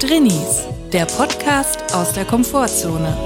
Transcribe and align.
Drinnies, 0.00 0.64
der 0.92 1.06
Podcast 1.06 1.94
aus 1.94 2.12
der 2.12 2.24
Komfortzone. 2.24 3.16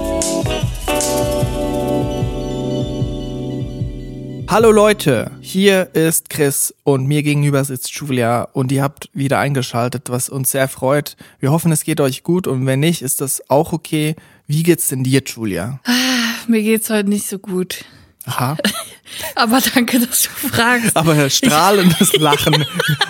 Hallo 4.48 4.70
Leute, 4.70 5.30
hier 5.40 5.94
ist 5.94 6.30
Chris 6.30 6.74
und 6.84 7.06
mir 7.06 7.22
gegenüber 7.22 7.64
sitzt 7.64 7.92
Julia 7.94 8.44
und 8.52 8.72
ihr 8.72 8.82
habt 8.82 9.10
wieder 9.12 9.38
eingeschaltet, 9.38 10.08
was 10.08 10.28
uns 10.30 10.52
sehr 10.52 10.68
freut. 10.68 11.16
Wir 11.38 11.50
hoffen, 11.50 11.70
es 11.70 11.84
geht 11.84 12.00
euch 12.00 12.22
gut 12.22 12.46
und 12.46 12.64
wenn 12.64 12.80
nicht, 12.80 13.02
ist 13.02 13.20
das 13.20 13.42
auch 13.50 13.72
okay. 13.72 14.16
Wie 14.46 14.62
geht's 14.62 14.88
denn 14.88 15.04
dir, 15.04 15.22
Julia? 15.26 15.80
Ah, 15.84 15.92
mir 16.46 16.62
geht's 16.62 16.88
heute 16.88 17.10
nicht 17.10 17.28
so 17.28 17.38
gut. 17.38 17.84
Aha. 18.28 18.56
Aber 19.34 19.60
danke, 19.74 20.00
dass 20.00 20.22
du 20.22 20.48
fragst. 20.48 20.96
Aber 20.96 21.30
strahlendes 21.30 22.12
Lachen. 22.14 22.64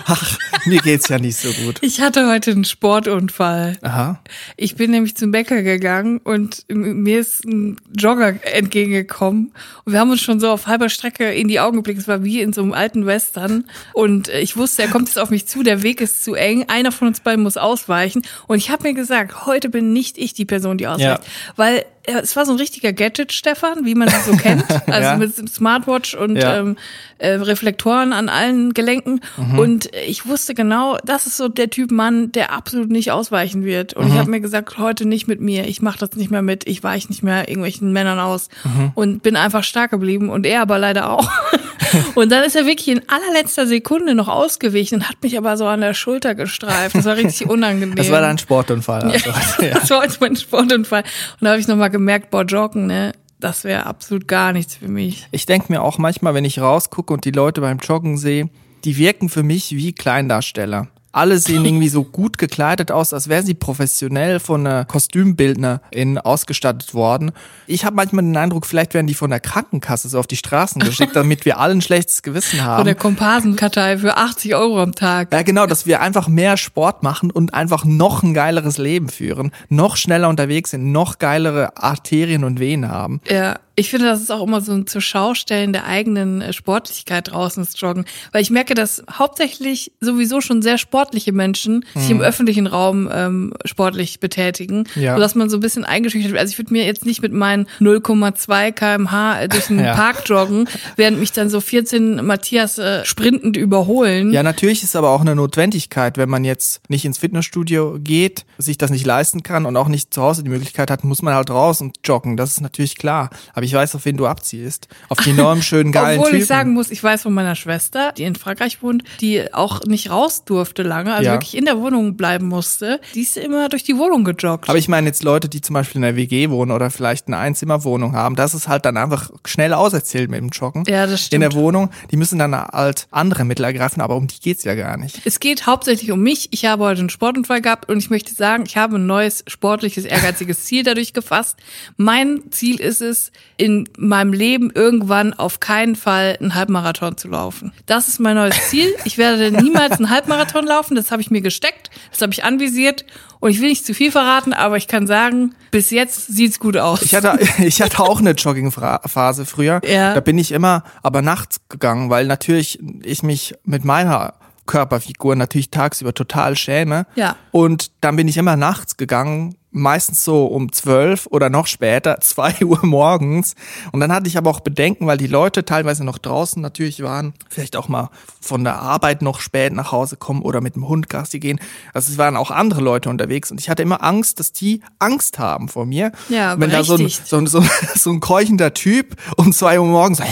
Ach, 0.05 0.37
mir 0.65 0.79
geht's 0.79 1.09
ja 1.09 1.19
nicht 1.19 1.37
so 1.37 1.51
gut. 1.51 1.77
Ich 1.81 2.01
hatte 2.01 2.27
heute 2.27 2.51
einen 2.51 2.63
Sportunfall. 2.63 3.77
Aha. 3.81 4.21
Ich 4.55 4.75
bin 4.75 4.91
nämlich 4.91 5.15
zum 5.17 5.31
Bäcker 5.31 5.61
gegangen 5.61 6.19
und 6.19 6.65
mir 6.69 7.19
ist 7.19 7.45
ein 7.45 7.77
Jogger 7.95 8.35
entgegengekommen. 8.43 9.51
Und 9.83 9.93
wir 9.93 9.99
haben 9.99 10.11
uns 10.11 10.21
schon 10.21 10.39
so 10.39 10.49
auf 10.49 10.67
halber 10.67 10.89
Strecke 10.89 11.31
in 11.33 11.47
die 11.47 11.59
Augen 11.59 11.77
geblickt. 11.77 11.99
Es 11.99 12.07
war 12.07 12.23
wie 12.23 12.41
in 12.41 12.53
so 12.53 12.61
einem 12.61 12.73
alten 12.73 13.05
Western. 13.05 13.65
Und 13.93 14.29
ich 14.29 14.55
wusste, 14.55 14.83
er 14.83 14.87
kommt 14.87 15.09
jetzt 15.09 15.19
auf 15.19 15.29
mich 15.29 15.47
zu, 15.47 15.63
der 15.63 15.83
Weg 15.83 16.01
ist 16.01 16.23
zu 16.23 16.33
eng. 16.33 16.65
Einer 16.69 16.91
von 16.91 17.09
uns 17.09 17.19
beiden 17.19 17.43
muss 17.43 17.57
ausweichen. 17.57 18.21
Und 18.47 18.57
ich 18.57 18.69
habe 18.69 18.83
mir 18.83 18.93
gesagt, 18.93 19.45
heute 19.45 19.69
bin 19.69 19.93
nicht 19.93 20.17
ich 20.17 20.33
die 20.33 20.45
Person, 20.45 20.77
die 20.77 20.87
ausweicht. 20.87 21.23
Ja. 21.23 21.53
Weil 21.55 21.85
es 22.05 22.35
war 22.35 22.45
so 22.45 22.53
ein 22.53 22.57
richtiger 22.57 22.93
Gadget, 22.93 23.31
Stefan, 23.33 23.85
wie 23.85 23.95
man 23.95 24.09
sie 24.09 24.31
so 24.31 24.35
kennt. 24.35 24.65
Also 24.87 25.09
ja. 25.09 25.17
mit 25.17 25.49
Smartwatch 25.49 26.15
und 26.15 26.35
ja. 26.37 26.57
ähm, 26.57 26.77
äh, 27.19 27.29
Reflektoren 27.31 28.11
an 28.13 28.27
allen 28.27 28.73
Gelenken. 28.73 29.21
Mhm. 29.37 29.59
Und 29.59 29.89
ich 30.07 30.25
wusste 30.25 30.53
genau, 30.55 30.97
das 31.05 31.27
ist 31.27 31.37
so 31.37 31.47
der 31.47 31.69
Typ 31.69 31.91
Mann, 31.91 32.31
der 32.31 32.51
absolut 32.51 32.89
nicht 32.89 33.11
ausweichen 33.11 33.63
wird. 33.63 33.93
Und 33.93 34.05
mhm. 34.05 34.13
ich 34.13 34.17
habe 34.19 34.31
mir 34.31 34.39
gesagt, 34.39 34.77
heute 34.77 35.05
nicht 35.05 35.27
mit 35.27 35.41
mir. 35.41 35.67
Ich 35.67 35.81
mache 35.81 35.99
das 35.99 36.15
nicht 36.15 36.31
mehr 36.31 36.41
mit. 36.41 36.67
Ich 36.67 36.83
weiche 36.83 37.09
nicht 37.09 37.23
mehr 37.23 37.47
irgendwelchen 37.49 37.93
Männern 37.93 38.19
aus. 38.19 38.49
Mhm. 38.63 38.91
Und 38.95 39.23
bin 39.23 39.35
einfach 39.35 39.63
stark 39.63 39.91
geblieben. 39.91 40.29
Und 40.29 40.45
er 40.45 40.61
aber 40.61 40.79
leider 40.79 41.11
auch. 41.11 41.29
und 42.15 42.31
dann 42.31 42.43
ist 42.43 42.55
er 42.55 42.65
wirklich 42.65 42.87
in 42.89 43.01
allerletzter 43.07 43.67
Sekunde 43.67 44.15
noch 44.15 44.27
ausgewichen 44.27 44.95
und 44.99 45.09
hat 45.09 45.21
mich 45.21 45.37
aber 45.37 45.57
so 45.57 45.65
an 45.65 45.81
der 45.81 45.93
Schulter 45.93 46.35
gestreift. 46.35 46.95
Das 46.95 47.05
war 47.05 47.17
richtig 47.17 47.49
unangenehm. 47.49 47.95
Das 47.95 48.11
war 48.11 48.21
dein 48.21 48.37
Sportunfall. 48.37 49.03
Also. 49.03 49.29
Ja, 49.61 49.73
das 49.79 49.89
war 49.89 50.03
jetzt 50.03 50.21
mein 50.21 50.35
Sportunfall. 50.35 51.03
Und 51.39 51.45
da 51.45 51.51
habe 51.51 51.59
ich 51.59 51.67
nochmal 51.67 51.89
gemerkt, 51.89 52.29
boah, 52.31 52.43
Joggen, 52.43 52.87
ne? 52.87 53.13
Das 53.39 53.63
wäre 53.63 53.85
absolut 53.85 54.27
gar 54.27 54.51
nichts 54.51 54.75
für 54.75 54.89
mich. 54.89 55.27
Ich 55.31 55.45
denke 55.45 55.71
mir 55.71 55.81
auch 55.81 55.97
manchmal, 55.97 56.33
wenn 56.33 56.43
ich 56.43 56.59
rausgucke 56.59 57.13
und 57.13 57.23
die 57.23 57.31
Leute 57.31 57.61
beim 57.61 57.77
Joggen 57.77 58.17
sehe, 58.17 58.49
die 58.83 58.97
wirken 58.97 59.29
für 59.29 59.43
mich 59.43 59.71
wie 59.71 59.93
Kleindarsteller 59.93 60.87
alle 61.11 61.39
sehen 61.39 61.65
irgendwie 61.65 61.89
so 61.89 62.03
gut 62.03 62.37
gekleidet 62.37 62.91
aus, 62.91 63.13
als 63.13 63.29
wären 63.29 63.45
sie 63.45 63.53
professionell 63.53 64.39
von 64.39 64.65
einer 64.65 64.85
Kostümbildnerin 64.85 66.17
ausgestattet 66.17 66.93
worden. 66.93 67.31
Ich 67.67 67.85
habe 67.85 67.95
manchmal 67.95 68.23
den 68.23 68.37
Eindruck, 68.37 68.65
vielleicht 68.65 68.93
werden 68.93 69.07
die 69.07 69.13
von 69.13 69.29
der 69.29 69.39
Krankenkasse 69.39 70.09
so 70.09 70.19
auf 70.19 70.27
die 70.27 70.35
Straßen 70.35 70.81
geschickt, 70.81 71.15
damit 71.15 71.45
wir 71.45 71.59
alle 71.59 71.73
ein 71.73 71.81
schlechtes 71.81 72.21
Gewissen 72.21 72.63
haben. 72.63 72.77
Von 72.77 72.85
der 72.85 72.95
Komparsenkartei 72.95 73.97
für 73.97 74.17
80 74.17 74.55
Euro 74.55 74.81
am 74.81 74.93
Tag. 74.93 75.33
Ja, 75.33 75.41
genau, 75.41 75.65
dass 75.65 75.85
wir 75.85 76.01
einfach 76.01 76.27
mehr 76.27 76.57
Sport 76.57 77.03
machen 77.03 77.31
und 77.31 77.53
einfach 77.53 77.85
noch 77.85 78.23
ein 78.23 78.33
geileres 78.33 78.77
Leben 78.77 79.09
führen, 79.09 79.51
noch 79.69 79.97
schneller 79.97 80.29
unterwegs 80.29 80.71
sind, 80.71 80.91
noch 80.91 81.17
geilere 81.17 81.77
Arterien 81.77 82.43
und 82.43 82.59
Venen 82.59 82.89
haben. 82.89 83.21
Ja. 83.27 83.59
Ich 83.79 83.89
finde, 83.89 84.07
das 84.07 84.19
ist 84.19 84.31
auch 84.31 84.43
immer 84.45 84.59
so 84.59 84.73
ein 84.73 84.87
zur 84.87 84.99
Schaustellen 84.99 85.71
der 85.71 85.85
eigenen 85.85 86.41
äh, 86.41 86.51
Sportlichkeit 86.51 87.31
draußen 87.31 87.63
das 87.63 87.79
Joggen. 87.79 88.05
Weil 88.33 88.41
ich 88.41 88.49
merke, 88.49 88.73
dass 88.73 89.03
hauptsächlich 89.11 89.93
sowieso 90.01 90.41
schon 90.41 90.61
sehr 90.61 90.77
sportliche 90.77 91.31
Menschen 91.31 91.85
mhm. 91.93 91.99
sich 91.99 92.11
im 92.11 92.17
mhm. 92.17 92.23
öffentlichen 92.23 92.67
Raum 92.67 93.09
ähm, 93.11 93.53
sportlich 93.63 94.19
betätigen. 94.19 94.83
Ja. 94.95 95.15
Sodass 95.15 95.35
man 95.35 95.49
so 95.49 95.57
ein 95.57 95.61
bisschen 95.61 95.85
eingeschüchtert 95.85 96.31
wird. 96.31 96.41
Also 96.41 96.51
ich 96.51 96.57
würde 96.57 96.73
mir 96.73 96.85
jetzt 96.85 97.05
nicht 97.05 97.21
mit 97.21 97.31
meinen 97.31 97.67
0,2 97.79 98.71
kmh 98.73 99.47
durch 99.47 99.67
den 99.67 99.79
ja. 99.83 99.95
Park 99.95 100.23
joggen, 100.25 100.67
während 100.97 101.19
mich 101.19 101.31
dann 101.31 101.49
so 101.49 101.61
14 101.61 102.25
Matthias 102.25 102.77
äh, 102.77 103.05
sprintend 103.05 103.55
überholen. 103.55 104.33
Ja, 104.33 104.43
natürlich 104.43 104.83
ist 104.83 104.97
aber 104.97 105.11
auch 105.11 105.21
eine 105.21 105.35
Notwendigkeit, 105.35 106.17
wenn 106.17 106.29
man 106.29 106.43
jetzt 106.43 106.81
nicht 106.89 107.05
ins 107.05 107.17
Fitnessstudio 107.17 107.97
geht, 107.99 108.45
sich 108.57 108.77
das 108.77 108.91
nicht 108.91 109.05
leisten 109.05 109.41
kann 109.41 109.65
und 109.65 109.77
auch 109.77 109.87
nicht 109.87 110.13
zu 110.13 110.21
Hause 110.21 110.43
die 110.43 110.49
Möglichkeit 110.49 110.91
hat, 110.91 111.05
muss 111.05 111.21
man 111.21 111.33
halt 111.33 111.49
raus 111.49 111.79
und 111.79 111.97
joggen. 112.03 112.35
Das 112.35 112.51
ist 112.51 112.61
natürlich 112.61 112.97
klar. 112.97 113.29
Aber 113.53 113.63
ich 113.69 113.75
weiß, 113.75 113.95
auf 113.95 114.05
wen 114.05 114.17
du 114.17 114.25
abziehst. 114.25 114.87
Auf 115.09 115.19
die 115.19 115.29
enorm 115.29 115.61
schönen, 115.61 115.91
geilen 115.91 116.19
Obwohl 116.19 116.31
Typen. 116.31 116.41
ich 116.41 116.47
sagen 116.47 116.73
muss, 116.73 116.89
ich 116.89 117.03
weiß 117.03 117.23
von 117.23 117.33
meiner 117.33 117.55
Schwester, 117.55 118.13
die 118.17 118.23
in 118.23 118.35
Frankreich 118.35 118.81
wohnt, 118.81 119.03
die 119.21 119.53
auch 119.53 119.81
nicht 119.85 120.09
raus 120.09 120.43
durfte 120.43 120.81
lange, 120.83 121.13
also 121.13 121.25
ja. 121.25 121.33
wirklich 121.33 121.55
in 121.55 121.65
der 121.65 121.79
Wohnung 121.79 122.17
bleiben 122.17 122.47
musste. 122.47 122.99
Die 123.13 123.21
ist 123.21 123.37
immer 123.37 123.69
durch 123.69 123.83
die 123.83 123.97
Wohnung 123.97 124.23
gejoggt. 124.23 124.67
Aber 124.67 124.77
ich 124.77 124.87
meine 124.87 125.07
jetzt 125.07 125.23
Leute, 125.23 125.49
die 125.49 125.61
zum 125.61 125.75
Beispiel 125.75 125.97
in 125.97 126.01
der 126.03 126.15
WG 126.15 126.49
wohnen 126.49 126.71
oder 126.71 126.89
vielleicht 126.89 127.27
eine 127.27 127.37
Einzimmerwohnung 127.37 128.13
haben, 128.13 128.35
das 128.35 128.53
ist 128.53 128.67
halt 128.67 128.85
dann 128.85 128.97
einfach 128.97 129.29
schnell 129.45 129.73
auserzählt 129.73 130.29
mit 130.31 130.39
dem 130.39 130.49
Joggen. 130.49 130.83
Ja, 130.87 131.05
das 131.05 131.25
stimmt. 131.25 131.43
In 131.43 131.49
der 131.49 131.53
Wohnung, 131.53 131.91
die 132.11 132.17
müssen 132.17 132.39
dann 132.39 132.55
halt 132.55 133.07
andere 133.11 133.45
Mittel 133.45 133.65
ergreifen, 133.65 134.01
aber 134.01 134.15
um 134.15 134.27
die 134.27 134.39
geht's 134.39 134.63
ja 134.63 134.73
gar 134.73 134.97
nicht. 134.97 135.21
Es 135.25 135.39
geht 135.39 135.67
hauptsächlich 135.67 136.11
um 136.11 136.21
mich. 136.21 136.49
Ich 136.51 136.65
habe 136.65 136.83
heute 136.83 137.01
einen 137.01 137.09
Sportunfall 137.09 137.61
gehabt 137.61 137.87
und 137.87 137.99
ich 137.99 138.09
möchte 138.09 138.33
sagen, 138.33 138.63
ich 138.65 138.77
habe 138.77 138.95
ein 138.95 139.05
neues 139.05 139.43
sportliches, 139.47 140.05
ehrgeiziges 140.05 140.65
Ziel 140.65 140.83
dadurch 140.83 141.13
gefasst. 141.13 141.57
Mein 141.97 142.41
Ziel 142.51 142.79
ist 142.79 143.01
es, 143.01 143.31
in 143.59 143.89
meinem 143.97 144.31
Leben 144.31 144.71
irgendwann 144.73 145.33
auf 145.33 145.59
keinen 145.59 145.97
Fall 145.97 146.37
einen 146.39 146.55
Halbmarathon 146.55 147.17
zu 147.17 147.27
laufen. 147.27 147.73
Das 147.85 148.07
ist 148.07 148.19
mein 148.19 148.35
neues 148.35 148.69
Ziel. 148.69 148.87
Ich 149.03 149.17
werde 149.17 149.51
niemals 149.51 149.93
einen 149.93 150.09
Halbmarathon 150.09 150.65
laufen. 150.65 150.95
Das 150.95 151.11
habe 151.11 151.21
ich 151.21 151.29
mir 151.29 151.41
gesteckt. 151.41 151.89
Das 152.09 152.21
habe 152.21 152.31
ich 152.31 152.45
anvisiert. 152.45 153.05
Und 153.41 153.51
ich 153.51 153.59
will 153.59 153.69
nicht 153.69 153.85
zu 153.85 153.93
viel 153.93 154.11
verraten, 154.11 154.53
aber 154.53 154.77
ich 154.77 154.87
kann 154.87 155.07
sagen, 155.07 155.55
bis 155.71 155.91
jetzt 155.91 156.27
sieht's 156.27 156.59
gut 156.59 156.77
aus. 156.77 157.01
Ich 157.01 157.13
hatte, 157.13 157.37
ich 157.63 157.81
hatte 157.81 157.99
auch 157.99 158.19
eine 158.19 158.31
Joggingphase 158.31 159.45
früher. 159.45 159.81
Ja. 159.85 160.13
Da 160.13 160.21
bin 160.21 160.37
ich 160.37 160.53
immer 160.53 160.83
aber 161.03 161.21
nachts 161.21 161.59
gegangen, 161.67 162.09
weil 162.09 162.27
natürlich 162.27 162.79
ich 163.03 163.23
mich 163.23 163.55
mit 163.65 163.83
meiner 163.83 164.35
Körperfigur 164.69 165.35
natürlich 165.35 165.71
tagsüber 165.71 166.13
total 166.13 166.55
schäme. 166.55 167.07
Ja. 167.15 167.35
Und 167.49 167.89
dann 168.01 168.15
bin 168.15 168.27
ich 168.27 168.37
immer 168.37 168.55
nachts 168.55 168.97
gegangen, 168.97 169.55
meistens 169.71 170.23
so 170.23 170.45
um 170.45 170.71
zwölf 170.71 171.25
oder 171.31 171.49
noch 171.49 171.65
später, 171.65 172.19
zwei 172.21 172.53
Uhr 172.63 172.85
morgens. 172.85 173.55
Und 173.91 173.99
dann 173.99 174.11
hatte 174.11 174.27
ich 174.27 174.37
aber 174.37 174.51
auch 174.51 174.59
Bedenken, 174.59 175.07
weil 175.07 175.17
die 175.17 175.25
Leute 175.25 175.65
teilweise 175.65 176.03
noch 176.03 176.19
draußen 176.19 176.61
natürlich 176.61 177.01
waren, 177.01 177.33
vielleicht 177.49 177.75
auch 177.75 177.87
mal 177.87 178.11
von 178.39 178.63
der 178.63 178.79
Arbeit 178.79 179.23
noch 179.23 179.39
spät 179.39 179.73
nach 179.73 179.91
Hause 179.91 180.17
kommen 180.17 180.43
oder 180.43 180.61
mit 180.61 180.75
dem 180.75 180.87
Hund 180.87 181.09
Gassi 181.09 181.39
gehen. 181.39 181.59
Also 181.95 182.11
es 182.11 182.19
waren 182.19 182.37
auch 182.37 182.51
andere 182.51 182.81
Leute 182.81 183.09
unterwegs 183.09 183.49
und 183.49 183.59
ich 183.59 183.71
hatte 183.71 183.81
immer 183.81 184.03
Angst, 184.03 184.39
dass 184.39 184.53
die 184.53 184.81
Angst 184.99 185.39
haben 185.39 185.67
vor 185.67 185.87
mir. 185.87 186.11
Ja, 186.29 186.59
Wenn 186.59 186.69
da 186.69 186.83
so 186.83 186.93
ein, 186.93 187.09
so, 187.09 187.43
so, 187.47 187.63
so 187.95 188.11
ein 188.11 188.19
keuchender 188.19 188.75
Typ 188.75 189.15
um 189.35 189.51
zwei 189.51 189.79
Uhr 189.79 189.87
morgens 189.87 190.19
so, 190.19 190.23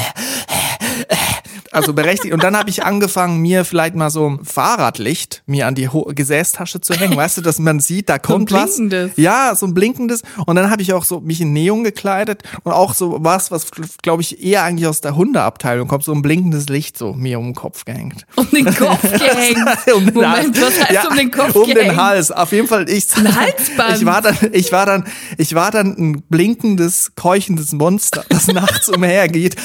also 1.72 1.94
berechtigt. 1.94 2.34
Und 2.34 2.44
dann 2.44 2.58
habe 2.58 2.70
ich 2.70 2.84
angefangen, 2.84 3.40
mir 3.42 3.66
vielleicht 3.66 3.96
mal 3.96 4.10
so 4.10 4.30
ein 4.30 4.46
Fahrradlicht 4.46 5.44
mir 5.46 5.68
an 5.68 5.76
die 5.76 5.90
Ho 5.90 6.12
Gesäßtasche 6.14 6.82
zu 6.82 6.94
hängen. 6.94 7.16
Weißt 7.16 7.38
du, 7.38 7.42
dass 7.42 7.60
man 7.60 7.80
sieht, 7.80 8.10
da 8.10 8.20
kommt 8.20 8.50
so 8.50 8.56
was. 8.56 8.80
Ja, 9.16 9.56
so 9.56 9.66
ein 9.66 9.74
blinkendes. 9.74 10.22
Und 10.46 10.56
dann 10.56 10.72
habe 10.72 10.82
ich 10.82 10.94
auch 10.94 11.04
so 11.04 11.20
mich 11.20 11.42
in 11.42 11.54
Neon 11.54 11.84
gekleidet 11.84 12.44
und 12.64 12.72
auch 12.72 12.94
so 12.94 13.18
was, 13.20 13.52
was 13.52 13.68
glaube 14.02 14.22
ich 14.22 14.44
eher 14.44 14.64
eigentlich 14.64 14.88
aus 14.88 15.02
der 15.02 15.16
Hundeabteilung 15.16 15.88
kommt, 15.88 16.04
so 16.04 16.14
ein 16.14 16.22
blinkendes 16.22 16.70
Licht 16.70 16.98
so 16.98 17.14
mir 17.14 17.40
um 17.40 17.46
den 17.46 17.56
Kopf 17.56 17.86
gehängt. 17.86 18.26
Um 18.36 18.50
den 18.50 18.66
Kopf 18.76 19.02
gehängt. 19.02 19.58
um 19.94 20.06
den 20.06 20.14
Moment, 20.14 20.62
was 20.62 20.80
heißt 20.80 20.92
ja, 20.92 21.08
um 21.10 21.16
den 21.16 21.32
Kopf 21.32 21.56
um 21.56 21.64
gehängt? 21.64 21.90
Um 21.90 21.96
den 21.96 21.98
Hals. 21.98 22.32
Auf 22.32 22.52
jeden 22.52 22.68
Fall 22.68 22.90
ich. 22.90 23.08
Ein 23.16 23.36
Halsband. 23.36 23.98
Ich 23.98 24.06
war 24.06 24.22
dann, 24.22 24.38
ich 24.52 24.72
war 24.72 24.86
dann, 24.86 25.06
ich 25.38 25.56
war 25.56 25.72
dann 25.72 25.96
ein 25.98 26.24
blinkendes, 26.30 27.12
keuchendes 27.16 27.72
Monster, 27.74 28.26
das 28.30 28.48
nachts 28.54 28.90
umhergeht 28.90 29.56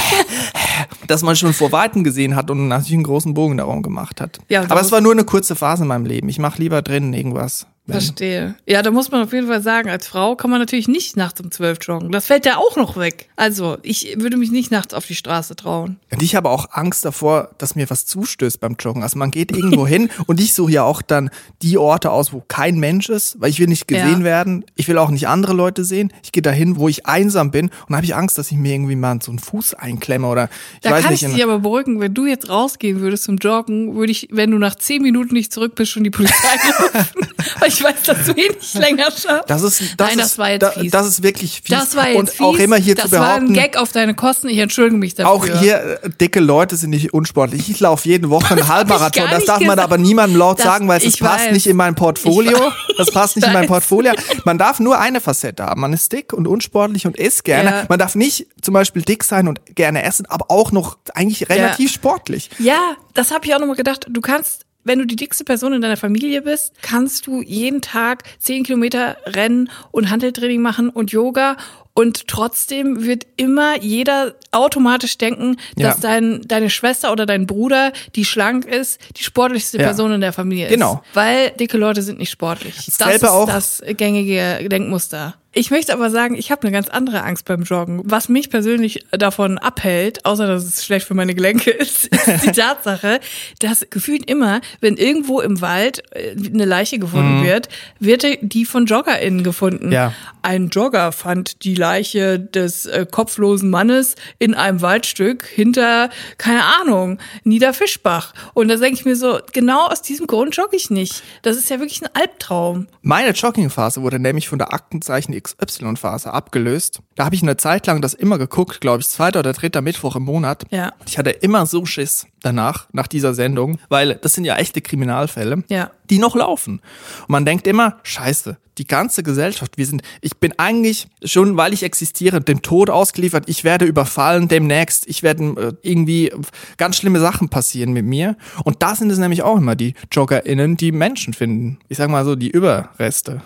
dass 1.06 1.22
man 1.22 1.36
schon 1.36 1.52
vor 1.52 1.72
Weitem 1.72 2.04
gesehen 2.04 2.36
hat 2.36 2.50
und 2.50 2.68
natürlich 2.68 2.94
einen 2.94 3.02
großen 3.04 3.34
Bogen 3.34 3.56
darum 3.56 3.82
gemacht 3.82 4.20
hat. 4.20 4.38
Ja, 4.48 4.62
Aber 4.68 4.80
es 4.80 4.92
war 4.92 5.00
nur 5.00 5.12
eine 5.12 5.24
kurze 5.24 5.56
Phase 5.56 5.82
in 5.82 5.88
meinem 5.88 6.06
Leben. 6.06 6.28
Ich 6.28 6.38
mache 6.38 6.60
lieber 6.60 6.82
drinnen 6.82 7.12
irgendwas. 7.12 7.66
Verstehe. 7.88 8.54
Ja, 8.64 8.80
da 8.82 8.92
muss 8.92 9.10
man 9.10 9.22
auf 9.22 9.32
jeden 9.32 9.48
Fall 9.48 9.60
sagen, 9.60 9.90
als 9.90 10.06
Frau 10.06 10.36
kann 10.36 10.50
man 10.50 10.60
natürlich 10.60 10.86
nicht 10.86 11.16
nachts 11.16 11.40
um 11.40 11.50
zwölf 11.50 11.78
joggen. 11.82 12.12
Das 12.12 12.26
fällt 12.26 12.46
ja 12.46 12.56
auch 12.56 12.76
noch 12.76 12.96
weg. 12.96 13.28
Also, 13.34 13.76
ich 13.82 14.14
würde 14.18 14.36
mich 14.36 14.52
nicht 14.52 14.70
nachts 14.70 14.94
auf 14.94 15.06
die 15.06 15.16
Straße 15.16 15.56
trauen. 15.56 15.98
Und 16.12 16.22
ich 16.22 16.36
habe 16.36 16.48
auch 16.48 16.68
Angst 16.70 17.04
davor, 17.04 17.50
dass 17.58 17.74
mir 17.74 17.90
was 17.90 18.06
zustößt 18.06 18.60
beim 18.60 18.76
Joggen. 18.78 19.02
Also 19.02 19.18
man 19.18 19.32
geht 19.32 19.50
irgendwo 19.50 19.84
hin 19.92 20.10
und 20.26 20.38
ich 20.38 20.54
suche 20.54 20.70
ja 20.70 20.84
auch 20.84 21.02
dann 21.02 21.30
die 21.60 21.76
Orte 21.76 22.12
aus, 22.12 22.32
wo 22.32 22.42
kein 22.46 22.78
Mensch 22.78 23.08
ist, 23.08 23.40
weil 23.40 23.50
ich 23.50 23.58
will 23.58 23.66
nicht 23.66 23.88
gesehen 23.88 24.20
ja. 24.20 24.24
werden. 24.24 24.64
Ich 24.76 24.86
will 24.86 24.98
auch 24.98 25.10
nicht 25.10 25.26
andere 25.26 25.52
Leute 25.52 25.84
sehen. 25.84 26.12
Ich 26.22 26.30
gehe 26.30 26.42
dahin, 26.42 26.76
wo 26.76 26.88
ich 26.88 27.06
einsam 27.06 27.50
bin 27.50 27.70
und 27.88 27.96
habe 27.96 28.04
ich 28.04 28.14
Angst, 28.14 28.38
dass 28.38 28.52
ich 28.52 28.58
mir 28.58 28.74
irgendwie 28.74 28.96
mal 28.96 29.18
so 29.20 29.32
einen 29.32 29.40
Fuß 29.40 29.74
einklemme 29.74 30.28
oder 30.28 30.48
ich 30.74 30.80
da 30.82 30.92
weiß 30.92 31.02
kann 31.02 31.12
nicht. 31.12 31.22
ich 31.24 31.34
dich 31.34 31.42
aber 31.42 31.58
beruhigen, 31.58 31.98
wenn 31.98 32.14
du 32.14 32.26
jetzt 32.26 32.48
rausgehen 32.48 33.00
würdest 33.00 33.24
zum 33.24 33.38
Joggen, 33.38 33.96
würde 33.96 34.12
ich, 34.12 34.28
wenn 34.30 34.52
du 34.52 34.58
nach 34.58 34.76
zehn 34.76 35.02
Minuten 35.02 35.34
nicht 35.34 35.52
zurück 35.52 35.74
bist, 35.74 35.90
schon 35.90 36.04
die 36.04 36.10
Polizei 36.10 36.34
rufen. 36.82 37.26
Ich 37.72 37.82
weiß, 37.84 38.02
dass 38.04 38.24
du 38.26 38.32
eh 38.32 38.48
nicht 38.48 38.74
länger 38.74 39.04
schaffst. 39.10 39.48
Das 39.48 39.62
ist, 39.62 39.80
das 39.96 40.08
Nein, 40.08 40.18
ist, 40.18 40.24
das 40.24 40.38
war 40.38 40.50
jetzt 40.50 40.62
da, 40.62 40.70
fies. 40.72 40.90
Das 40.92 41.06
ist 41.06 41.22
wirklich 41.22 41.62
fies. 41.64 41.76
Das 41.76 41.96
war 41.96 42.08
jetzt 42.08 42.18
Und 42.18 42.30
fies. 42.30 42.40
auch 42.40 42.56
immer 42.56 42.76
hier 42.76 42.94
das 42.94 43.04
zu 43.06 43.10
behaupten, 43.10 43.28
war 43.30 43.48
ein 43.48 43.52
Gag 43.52 43.76
auf 43.76 43.92
deine 43.92 44.14
Kosten. 44.14 44.48
Ich 44.48 44.58
entschuldige 44.58 44.96
mich 44.96 45.14
dafür. 45.14 45.30
auch 45.32 45.46
hier 45.46 46.00
äh, 46.02 46.10
dicke 46.20 46.40
Leute 46.40 46.76
sind 46.76 46.90
nicht 46.90 47.12
unsportlich. 47.14 47.68
Ich 47.70 47.80
laufe 47.80 48.08
jede 48.08 48.30
Woche 48.30 48.54
einen 48.54 48.68
Halbmarathon. 48.74 49.24
Das 49.30 49.44
darf 49.44 49.58
man 49.60 49.70
gesagt. 49.70 49.80
aber 49.80 49.98
niemandem 49.98 50.38
laut 50.38 50.58
Das- 50.58 50.64
sagen, 50.66 50.88
weil 50.88 50.98
es 51.04 51.16
passt 51.16 51.46
weiß. 51.46 51.52
nicht 51.52 51.66
in 51.66 51.76
mein 51.76 51.94
Portfolio. 51.94 52.58
Das 52.98 53.10
passt 53.10 53.36
nicht 53.36 53.46
in 53.46 53.52
mein. 53.52 53.66
Portfolio. 53.66 54.12
Man 54.44 54.58
darf 54.58 54.80
nur 54.80 54.98
eine 54.98 55.20
Facette 55.20 55.64
haben. 55.64 55.80
Man 55.80 55.92
ist 55.92 56.12
dick 56.12 56.32
und 56.32 56.46
unsportlich 56.48 57.06
und 57.06 57.16
isst 57.16 57.44
gerne. 57.44 57.70
Ja. 57.70 57.84
Man 57.88 57.98
darf 57.98 58.14
nicht 58.16 58.46
zum 58.60 58.74
Beispiel 58.74 59.02
dick 59.02 59.22
sein 59.24 59.46
und 59.48 59.60
gerne 59.74 60.02
essen, 60.02 60.26
aber 60.26 60.46
auch 60.50 60.72
noch 60.72 60.98
eigentlich 61.14 61.48
relativ 61.48 61.92
sportlich. 61.92 62.50
Ja, 62.58 62.96
das 63.14 63.30
habe 63.30 63.46
ich 63.46 63.54
auch 63.54 63.60
nochmal 63.60 63.76
gedacht. 63.76 64.06
Du 64.10 64.20
kannst, 64.20 64.66
wenn 64.84 64.98
du 64.98 65.06
die 65.06 65.16
dickste 65.16 65.44
Person 65.44 65.72
in 65.72 65.80
deiner 65.80 65.96
Familie 65.96 66.42
bist, 66.42 66.72
kannst 66.82 67.26
du 67.26 67.42
jeden 67.42 67.80
Tag 67.82 68.24
10 68.38 68.64
Kilometer 68.64 69.16
rennen 69.26 69.70
und 69.90 70.10
Handeltraining 70.10 70.60
machen 70.62 70.88
und 70.90 71.12
Yoga. 71.12 71.56
Und 71.94 72.26
trotzdem 72.26 73.04
wird 73.04 73.26
immer 73.36 73.78
jeder 73.82 74.34
automatisch 74.50 75.18
denken, 75.18 75.56
dass 75.76 75.96
Ja. 75.96 76.00
dein, 76.00 76.40
deine 76.48 76.70
Schwester 76.70 77.12
oder 77.12 77.26
dein 77.26 77.46
Bruder, 77.46 77.92
die 78.16 78.24
schlank 78.24 78.64
ist, 78.64 78.98
die 79.18 79.24
sportlichste 79.24 79.76
Ja. 79.76 79.84
Person 79.84 80.10
in 80.12 80.22
der 80.22 80.32
Familie 80.32 80.68
Genau. 80.68 81.02
ist. 81.04 81.14
Weil 81.16 81.50
dicke 81.50 81.76
Leute 81.76 82.00
sind 82.02 82.18
nicht 82.18 82.30
sportlich. 82.30 82.76
Das 82.86 82.96
Dasselbe 82.96 83.26
ist 83.26 83.32
auch- 83.32 83.46
das 83.46 83.82
gängige 83.98 84.66
Denkmuster. 84.70 85.34
Ich 85.54 85.70
möchte 85.70 85.92
aber 85.92 86.10
sagen, 86.10 86.34
ich 86.34 86.50
habe 86.50 86.62
eine 86.62 86.72
ganz 86.72 86.88
andere 86.88 87.24
Angst 87.24 87.44
beim 87.44 87.62
Joggen. 87.64 88.00
Was 88.04 88.30
mich 88.30 88.48
persönlich 88.48 89.04
davon 89.10 89.58
abhält, 89.58 90.24
außer 90.24 90.46
dass 90.46 90.64
es 90.64 90.82
schlecht 90.82 91.06
für 91.06 91.12
meine 91.12 91.34
Gelenke 91.34 91.70
ist, 91.70 92.06
ist 92.06 92.46
die 92.46 92.52
Tatsache, 92.52 93.20
dass 93.58 93.86
gefühlt 93.90 94.30
immer, 94.30 94.62
wenn 94.80 94.96
irgendwo 94.96 95.40
im 95.40 95.60
Wald 95.60 96.02
äh, 96.12 96.30
eine 96.30 96.64
Leiche 96.64 96.98
gefunden 96.98 97.44
wird, 97.44 97.68
wird 98.00 98.24
die 98.40 98.64
von 98.64 98.86
JoggerInnen 98.86 99.44
gefunden. 99.44 99.88
Mhm. 99.88 99.92
Ja. 99.92 100.14
Ein 100.40 100.70
Jogger 100.70 101.12
fand 101.12 101.64
die 101.64 101.74
Leiche 101.74 102.40
des 102.40 102.86
äh, 102.86 103.06
kopflosen 103.08 103.68
Mannes 103.68 104.16
in 104.38 104.54
einem 104.54 104.80
Waldstück 104.80 105.46
hinter, 105.46 106.08
keine 106.38 106.64
Ahnung, 106.80 107.18
Niederfischbach. 107.44 108.32
Und 108.54 108.68
da 108.68 108.76
denke 108.76 108.94
ich 108.94 109.04
mir 109.04 109.16
so, 109.16 109.38
genau 109.52 109.86
aus 109.86 110.00
diesem 110.00 110.26
Grund 110.26 110.56
jogge 110.56 110.76
ich 110.76 110.90
nicht. 110.90 111.22
Das 111.42 111.58
ist 111.58 111.68
ja 111.68 111.78
wirklich 111.78 112.02
ein 112.02 112.10
Albtraum. 112.14 112.88
Meine 113.02 113.32
Joggingphase 113.32 114.02
wurde 114.02 114.18
nämlich 114.18 114.48
von 114.48 114.58
der 114.58 114.72
Aktenzeichen 114.72 115.41
XY-Phase 115.42 116.32
abgelöst. 116.32 117.00
Da 117.16 117.24
habe 117.26 117.34
ich 117.34 117.42
eine 117.42 117.56
Zeit 117.56 117.86
lang 117.86 118.00
das 118.00 118.14
immer 118.14 118.38
geguckt, 118.38 118.80
glaube 118.80 119.00
ich, 119.00 119.08
zweiter 119.08 119.40
oder 119.40 119.52
dritter 119.52 119.82
Mittwoch 119.82 120.16
im 120.16 120.24
Monat. 120.24 120.64
Ja. 120.70 120.92
Ich 121.06 121.18
hatte 121.18 121.30
immer 121.30 121.66
so 121.66 121.84
Schiss 121.84 122.26
danach, 122.40 122.86
nach 122.92 123.06
dieser 123.06 123.34
Sendung, 123.34 123.78
weil 123.88 124.14
das 124.16 124.32
sind 124.34 124.44
ja 124.44 124.56
echte 124.56 124.80
Kriminalfälle, 124.80 125.62
Ja. 125.68 125.90
die 126.10 126.18
noch 126.18 126.34
laufen. 126.34 126.80
Und 127.22 127.28
man 127.30 127.44
denkt 127.44 127.66
immer, 127.66 127.98
scheiße, 128.02 128.56
die 128.78 128.86
ganze 128.86 129.22
Gesellschaft, 129.22 129.76
wir 129.76 129.84
sind, 129.86 130.02
ich 130.22 130.38
bin 130.38 130.54
eigentlich 130.58 131.06
schon, 131.24 131.56
weil 131.58 131.74
ich 131.74 131.82
existiere, 131.82 132.40
dem 132.40 132.62
Tod 132.62 132.88
ausgeliefert, 132.88 133.44
ich 133.46 133.64
werde 133.64 133.84
überfallen 133.84 134.48
demnächst, 134.48 135.06
ich 135.06 135.22
werde 135.22 135.44
äh, 135.44 135.72
irgendwie 135.88 136.32
ganz 136.78 136.96
schlimme 136.96 137.20
Sachen 137.20 137.50
passieren 137.50 137.92
mit 137.92 138.06
mir. 138.06 138.36
Und 138.64 138.82
da 138.82 138.96
sind 138.96 139.10
es 139.10 139.18
nämlich 139.18 139.42
auch 139.42 139.58
immer 139.58 139.76
die 139.76 139.94
JoggerInnen, 140.10 140.76
die 140.78 140.90
Menschen 140.90 141.34
finden. 141.34 141.78
Ich 141.88 141.98
sag 141.98 142.08
mal 142.08 142.24
so, 142.24 142.34
die 142.34 142.50
Überreste. 142.50 143.42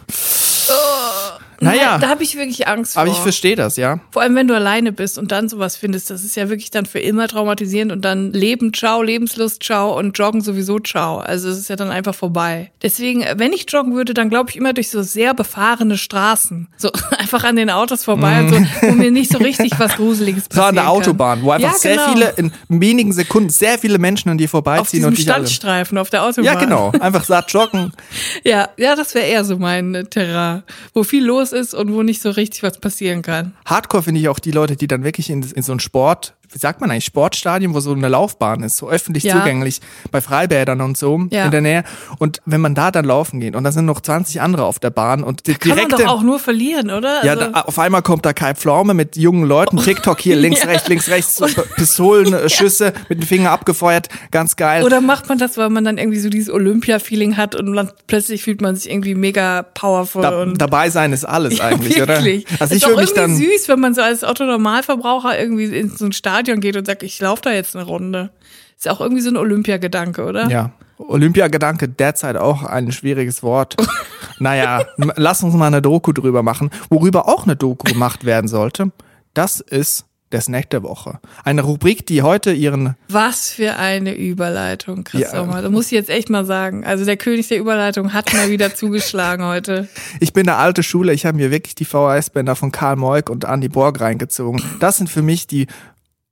Naja, 1.60 1.98
da 1.98 2.08
habe 2.08 2.22
ich 2.22 2.36
wirklich 2.36 2.66
Angst 2.68 2.94
vor. 2.94 3.02
aber 3.02 3.10
ich 3.10 3.18
verstehe 3.18 3.56
das, 3.56 3.76
ja. 3.76 4.00
Vor 4.10 4.22
allem, 4.22 4.34
wenn 4.34 4.48
du 4.48 4.54
alleine 4.54 4.92
bist 4.92 5.18
und 5.18 5.32
dann 5.32 5.48
sowas 5.48 5.76
findest, 5.76 6.10
das 6.10 6.24
ist 6.24 6.36
ja 6.36 6.48
wirklich 6.48 6.70
dann 6.70 6.86
für 6.86 7.00
immer 7.00 7.28
traumatisierend 7.28 7.92
und 7.92 8.04
dann 8.04 8.32
Leben, 8.32 8.72
ciao, 8.72 9.02
Lebenslust, 9.02 9.62
ciao 9.62 9.98
und 9.98 10.16
Joggen 10.18 10.40
sowieso, 10.40 10.78
ciao. 10.78 11.18
Also 11.18 11.48
es 11.48 11.58
ist 11.58 11.68
ja 11.68 11.76
dann 11.76 11.90
einfach 11.90 12.14
vorbei. 12.14 12.70
Deswegen, 12.82 13.24
wenn 13.36 13.52
ich 13.52 13.66
joggen 13.68 13.94
würde, 13.94 14.14
dann 14.14 14.30
glaube 14.30 14.50
ich 14.50 14.56
immer 14.56 14.72
durch 14.72 14.90
so 14.90 15.02
sehr 15.02 15.34
befahrene 15.34 15.98
Straßen. 15.98 16.68
So 16.76 16.90
einfach 17.18 17.44
an 17.44 17.56
den 17.56 17.70
Autos 17.70 18.04
vorbei 18.04 18.40
und 18.40 18.48
so, 18.50 18.56
wo 18.82 18.92
mir 18.92 19.10
nicht 19.10 19.32
so 19.32 19.38
richtig 19.38 19.72
was 19.78 19.96
Gruseliges 19.96 20.36
Mhm. 20.36 20.54
So 20.54 20.60
passiert. 20.60 20.68
an 20.68 20.74
der 20.74 20.90
Autobahn, 20.90 21.42
wo 21.42 21.50
einfach 21.50 21.72
ja, 21.72 21.78
sehr 21.78 21.96
genau. 21.96 22.12
viele, 22.12 22.34
in 22.36 22.52
wenigen 22.68 23.12
Sekunden, 23.12 23.50
sehr 23.50 23.78
viele 23.78 23.98
Menschen 23.98 24.30
an 24.30 24.38
dir 24.38 24.44
auf 24.44 24.50
vorbeiziehen 24.50 25.00
diesem 25.00 25.08
und 25.08 25.18
dich 25.18 25.26
alle. 25.28 25.46
Standstreifen 25.46 25.98
auf 25.98 26.10
der 26.10 26.22
Autobahn. 26.22 26.44
Ja, 26.44 26.54
genau. 26.54 26.92
Einfach 27.00 27.24
satt 27.24 27.50
joggen. 27.52 27.92
Ja, 28.44 28.68
ja, 28.76 28.94
das 28.94 29.14
wäre 29.14 29.26
eher 29.26 29.44
so 29.44 29.56
mein 29.58 30.06
Terrain, 30.10 30.62
wo 30.94 31.02
viel 31.02 31.24
los 31.24 31.45
ist 31.52 31.74
und 31.74 31.92
wo 31.92 32.02
nicht 32.02 32.22
so 32.22 32.30
richtig 32.30 32.62
was 32.62 32.78
passieren 32.78 33.22
kann. 33.22 33.54
Hardcore 33.64 34.02
finde 34.02 34.20
ich 34.20 34.28
auch 34.28 34.38
die 34.38 34.50
Leute, 34.50 34.76
die 34.76 34.86
dann 34.86 35.04
wirklich 35.04 35.30
in, 35.30 35.42
in 35.42 35.62
so 35.62 35.72
ein 35.72 35.80
Sport, 35.80 36.35
wie 36.52 36.58
sagt 36.58 36.80
man 36.80 36.90
eigentlich, 36.90 37.04
Sportstadion, 37.04 37.74
wo 37.74 37.80
so 37.80 37.92
eine 37.92 38.08
Laufbahn 38.08 38.62
ist, 38.62 38.76
so 38.76 38.88
öffentlich 38.88 39.24
Ja. 39.24 39.38
zugänglich, 39.38 39.80
bei 40.10 40.20
Freibädern 40.20 40.80
und 40.80 40.96
so 40.96 41.26
Ja. 41.30 41.44
in 41.46 41.50
der 41.50 41.60
Nähe. 41.60 41.84
Und 42.18 42.40
wenn 42.46 42.60
man 42.60 42.74
da 42.74 42.90
dann 42.90 43.04
laufen 43.04 43.40
geht 43.40 43.56
und 43.56 43.64
da 43.64 43.72
sind 43.72 43.84
noch 43.86 44.00
20 44.00 44.40
andere 44.40 44.64
auf 44.64 44.78
der 44.78 44.90
Bahn 44.90 45.22
und 45.24 45.46
die 45.46 45.54
Kann 45.54 45.76
man 45.76 45.88
doch 45.88 46.06
auch 46.06 46.22
nur 46.22 46.38
verlieren, 46.38 46.90
oder? 46.90 47.24
ja, 47.24 47.32
Also- 47.32 47.50
da, 47.50 47.60
auf 47.62 47.78
einmal 47.78 48.02
kommt 48.02 48.24
da 48.24 48.32
Kai 48.32 48.54
Pflaume 48.54 48.94
mit 48.94 49.16
jungen 49.16 49.44
Leuten, 49.46 49.76
TikTok 49.78 50.20
hier, 50.20 50.36
links, 50.36 50.62
Ja. 50.62 50.68
rechts, 50.68 50.88
links, 50.88 51.08
rechts, 51.08 51.34
so 51.36 51.46
Pistolenschüsse 51.76 52.92
mit 53.08 53.20
dem 53.20 53.26
Finger 53.26 53.50
abgefeuert, 53.50 54.08
ganz 54.30 54.56
geil. 54.56 54.84
Oder 54.84 55.00
macht 55.00 55.28
man 55.28 55.38
das, 55.38 55.56
weil 55.56 55.70
man 55.70 55.84
dann 55.84 55.98
irgendwie 55.98 56.18
so 56.18 56.28
dieses 56.28 56.52
Olympia-Feeling 56.52 57.36
hat 57.36 57.54
und 57.54 57.74
dann 57.74 57.90
plötzlich 58.06 58.42
fühlt 58.42 58.60
man 58.60 58.76
sich 58.76 58.90
irgendwie 58.90 59.14
mega 59.14 59.62
powerful 59.62 60.22
da, 60.22 60.42
und 60.42 60.60
dabei 60.60 60.90
sein 60.90 61.12
ist 61.12 61.24
alles 61.24 61.60
eigentlich, 61.60 61.96
wirklich. 61.98 62.46
oder? 62.46 62.60
Also 62.60 62.74
ist 62.74 62.82
ich 62.82 62.82
doch 62.84 62.90
irgendwie 62.90 63.14
dann. 63.14 63.36
süß, 63.36 63.68
wenn 63.68 63.80
man 63.80 63.94
so 63.94 64.02
als 64.02 64.22
Otto-Normalverbraucher 64.24 65.38
irgendwie 65.38 65.64
in 65.64 65.90
so 65.90 66.04
ein 66.04 66.12
Stadion 66.12 66.35
geht 66.42 66.76
und 66.76 66.86
sagt, 66.86 67.02
ich 67.02 67.20
laufe 67.20 67.42
da 67.42 67.52
jetzt 67.52 67.76
eine 67.76 67.84
Runde. 67.84 68.30
Ist 68.76 68.88
auch 68.88 69.00
irgendwie 69.00 69.22
so 69.22 69.30
ein 69.30 69.36
Olympiagedanke, 69.36 70.24
oder? 70.24 70.48
Ja. 70.48 70.72
Olympiagedanke 70.98 71.88
derzeit 71.88 72.36
auch 72.36 72.62
ein 72.62 72.92
schwieriges 72.92 73.42
Wort. 73.42 73.76
naja, 74.38 74.84
lass 74.96 75.42
uns 75.42 75.54
mal 75.54 75.66
eine 75.66 75.82
Doku 75.82 76.12
drüber 76.12 76.42
machen. 76.42 76.70
Worüber 76.88 77.28
auch 77.28 77.44
eine 77.44 77.56
Doku 77.56 77.84
gemacht 77.90 78.24
werden 78.24 78.48
sollte, 78.48 78.92
das 79.34 79.60
ist 79.60 80.06
der 80.32 80.40
Snack 80.40 80.70
der 80.70 80.82
Woche. 80.82 81.20
Eine 81.44 81.62
Rubrik, 81.62 82.04
die 82.06 82.22
heute 82.22 82.52
ihren, 82.52 82.96
Was 83.08 83.50
für 83.50 83.76
eine 83.76 84.12
Überleitung, 84.14 85.04
Chris 85.04 85.20
Ja. 85.20 85.30
Sommer. 85.30 85.62
Das 85.62 85.70
muss 85.70 85.86
ich 85.86 85.92
jetzt 85.92 86.10
echt 86.10 86.30
mal 86.30 86.44
sagen. 86.44 86.84
Also 86.84 87.04
der 87.04 87.16
König 87.16 87.46
der 87.48 87.58
Überleitung 87.58 88.12
hat 88.12 88.32
mal 88.34 88.50
wieder 88.50 88.74
zugeschlagen 88.74 89.44
heute. 89.44 89.88
ich 90.18 90.32
bin 90.32 90.44
der 90.44 90.58
alte 90.58 90.82
Schule, 90.82 91.12
ich 91.12 91.26
habe 91.26 91.36
mir 91.36 91.50
wirklich 91.52 91.76
die 91.76 91.84
VHS-Bänder 91.84 92.56
von 92.56 92.72
Karl 92.72 92.96
Moik 92.96 93.30
und 93.30 93.44
Andy 93.44 93.68
Borg 93.68 94.00
reingezogen. 94.00 94.60
Das 94.80 94.96
sind 94.96 95.08
für 95.08 95.22
mich 95.22 95.46
die 95.46 95.68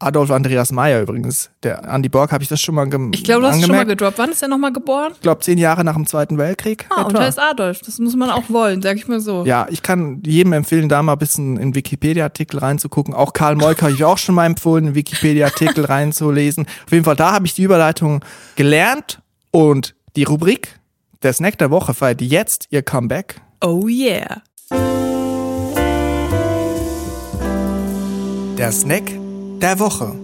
Adolf 0.00 0.30
Andreas 0.32 0.72
Meyer 0.72 1.00
übrigens. 1.02 1.50
Der 1.62 1.84
Andy 1.84 2.08
Borg 2.08 2.32
habe 2.32 2.42
ich 2.42 2.48
das 2.48 2.60
schon 2.60 2.74
mal 2.74 2.84
gem 2.88 3.12
Ich 3.14 3.22
glaube, 3.22 3.42
du 3.42 3.46
hast 3.46 3.56
es 3.56 3.60
schon 3.62 3.70
mal 3.70 3.80
angemerkt. 3.82 4.00
gedroppt. 4.00 4.18
Wann 4.18 4.30
ist 4.32 4.42
er 4.42 4.48
nochmal 4.48 4.72
geboren? 4.72 5.12
Ich 5.14 5.20
glaube, 5.20 5.40
zehn 5.40 5.56
Jahre 5.56 5.84
nach 5.84 5.94
dem 5.94 6.06
Zweiten 6.06 6.36
Weltkrieg. 6.36 6.86
Ah, 6.90 7.02
und 7.02 7.10
etwa. 7.12 7.20
da 7.20 7.26
ist 7.28 7.38
Adolf. 7.38 7.80
Das 7.80 7.98
muss 8.00 8.16
man 8.16 8.28
auch 8.30 8.42
wollen, 8.50 8.82
sag 8.82 8.96
ich 8.96 9.06
mal 9.06 9.20
so. 9.20 9.44
Ja, 9.46 9.66
ich 9.70 9.82
kann 9.82 10.20
jedem 10.26 10.52
empfehlen, 10.52 10.88
da 10.88 11.02
mal 11.02 11.12
ein 11.12 11.18
bisschen 11.18 11.56
in 11.58 11.74
Wikipedia-Artikel 11.74 12.58
reinzugucken. 12.58 13.14
Auch 13.14 13.32
Karl 13.32 13.54
Moik 13.54 13.82
habe 13.82 13.92
ich 13.92 14.04
auch 14.04 14.18
schon 14.18 14.34
mal 14.34 14.46
empfohlen, 14.46 14.88
in 14.88 14.94
Wikipedia-Artikel 14.94 15.84
reinzulesen. 15.86 16.66
Auf 16.86 16.92
jeden 16.92 17.04
Fall, 17.04 17.16
da 17.16 17.32
habe 17.32 17.46
ich 17.46 17.54
die 17.54 17.62
Überleitung 17.62 18.24
gelernt 18.56 19.22
und 19.52 19.94
die 20.16 20.24
Rubrik 20.24 20.80
der 21.22 21.32
Snack 21.32 21.56
der 21.58 21.70
Woche 21.70 21.94
feiert 21.94 22.20
jetzt 22.20 22.66
ihr 22.70 22.82
Comeback. 22.82 23.40
Oh 23.62 23.86
yeah. 23.88 24.42
Der 28.58 28.70
Snack 28.72 29.12
der 29.60 29.78
Woche. 29.78 30.14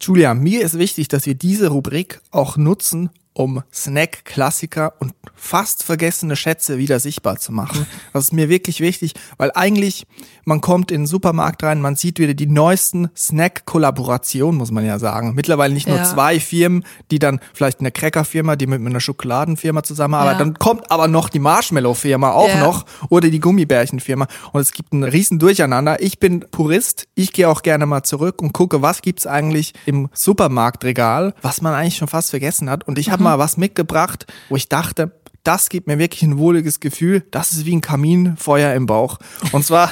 Julia, 0.00 0.34
mir 0.34 0.62
ist 0.62 0.78
wichtig, 0.78 1.08
dass 1.08 1.26
wir 1.26 1.34
diese 1.34 1.68
Rubrik 1.68 2.20
auch 2.30 2.56
nutzen, 2.56 3.10
um 3.34 3.62
Snack-Klassiker 3.72 4.94
und 5.00 5.12
fast 5.34 5.82
vergessene 5.82 6.36
Schätze 6.36 6.78
wieder 6.78 7.00
sichtbar 7.00 7.38
zu 7.38 7.52
machen. 7.52 7.86
Das 8.12 8.24
ist 8.26 8.32
mir 8.32 8.48
wirklich 8.48 8.78
wichtig, 8.80 9.14
weil 9.38 9.50
eigentlich, 9.54 10.06
man 10.44 10.60
kommt 10.60 10.92
in 10.92 11.00
den 11.02 11.06
Supermarkt 11.08 11.64
rein, 11.64 11.80
man 11.82 11.96
sieht 11.96 12.20
wieder 12.20 12.34
die 12.34 12.46
neuesten 12.46 13.10
Snack-Kollaborationen, 13.16 14.56
muss 14.56 14.70
man 14.70 14.86
ja 14.86 14.98
sagen. 15.00 15.34
Mittlerweile 15.34 15.74
nicht 15.74 15.88
nur 15.88 15.96
Ja. 15.96 16.04
zwei 16.04 16.38
Firmen, 16.38 16.84
die 17.10 17.18
dann 17.18 17.40
vielleicht 17.52 17.80
eine 17.80 17.90
Cracker-Firma, 17.90 18.54
die 18.54 18.68
mit 18.68 18.80
einer 18.80 19.00
Schokoladenfirma 19.00 19.82
zusammenarbeitet, 19.82 20.38
Ja. 20.38 20.44
dann 20.44 20.58
kommt 20.60 20.90
aber 20.92 21.08
noch 21.08 21.28
die 21.28 21.40
Marshmallow-Firma 21.40 22.30
auch 22.30 22.48
Ja. 22.48 22.60
noch 22.60 22.84
oder 23.10 23.30
die 23.30 23.40
Gummibärchenfirma 23.40 24.28
und 24.52 24.60
es 24.60 24.70
gibt 24.72 24.92
ein 24.92 25.02
riesen 25.02 25.40
Durcheinander. 25.40 26.00
Ich 26.00 26.20
bin 26.20 26.44
Purist, 26.52 27.08
ich 27.16 27.32
gehe 27.32 27.48
auch 27.48 27.62
gerne 27.62 27.86
mal 27.86 28.04
zurück 28.04 28.40
und 28.40 28.52
gucke, 28.52 28.80
was 28.80 29.02
gibt's 29.02 29.26
eigentlich 29.26 29.72
im 29.86 30.08
Supermarktregal, 30.12 31.34
was 31.42 31.60
man 31.62 31.74
eigentlich 31.74 31.96
schon 31.96 32.08
fast 32.08 32.30
vergessen 32.30 32.70
hat 32.70 32.86
und 32.86 32.96
ich 32.98 33.10
habe 33.10 33.23
mal 33.24 33.38
was 33.38 33.56
mitgebracht, 33.56 34.26
wo 34.48 34.56
ich 34.56 34.68
dachte, 34.68 35.12
das 35.42 35.68
gibt 35.68 35.86
mir 35.88 35.98
wirklich 35.98 36.22
ein 36.22 36.38
wohliges 36.38 36.80
Gefühl. 36.80 37.22
Das 37.30 37.52
ist 37.52 37.66
wie 37.66 37.76
ein 37.76 37.82
Kaminfeuer 37.82 38.72
im 38.72 38.86
Bauch. 38.86 39.18
Und 39.52 39.62
zwar 39.62 39.90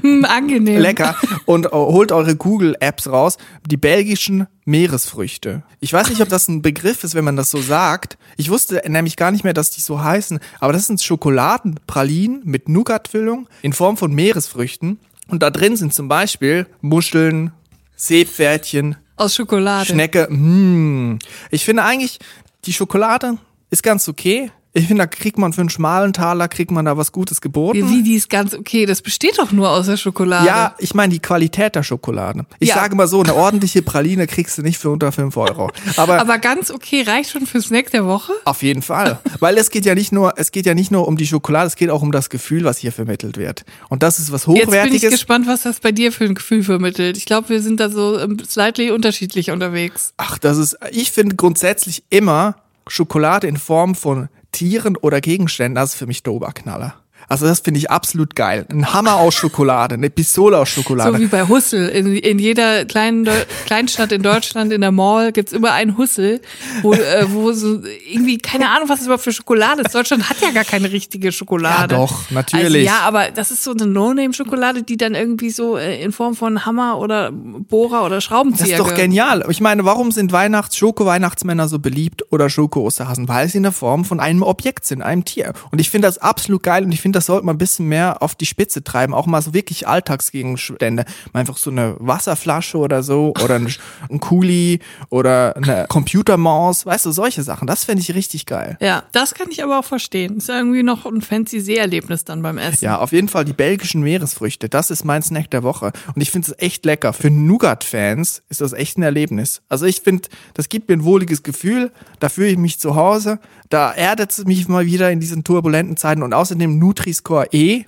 Hm, 0.00 0.24
angenehm. 0.28 0.80
lecker. 0.80 1.14
Und 1.44 1.66
äh, 1.66 1.68
holt 1.72 2.12
eure 2.12 2.34
Google-Apps 2.34 3.06
raus. 3.08 3.36
Die 3.66 3.76
belgischen 3.76 4.46
Meeresfrüchte. 4.64 5.64
Ich 5.80 5.92
weiß 5.92 6.08
nicht, 6.08 6.22
ob 6.22 6.30
das 6.30 6.48
ein 6.48 6.62
Begriff 6.62 7.04
ist, 7.04 7.14
wenn 7.14 7.24
man 7.24 7.36
das 7.36 7.50
so 7.50 7.60
sagt. 7.60 8.16
Ich 8.38 8.48
wusste 8.48 8.80
nämlich 8.88 9.16
gar 9.16 9.32
nicht 9.32 9.44
mehr, 9.44 9.52
dass 9.52 9.68
die 9.70 9.82
so 9.82 10.02
heißen. 10.02 10.38
Aber 10.60 10.72
das 10.72 10.86
sind 10.86 11.02
Schokoladenpralinen 11.02 12.40
mit 12.44 12.70
Nougat-Füllung 12.70 13.48
in 13.60 13.74
Form 13.74 13.98
von 13.98 14.14
Meeresfrüchten. 14.14 14.98
Und 15.28 15.42
da 15.42 15.50
drin 15.50 15.76
sind 15.76 15.92
zum 15.92 16.08
Beispiel 16.08 16.66
Muscheln, 16.80 17.52
Seepferdchen, 17.96 18.96
Aus 19.16 19.34
Schokolade. 19.34 19.86
Schnecke. 19.90 20.28
Mm. 20.30 21.18
Ich 21.50 21.64
finde 21.64 21.82
eigentlich, 21.84 22.18
die 22.64 22.72
Schokolade 22.72 23.38
ist 23.70 23.82
ganz 23.82 24.08
okay. 24.08 24.50
Ich 24.76 24.88
finde, 24.88 25.04
da 25.04 25.06
kriegt 25.06 25.38
man 25.38 25.54
für 25.54 25.62
einen 25.62 25.70
schmalen 25.70 26.12
Taler, 26.12 26.48
kriegt 26.48 26.70
man 26.70 26.84
da 26.84 26.98
was 26.98 27.10
Gutes 27.10 27.40
geboten. 27.40 27.88
Wie, 27.90 28.02
die 28.02 28.14
ist 28.14 28.28
ganz 28.28 28.52
okay. 28.54 28.84
Das 28.84 29.00
besteht 29.00 29.38
doch 29.38 29.50
nur 29.50 29.70
aus 29.70 29.86
der 29.86 29.96
Schokolade. 29.96 30.46
Ja, 30.46 30.74
ich 30.78 30.92
meine 30.94 31.14
die 31.14 31.18
Qualität 31.18 31.74
der 31.74 31.82
Schokolade. 31.82 32.44
Ich 32.58 32.68
Ja. 32.68 32.74
sage 32.74 32.94
mal 32.94 33.08
so, 33.08 33.22
eine 33.22 33.34
ordentliche 33.34 33.80
Praline 33.80 34.26
kriegst 34.26 34.58
du 34.58 34.62
nicht 34.62 34.76
für 34.76 34.90
unter 34.90 35.12
5 35.12 35.34
Euro. 35.38 35.70
Aber, 35.96 36.20
Aber 36.20 36.38
ganz 36.38 36.70
okay, 36.70 37.00
reicht 37.02 37.30
schon 37.30 37.46
für 37.46 37.62
Snack 37.62 37.90
der 37.90 38.04
Woche? 38.04 38.32
auf 38.44 38.62
jeden 38.62 38.82
Fall. 38.82 39.18
Weil 39.40 39.56
es 39.56 39.70
geht 39.70 39.86
ja 39.86 39.94
nicht 39.94 40.12
nur, 40.12 40.34
es 40.36 40.52
geht 40.52 40.66
ja 40.66 40.74
nicht 40.74 40.90
nur 40.90 41.08
um 41.08 41.16
die 41.16 41.26
Schokolade, 41.26 41.68
es 41.68 41.76
geht 41.76 41.88
auch 41.88 42.02
um 42.02 42.12
das 42.12 42.28
Gefühl, 42.28 42.64
was 42.64 42.76
hier 42.76 42.92
vermittelt 42.92 43.38
wird. 43.38 43.64
Und 43.88 44.02
das 44.02 44.18
ist 44.18 44.30
was 44.30 44.42
Jetzt 44.42 44.46
bin 44.46 44.56
ich 44.56 44.66
Hochwertiges. 44.68 45.10
gespannt, 45.10 45.46
was 45.46 45.62
das 45.62 45.80
bei 45.80 45.92
dir 45.92 46.12
für 46.12 46.24
ein 46.24 46.34
Gefühl 46.34 46.62
vermittelt. 46.62 47.16
Ich 47.16 47.24
glaube, 47.24 47.48
wir 47.48 47.62
sind 47.62 47.80
da 47.80 47.88
so 47.88 48.18
ähm, 48.20 48.36
slightly 48.46 48.90
unterschiedlich 48.90 49.50
unterwegs. 49.50 50.12
Ach, 50.18 50.36
das 50.36 50.58
ist, 50.58 50.76
ich 50.90 51.12
finde 51.12 51.34
grundsätzlich 51.36 52.04
immer 52.10 52.56
Schokolade 52.86 53.46
in 53.46 53.56
Form 53.56 53.94
von 53.94 54.28
Tieren 54.56 54.96
oder 54.96 55.20
Gegenständen, 55.20 55.74
das 55.74 55.90
ist 55.90 55.96
für 55.96 56.06
mich 56.06 56.22
der 56.22 56.32
Oberknaller. 56.32 56.94
Also 57.28 57.46
das 57.46 57.60
finde 57.60 57.78
ich 57.78 57.90
absolut 57.90 58.34
geil. 58.36 58.66
Ein 58.70 58.92
Hammer 58.92 59.16
aus 59.16 59.34
Schokolade, 59.34 59.94
eine 59.94 60.10
Pistole 60.10 60.58
aus 60.58 60.68
Schokolade. 60.68 61.12
So 61.12 61.18
wie 61.20 61.26
bei 61.26 61.46
Hussel. 61.48 61.88
In, 61.88 62.14
in 62.16 62.38
jeder 62.38 62.84
kleinen 62.84 63.24
Deu 63.24 63.32
Kleinstadt 63.66 64.12
in 64.12 64.22
Deutschland, 64.22 64.72
in 64.72 64.80
der 64.80 64.92
Mall, 64.92 65.32
gibt's 65.32 65.52
immer 65.52 65.72
einen 65.72 65.98
Hussel, 65.98 66.40
wo, 66.82 66.92
äh, 66.92 67.26
wo 67.30 67.52
so 67.52 67.80
irgendwie, 68.08 68.38
keine 68.38 68.68
Ahnung, 68.70 68.88
was 68.88 68.98
das 68.98 69.06
überhaupt 69.06 69.24
für 69.24 69.32
Schokolade 69.32 69.82
ist. 69.82 69.94
Deutschland 69.94 70.28
hat 70.30 70.40
ja 70.40 70.50
gar 70.52 70.64
keine 70.64 70.92
richtige 70.92 71.32
Schokolade. 71.32 71.94
Ja, 71.94 72.00
doch, 72.00 72.30
natürlich. 72.30 72.88
Also, 72.88 73.00
ja, 73.00 73.06
aber 73.06 73.30
das 73.32 73.50
ist 73.50 73.64
so 73.64 73.72
eine 73.72 73.86
No-Name-Schokolade, 73.86 74.82
die 74.84 74.96
dann 74.96 75.14
irgendwie 75.14 75.50
so 75.50 75.76
äh, 75.76 76.02
in 76.02 76.12
Form 76.12 76.36
von 76.36 76.64
Hammer 76.64 76.98
oder 76.98 77.32
Bohrer 77.32 78.04
oder 78.04 78.16
das 78.16 78.24
Schraubenzieher 78.24 78.76
ist 78.76 78.78
doch 78.78 78.94
ge- 78.94 79.04
genial. 79.04 79.44
Ich 79.50 79.60
meine, 79.60 79.84
warum 79.84 80.12
sind 80.12 80.32
Weihnachts 80.32 80.76
Schoko-Weihnachtsmänner 80.76 81.66
so 81.68 81.78
beliebt 81.78 82.22
oder 82.30 82.48
Schoko-Osterhasen? 82.48 83.28
Weil 83.28 83.48
sie 83.48 83.56
in 83.56 83.64
der 83.64 83.72
Form 83.72 84.04
von 84.04 84.20
einem 84.20 84.42
Objekt 84.42 84.86
sind, 84.86 85.02
einem 85.02 85.24
Tier. 85.24 85.52
Und 85.70 85.80
ich 85.80 85.90
finde 85.90 86.06
das 86.08 86.18
absolut 86.18 86.62
geil 86.62 86.84
und 86.84 86.92
ich 86.92 87.00
finde, 87.00 87.15
das 87.16 87.26
sollte 87.26 87.46
man 87.46 87.54
ein 87.54 87.58
bisschen 87.58 87.88
mehr 87.88 88.22
auf 88.22 88.34
die 88.34 88.44
Spitze 88.44 88.84
treiben. 88.84 89.14
Auch 89.14 89.26
mal 89.26 89.40
so 89.40 89.54
wirklich 89.54 89.88
Alltagsgegenstände. 89.88 91.06
Mal 91.32 91.40
einfach 91.40 91.56
so 91.56 91.70
eine 91.70 91.96
Wasserflasche 91.98 92.76
oder 92.76 93.02
so 93.02 93.32
oder 93.42 93.54
ein, 93.54 93.72
ein 94.10 94.20
Kuli 94.20 94.80
oder 95.08 95.56
eine 95.56 95.86
Computermaus. 95.88 96.84
Weißt 96.84 97.06
du, 97.06 97.12
solche 97.12 97.42
Sachen. 97.42 97.66
Das 97.66 97.84
finde 97.84 98.02
ich 98.02 98.14
richtig 98.14 98.44
geil. 98.44 98.76
Ja, 98.80 99.04
das 99.12 99.34
kann 99.34 99.48
ich 99.50 99.62
aber 99.64 99.78
auch 99.78 99.84
verstehen. 99.84 100.36
Ist 100.36 100.48
ja 100.48 100.58
irgendwie 100.58 100.82
noch 100.82 101.06
ein 101.06 101.22
fancy 101.22 101.60
Seherlebnis 101.60 102.24
dann 102.24 102.42
beim 102.42 102.58
Essen. 102.58 102.84
Ja, 102.84 102.98
auf 102.98 103.12
jeden 103.12 103.28
Fall 103.28 103.46
die 103.46 103.54
belgischen 103.54 104.02
Meeresfrüchte. 104.02 104.68
Das 104.68 104.90
ist 104.90 105.04
mein 105.04 105.22
Snack 105.22 105.50
der 105.50 105.62
Woche. 105.62 105.92
Und 106.14 106.20
ich 106.20 106.30
finde 106.30 106.50
es 106.50 106.62
echt 106.62 106.84
lecker. 106.84 107.14
Für 107.14 107.30
Nougat-Fans 107.30 108.42
ist 108.50 108.60
das 108.60 108.74
echt 108.74 108.98
ein 108.98 109.02
Erlebnis. 109.02 109.62
Also 109.70 109.86
ich 109.86 110.02
finde, 110.02 110.28
das 110.52 110.68
gibt 110.68 110.90
mir 110.90 110.96
ein 110.96 111.04
wohliges 111.04 111.42
Gefühl. 111.42 111.92
Da 112.20 112.28
fühle 112.28 112.48
ich 112.48 112.58
mich 112.58 112.78
zu 112.78 112.94
Hause. 112.94 113.38
Da 113.70 113.90
erdet 113.92 114.32
es 114.32 114.44
mich 114.44 114.68
mal 114.68 114.84
wieder 114.84 115.10
in 115.10 115.18
diesen 115.18 115.44
turbulenten 115.44 115.96
Zeiten. 115.96 116.22
Und 116.22 116.34
außerdem 116.34 116.78
Nutri-Score 117.06 117.48
E. 117.52 117.84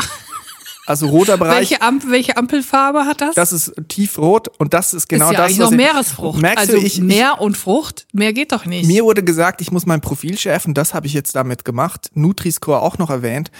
Also 0.88 1.06
roter 1.08 1.36
Bereich. 1.36 1.70
Welche, 1.70 1.82
Amp 1.82 2.04
welche 2.08 2.36
Ampelfarbe 2.36 3.04
hat 3.04 3.20
das? 3.20 3.34
Das 3.34 3.52
ist 3.52 3.74
tiefrot 3.88 4.48
und 4.58 4.72
das 4.72 4.94
ist 4.94 5.08
genau 5.08 5.26
ist 5.26 5.32
ja 5.32 5.38
das, 5.38 5.46
eigentlich 5.46 5.58
was 5.60 5.70
noch 5.70 5.76
Meeresfrucht. 5.76 6.40
Merkst 6.40 6.58
also 6.58 6.80
du, 6.80 6.86
ich, 6.86 7.00
Meer 7.00 7.40
und 7.40 7.56
Frucht, 7.58 8.06
mehr 8.12 8.32
geht 8.32 8.52
doch 8.52 8.64
nicht. 8.64 8.86
Mir 8.86 9.04
wurde 9.04 9.22
gesagt, 9.22 9.60
ich 9.60 9.70
muss 9.70 9.84
mein 9.84 10.00
Profil 10.00 10.38
schärfen, 10.38 10.72
das 10.72 10.94
habe 10.94 11.06
ich 11.06 11.12
jetzt 11.12 11.36
damit 11.36 11.66
gemacht. 11.66 12.10
Nutri-Score 12.14 12.80
auch 12.80 12.96
noch 12.96 13.10
erwähnt. 13.10 13.50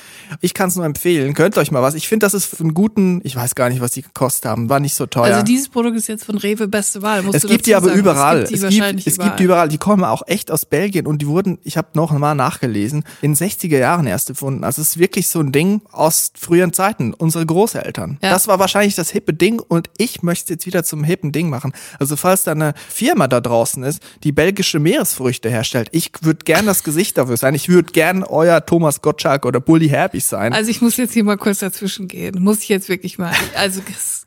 Ich 0.40 0.54
kann 0.54 0.68
es 0.70 0.76
nur 0.76 0.86
empfehlen, 0.86 1.34
könnt 1.34 1.58
euch 1.58 1.70
mal 1.70 1.82
was. 1.82 1.94
Ich 1.94 2.08
finde, 2.08 2.24
das 2.24 2.32
ist 2.32 2.46
für 2.46 2.60
einen 2.60 2.72
guten, 2.72 3.20
ich 3.24 3.36
weiß 3.36 3.54
gar 3.54 3.68
nicht, 3.68 3.82
was 3.82 3.92
die 3.92 4.02
gekostet 4.02 4.46
haben, 4.46 4.70
war 4.70 4.80
nicht 4.80 4.94
so 4.94 5.04
teuer. 5.04 5.24
Also 5.24 5.42
dieses 5.42 5.68
Produkt 5.68 5.96
ist 5.96 6.08
jetzt 6.08 6.24
von 6.24 6.38
Rewe 6.38 6.66
beste 6.66 7.02
Wahl. 7.02 7.22
Musst 7.22 7.36
es 7.36 7.42
du 7.42 7.48
gibt 7.48 7.66
die 7.66 7.74
aber 7.74 7.88
sagen. 7.88 7.98
überall. 7.98 8.42
Es 8.42 8.48
gibt 8.48 8.50
die 8.50 8.54
es 8.54 8.62
wahrscheinlich 8.62 9.04
gibt, 9.04 9.12
es 9.12 9.14
überall. 9.16 9.30
gibt 9.30 9.40
die 9.40 9.44
überall. 9.44 9.68
Die 9.68 9.78
kommen 9.78 10.04
auch 10.04 10.22
echt 10.26 10.50
aus 10.50 10.64
Belgien 10.64 11.06
und 11.06 11.20
die 11.20 11.26
wurden, 11.26 11.58
ich 11.62 11.76
habe 11.76 11.88
noch 11.92 12.10
mal 12.12 12.34
nachgelesen, 12.34 13.04
in 13.20 13.34
60er 13.34 13.78
Jahren 13.78 14.06
erst 14.06 14.30
erfunden. 14.30 14.64
Also 14.64 14.80
es 14.80 14.90
ist 14.90 14.98
wirklich 14.98 15.28
so 15.28 15.40
ein 15.40 15.52
Ding 15.52 15.82
aus 15.92 16.32
früheren 16.38 16.72
Zeiten, 16.72 17.14
unsere 17.18 17.44
Großeltern. 17.44 18.18
Ja. 18.22 18.30
Das 18.30 18.48
war 18.48 18.58
wahrscheinlich 18.58 18.94
das 18.94 19.10
hippe 19.10 19.34
Ding 19.34 19.60
und 19.60 19.90
ich 19.98 20.22
möchte 20.22 20.44
es 20.44 20.50
jetzt 20.50 20.66
wieder 20.66 20.84
zum 20.84 21.04
hippen 21.04 21.32
Ding 21.32 21.50
machen. 21.50 21.72
Also 21.98 22.16
falls 22.16 22.44
da 22.44 22.52
eine 22.52 22.74
Firma 22.88 23.28
da 23.28 23.40
draußen 23.40 23.82
ist, 23.82 24.02
die 24.24 24.32
belgische 24.32 24.78
Meeresfrüchte 24.78 25.50
herstellt, 25.50 25.88
ich 25.92 26.12
würde 26.22 26.44
gern 26.44 26.66
das 26.66 26.84
Gesicht 26.84 27.18
dafür 27.18 27.36
sein. 27.36 27.54
Ich 27.54 27.68
würde 27.68 27.92
gern 27.92 28.24
euer 28.24 28.64
Thomas 28.64 29.02
Gottschalk 29.02 29.44
oder 29.44 29.60
Bully 29.60 29.88
Herbig 29.88 30.24
sein. 30.24 30.52
Also 30.52 30.70
ich 30.70 30.80
muss 30.80 30.96
jetzt 30.96 31.12
hier 31.12 31.24
mal 31.24 31.36
kurz 31.36 31.58
dazwischen 31.58 32.08
gehen. 32.08 32.42
Muss 32.42 32.62
ich 32.62 32.68
jetzt 32.68 32.88
wirklich 32.88 33.18
mal. 33.18 33.32
Also 33.56 33.80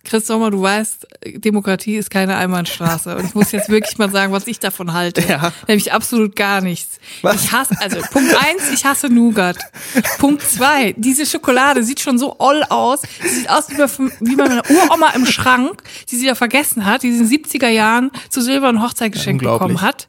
Chris, 0.04 0.28
Sommer, 0.28 0.52
du 0.52 0.62
weißt, 0.62 1.08
Demokratie 1.38 1.96
ist 1.96 2.10
keine 2.10 2.36
Einbahnstraße. 2.36 3.16
Und 3.16 3.26
ich 3.26 3.36
muss 3.36 3.52
jetzt 3.52 3.70
wirklich 3.70 3.98
mal 3.98 4.12
sagen, 4.12 4.34
was 4.34 4.48
ich 4.48 4.60
davon 4.60 4.94
halte. 4.94 5.22
Ja. 5.22 5.54
Nämlich 5.68 5.94
absolut 5.94 6.36
gar 6.36 6.62
nichts. 6.62 7.00
Was? 7.22 7.44
Ich 7.44 7.52
hasse, 7.52 7.76
also 7.80 8.00
Punkt 8.12 8.36
eins, 8.36 8.72
ich 8.74 8.84
hasse 8.84 9.08
Nougat. 9.08 9.58
Punkt 10.18 10.42
zwei, 10.42 10.94
diese 10.98 11.26
Schokolade 11.26 11.84
sieht 11.84 12.00
schon 12.00 12.18
so 12.18 12.36
oll 12.40 12.64
aus. 12.70 12.81
Sie 13.22 13.30
sieht 13.30 13.50
aus 13.50 13.70
wie 13.70 14.36
bei, 14.36 14.48
meiner 14.48 14.64
Uroma 14.70 15.10
im 15.16 15.26
Schrank, 15.26 15.82
die 16.10 16.16
sie 16.18 16.26
da 16.28 16.36
vergessen 16.36 16.86
hat, 16.86 17.04
die 17.04 17.12
sie 17.12 17.20
in 17.24 17.30
den 17.30 17.44
70er 17.44 17.70
Jahren 17.70 18.12
zu 18.30 18.42
silbernen 18.42 18.82
Hochzeit 18.82 19.12
geschenkt 19.12 19.44
Unglaublich. 19.44 19.68
bekommen 19.70 19.82
hat. 19.82 20.08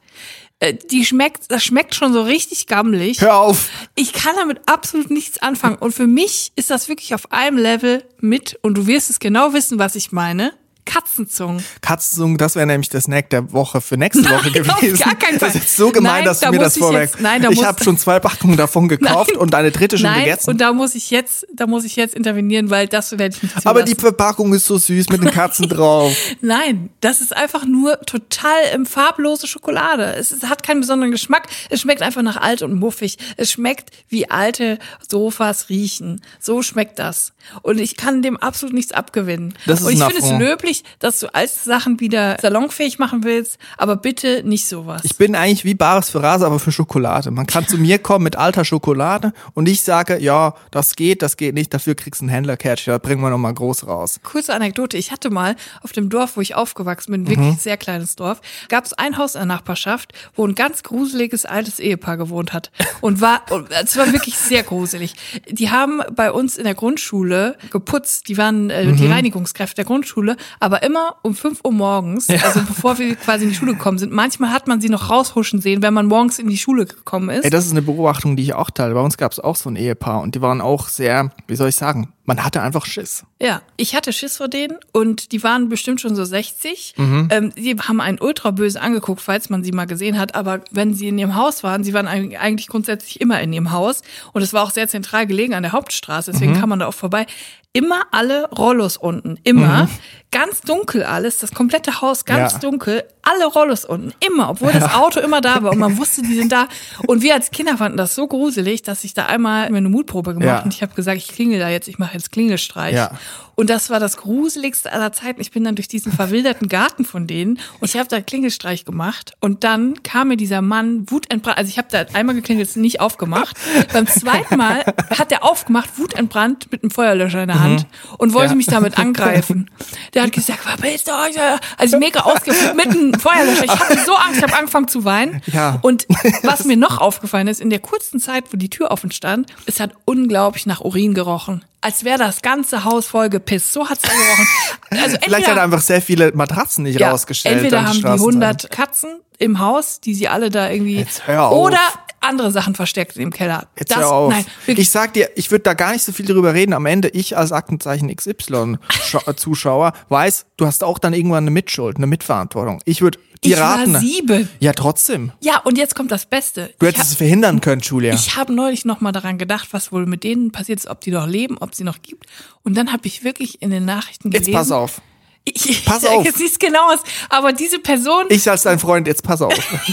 Äh, 0.60 0.74
Die 0.90 1.04
schmeckt, 1.04 1.50
das 1.50 1.64
schmeckt 1.64 1.94
schon 1.94 2.12
so 2.12 2.22
richtig 2.22 2.66
gammelig. 2.66 3.20
Hör 3.20 3.36
auf! 3.36 3.68
Ich 3.94 4.12
kann 4.12 4.34
damit 4.36 4.60
absolut 4.66 5.10
nichts 5.10 5.42
anfangen. 5.42 5.76
Und 5.76 5.92
für 5.92 6.06
mich 6.06 6.52
ist 6.56 6.70
das 6.70 6.88
wirklich 6.88 7.14
auf 7.14 7.32
einem 7.32 7.58
Level 7.58 8.04
mit, 8.20 8.58
und 8.62 8.74
du 8.78 8.86
wirst 8.86 9.10
es 9.10 9.18
genau 9.18 9.52
wissen, 9.52 9.78
was 9.78 9.94
ich 9.96 10.12
meine, 10.12 10.52
Katzenzungen. 10.84 11.64
Katzenzungen, 11.80 12.36
das 12.38 12.56
wäre 12.56 12.66
nämlich 12.66 12.88
der 12.88 13.00
Snack 13.00 13.30
der 13.30 13.52
Woche 13.52 13.80
für 13.80 13.96
nächste 13.96 14.24
Woche 14.24 14.50
Nein, 14.50 14.70
auf 14.70 14.80
gewesen. 14.80 14.98
gar 14.98 15.14
keinen 15.14 15.38
Fall. 15.38 15.52
Das 15.52 15.62
ist 15.62 15.76
so 15.76 15.90
gemein, 15.90 16.12
Nein, 16.12 16.24
dass 16.24 16.40
du 16.40 16.46
da 16.46 16.50
mir 16.52 16.60
muss 16.60 16.74
das 16.74 17.20
nein, 17.20 17.42
da 17.42 17.50
ich 17.50 17.64
habe 17.64 17.82
schon 17.82 17.96
zwei 17.98 18.18
Packungen 18.20 18.56
davon 18.56 18.88
gekauft 18.88 19.30
Nein. 19.32 19.40
und 19.40 19.54
eine 19.54 19.70
dritte 19.70 19.96
schon 19.98 20.10
Nein, 20.10 20.24
gegessen. 20.24 20.50
und 20.50 20.60
da 20.60 20.72
muss 20.72 20.94
ich 20.94 21.10
jetzt, 21.10 21.46
da 21.54 21.66
muss 21.66 21.84
ich 21.84 21.96
jetzt 21.96 22.14
intervenieren, 22.14 22.70
weil 22.70 22.88
das 22.88 23.12
werde 23.12 23.36
ich 23.36 23.42
nicht 23.42 23.52
zulassen. 23.52 23.68
Aber 23.68 23.82
die 23.82 23.94
Verpackung 23.94 24.52
ist 24.54 24.66
so 24.66 24.76
süß 24.76 25.08
mit 25.10 25.22
den 25.22 25.30
Katzen 25.30 25.68
drauf. 25.68 26.12
Nein, 26.40 26.90
das 27.00 27.20
ist 27.20 27.34
einfach 27.34 27.64
nur 27.64 28.00
total 28.00 28.50
ähm, 28.72 28.86
farblose 28.86 29.46
Schokolade. 29.46 30.14
Es, 30.16 30.32
ist, 30.32 30.48
hat 30.48 30.62
keinen 30.62 30.80
besonderen 30.80 31.12
Geschmack. 31.12 31.48
Es 31.70 31.80
schmeckt 31.80 32.02
einfach 32.02 32.22
nach 32.22 32.36
alt 32.36 32.62
und 32.62 32.74
muffig. 32.74 33.18
Es 33.36 33.52
schmeckt 33.52 33.90
wie 34.08 34.28
alte 34.30 34.78
Sofas 35.08 35.68
riechen. 35.68 36.22
So 36.40 36.62
schmeckt 36.62 36.98
das. 36.98 37.32
Und 37.62 37.78
ich 37.80 37.96
kann 37.96 38.22
dem 38.22 38.36
absolut 38.36 38.74
nichts 38.74 38.92
abgewinnen. 38.92 39.54
Das 39.66 39.80
ist 39.80 39.86
und 39.86 39.92
ich 39.92 39.98
finde 39.98 40.16
es 40.18 40.24
Affront. 40.24 40.38
Löblich, 40.72 40.84
dass 40.98 41.20
du 41.20 41.32
alte 41.34 41.52
Sachen 41.64 42.00
wieder 42.00 42.36
salonfähig 42.40 42.98
machen 42.98 43.24
willst, 43.24 43.58
aber 43.76 43.96
bitte 43.96 44.42
nicht 44.44 44.66
sowas. 44.66 45.02
Ich 45.04 45.16
bin 45.16 45.34
eigentlich 45.34 45.64
wie 45.64 45.74
Bares 45.74 46.10
für 46.10 46.22
Rase, 46.22 46.46
aber 46.46 46.58
für 46.58 46.72
Schokolade. 46.72 47.30
Man 47.30 47.46
kann 47.46 47.66
zu 47.66 47.76
mir 47.78 47.98
kommen 47.98 48.24
mit 48.24 48.36
alter 48.36 48.64
Schokolade 48.64 49.32
und 49.54 49.68
ich 49.68 49.82
sage, 49.82 50.18
ja, 50.18 50.54
das 50.70 50.96
geht, 50.96 51.22
das 51.22 51.36
geht 51.36 51.54
nicht, 51.54 51.72
dafür 51.74 51.94
kriegst 51.94 52.20
du 52.20 52.24
einen 52.24 52.30
Händler-Catch, 52.30 52.86
da 52.86 52.98
bringen 52.98 53.20
wir 53.22 53.30
nochmal 53.30 53.54
groß 53.54 53.86
raus. 53.86 54.20
Kurze 54.22 54.54
Anekdote. 54.54 54.96
Ich 54.96 55.10
hatte 55.12 55.30
mal 55.30 55.56
auf 55.82 55.92
dem 55.92 56.08
Dorf, 56.08 56.36
wo 56.36 56.40
ich 56.40 56.54
aufgewachsen 56.54 57.12
bin, 57.12 57.22
Mhm. 57.22 57.28
wirklich 57.28 57.56
sehr 57.58 57.76
kleines 57.76 58.16
Dorf, 58.16 58.40
gab 58.68 58.84
es 58.84 58.92
ein 58.94 59.18
Haus 59.18 59.34
in 59.34 59.40
der 59.40 59.46
Nachbarschaft, 59.46 60.12
wo 60.34 60.46
ein 60.46 60.54
ganz 60.54 60.82
gruseliges 60.82 61.44
altes 61.44 61.78
Ehepaar 61.80 62.16
gewohnt 62.16 62.52
hat. 62.52 62.70
Und 63.00 63.20
war, 63.20 63.42
es 63.84 63.96
war 63.96 64.12
wirklich 64.12 64.36
sehr 64.36 64.62
gruselig. 64.62 65.14
Die 65.48 65.70
haben 65.70 66.00
bei 66.14 66.30
uns 66.32 66.56
in 66.56 66.64
der 66.64 66.74
Grundschule 66.74 67.56
geputzt. 67.70 68.28
Die 68.28 68.36
waren 68.38 68.70
äh, 68.70 68.84
Mhm. 68.84 68.96
die 68.96 69.06
Reinigungskräfte 69.06 69.76
der 69.76 69.84
Grundschule, 69.84 70.36
aber 70.62 70.82
immer 70.84 71.16
um 71.22 71.34
5 71.34 71.60
Uhr 71.64 71.72
morgens, 71.72 72.30
also 72.30 72.60
bevor 72.60 72.96
wir 72.98 73.16
quasi 73.16 73.44
in 73.44 73.50
die 73.50 73.56
Schule 73.56 73.72
gekommen 73.72 73.98
sind. 73.98 74.12
Manchmal 74.12 74.50
hat 74.50 74.68
man 74.68 74.80
sie 74.80 74.88
noch 74.88 75.10
raushuschen 75.10 75.60
sehen, 75.60 75.82
wenn 75.82 75.92
man 75.92 76.06
morgens 76.06 76.38
in 76.38 76.48
die 76.48 76.56
Schule 76.58 76.86
gekommen 76.86 77.30
ist. 77.30 77.44
Ey, 77.44 77.50
das 77.50 77.66
ist 77.66 77.72
eine 77.72 77.82
Beobachtung, 77.82 78.36
die 78.36 78.44
ich 78.44 78.54
auch 78.54 78.70
teile. 78.70 78.94
Bei 78.94 79.00
uns 79.00 79.16
gab 79.16 79.32
es 79.32 79.40
auch 79.40 79.56
so 79.56 79.68
ein 79.68 79.76
Ehepaar 79.76 80.20
und 80.22 80.34
die 80.34 80.40
waren 80.40 80.60
auch 80.60 80.88
sehr, 80.88 81.30
wie 81.48 81.56
soll 81.56 81.68
ich 81.68 81.76
sagen, 81.76 82.12
man 82.24 82.44
hatte 82.44 82.62
einfach 82.62 82.86
Schiss. 82.86 83.24
Ja, 83.40 83.62
ich 83.76 83.96
hatte 83.96 84.12
Schiss 84.12 84.36
vor 84.36 84.46
denen 84.46 84.76
und 84.92 85.32
die 85.32 85.42
waren 85.42 85.68
bestimmt 85.68 86.00
schon 86.00 86.14
so 86.14 86.24
60. 86.24 86.94
Mhm. 86.96 87.28
Ähm, 87.32 87.52
die 87.56 87.74
haben 87.76 88.00
einen 88.00 88.20
ultra 88.20 88.52
böse 88.52 88.80
angeguckt, 88.80 89.20
falls 89.20 89.50
man 89.50 89.64
sie 89.64 89.72
mal 89.72 89.86
gesehen 89.88 90.16
hat. 90.20 90.36
Aber 90.36 90.60
wenn 90.70 90.94
sie 90.94 91.08
in 91.08 91.18
ihrem 91.18 91.34
Haus 91.34 91.64
waren, 91.64 91.82
sie 91.82 91.92
waren 91.92 92.06
eig- 92.06 92.36
eigentlich 92.36 92.68
grundsätzlich 92.68 93.20
immer 93.20 93.40
in 93.40 93.52
ihrem 93.52 93.72
Haus 93.72 94.02
und 94.32 94.42
es 94.42 94.52
war 94.52 94.62
auch 94.62 94.70
sehr 94.70 94.86
zentral 94.86 95.26
gelegen 95.26 95.54
an 95.54 95.64
der 95.64 95.72
Hauptstraße, 95.72 96.30
Mhm. 96.30 96.34
deswegen 96.34 96.54
kann 96.60 96.68
man 96.68 96.78
da 96.78 96.86
auch 96.86 96.94
vorbei. 96.94 97.26
Immer 97.74 98.02
alle 98.10 98.50
Rollos 98.50 98.96
unten, 98.98 99.38
immer. 99.44 99.84
Mhm. 99.84 99.88
Ganz 100.30 100.60
dunkel 100.60 101.04
alles, 101.04 101.38
das 101.38 101.52
komplette 101.52 102.00
Haus 102.02 102.24
ganz 102.26 102.52
Ja. 102.54 102.58
dunkel, 102.58 103.04
alle 103.22 103.46
Rollos 103.46 103.84
unten, 103.84 104.12
immer, 104.26 104.50
obwohl 104.50 104.72
das 104.72 104.94
Auto 104.94 105.20
immer 105.20 105.40
da 105.40 105.62
war 105.62 105.70
und 105.72 105.78
man 105.78 105.96
wusste, 105.98 106.22
die 106.22 106.34
sind 106.34 106.50
da. 106.52 106.66
Und 107.06 107.22
wir 107.22 107.34
als 107.34 107.50
Kinder 107.50 107.76
fanden 107.76 107.96
das 107.96 108.14
so 108.14 108.26
gruselig, 108.26 108.82
dass 108.82 109.04
ich 109.04 109.14
da 109.14 109.26
einmal 109.26 109.70
mir 109.70 109.76
eine 109.78 109.88
Mutprobe 109.88 110.32
gemacht 110.34 110.46
Ja. 110.46 110.62
und 110.62 110.74
ich 110.74 110.82
habe 110.82 110.94
gesagt, 110.94 111.16
ich 111.18 111.28
klingel 111.28 111.58
da 111.58 111.68
jetzt, 111.68 111.88
ich 111.88 111.98
mache 111.98 112.14
jetzt 112.14 112.32
Klingelstreich. 112.32 112.94
Ja. 112.94 113.12
Und 113.54 113.68
das 113.68 113.90
war 113.90 114.00
das 114.00 114.16
gruseligste 114.16 114.90
aller 114.92 115.12
Zeiten. 115.12 115.40
Ich 115.40 115.50
bin 115.50 115.62
dann 115.62 115.74
durch 115.74 115.86
diesen 115.86 116.10
verwilderten 116.10 116.68
Garten 116.68 117.04
von 117.04 117.26
denen 117.26 117.58
und 117.80 117.88
ich 117.88 117.96
habe 117.98 118.08
da 118.08 118.20
Klingelstreich 118.22 118.86
gemacht 118.86 119.34
und 119.40 119.62
dann 119.62 120.02
kam 120.02 120.28
mir 120.28 120.38
dieser 120.38 120.62
Mann 120.62 121.04
wutentbrannt. 121.10 121.58
Also 121.58 121.68
ich 121.68 121.76
habe 121.76 121.88
da 121.90 122.06
einmal 122.14 122.34
geklingelt, 122.34 122.66
ist 122.66 122.76
nicht 122.78 123.00
aufgemacht. 123.00 123.56
Beim 123.92 124.06
zweiten 124.06 124.56
Mal 124.56 124.82
hat 125.16 125.30
er 125.30 125.44
aufgemacht, 125.44 125.98
wutentbrannt 125.98 126.72
mit 126.72 126.82
einem 126.82 126.90
Feuerlöscher 126.90 127.42
in 127.42 127.48
der 127.48 127.60
Hand 127.60 127.86
und 128.16 128.32
wollte 128.32 128.52
Ja. 128.52 128.56
mich 128.56 128.66
damit 128.66 128.98
angreifen. 128.98 129.70
Der 130.14 130.22
hat 130.24 130.32
gesagt, 130.32 130.60
verpisst 130.60 131.08
euch! 131.10 131.36
Also 131.76 131.98
mega 131.98 132.20
ausgeflippt, 132.20 132.74
mitten, 132.74 133.11
Feuerlöscher. 133.18 133.64
Ich 133.64 133.70
hatte 133.70 133.98
so 134.04 134.14
Angst, 134.14 134.38
ich 134.38 134.42
habe 134.42 134.54
angefangen 134.54 134.88
zu 134.88 135.04
weinen. 135.04 135.42
Ja. 135.52 135.78
Und 135.82 136.06
was 136.42 136.64
mir 136.64 136.76
noch 136.76 136.98
aufgefallen 136.98 137.48
ist, 137.48 137.60
in 137.60 137.70
der 137.70 137.80
kurzen 137.80 138.20
Zeit, 138.20 138.44
wo 138.52 138.56
die 138.56 138.70
Tür 138.70 138.90
offen 138.90 139.10
stand, 139.10 139.52
es 139.66 139.80
hat 139.80 139.92
unglaublich 140.04 140.66
nach 140.66 140.80
Urin 140.80 141.14
gerochen. 141.14 141.64
Als 141.82 142.04
wäre 142.04 142.18
das 142.18 142.40
ganze 142.42 142.84
Haus 142.84 143.08
voll 143.08 143.28
gepisst. 143.28 143.72
So 143.72 143.88
hat's 143.88 144.02
da 144.02 144.08
gerochen. 144.08 144.46
Also 145.02 145.16
Vielleicht 145.22 145.48
hat 145.48 145.56
er 145.56 145.62
einfach 145.62 145.80
sehr 145.80 146.02
viele 146.02 146.32
Matratzen 146.32 146.84
nicht 146.84 147.00
ja, 147.00 147.10
rausgestellt. 147.10 147.56
Entweder 147.56 147.86
haben 147.86 147.92
die 147.92 148.00
Straßenseite. 148.00 148.68
100 148.68 148.70
Katzen 148.70 149.20
im 149.38 149.58
Haus, 149.58 150.00
die 150.00 150.14
sie 150.14 150.28
alle 150.28 150.50
da 150.50 150.70
irgendwie 150.70 150.98
Jetzt 150.98 151.26
hör 151.26 151.46
auf. 151.48 151.58
oder 151.58 151.80
andere 152.20 152.50
Sachen 152.50 152.74
versteckt 152.74 153.16
im 153.16 153.30
Keller. 153.30 153.68
Jetzt 153.78 153.90
das, 153.90 153.98
hör 153.98 154.12
auf. 154.12 154.32
nein, 154.32 154.44
wirklich. 154.66 154.86
ich 154.86 154.90
sag 154.90 155.14
dir, 155.14 155.30
ich 155.34 155.50
würde 155.50 155.62
da 155.62 155.74
gar 155.74 155.92
nicht 155.92 156.04
so 156.04 156.12
viel 156.12 156.26
drüber 156.26 156.54
reden. 156.54 156.72
Am 156.72 156.86
Ende, 156.86 157.08
ich 157.08 157.36
als 157.36 157.52
Aktenzeichen 157.52 158.14
XY-Zuschauer 158.14 159.92
weiß, 160.08 160.46
du 160.56 160.66
hast 160.66 160.84
auch 160.84 160.98
dann 160.98 161.12
irgendwann 161.14 161.44
eine 161.44 161.50
Mitschuld, 161.50 161.96
eine 161.96 162.06
Mitverantwortung. 162.06 162.80
Ich 162.84 163.02
würde 163.02 163.18
dir 163.44 163.54
Ich 163.54 163.60
war 163.60 163.86
sieben. 164.00 164.48
Ja, 164.60 164.72
trotzdem. 164.72 165.32
Ja, 165.40 165.58
und 165.58 165.78
jetzt 165.78 165.94
kommt 165.94 166.10
das 166.10 166.26
Beste. 166.26 166.72
Du 166.78 166.86
hättest 166.86 167.10
es 167.10 167.14
verhindern 167.16 167.60
können, 167.60 167.80
Julia. 167.82 168.14
Ich 168.14 168.36
habe 168.36 168.52
neulich 168.52 168.84
noch 168.84 169.00
mal 169.00 169.12
daran 169.12 169.38
gedacht, 169.38 169.68
was 169.72 169.92
wohl 169.92 170.06
mit 170.06 170.24
denen 170.24 170.52
passiert 170.52 170.78
ist, 170.78 170.86
ob 170.86 171.00
die 171.00 171.10
noch 171.10 171.26
leben, 171.26 171.58
ob 171.58 171.74
sie 171.74 171.84
noch 171.84 172.02
gibt. 172.02 172.26
Und 172.62 172.76
dann 172.76 172.92
habe 172.92 173.06
ich 173.06 173.24
wirklich 173.24 173.62
in 173.62 173.70
den 173.70 173.84
Nachrichten 173.84 174.30
Jetzt 174.30 174.46
gelesen. 174.46 174.58
pass 174.58 174.70
auf. 174.70 175.00
Ich, 175.44 175.84
Pass 175.84 176.04
auf. 176.04 176.24
Jetzt 176.24 176.38
siehst 176.38 176.60
genau 176.60 176.92
aus. 176.92 177.00
Aber 177.28 177.52
diese 177.52 177.78
Person, 177.80 178.26
Ich 178.28 178.48
als 178.48 178.62
dein 178.62 178.78
Freund, 178.78 179.06
jetzt 179.08 179.22
pass 179.24 179.42
auf. 179.42 179.52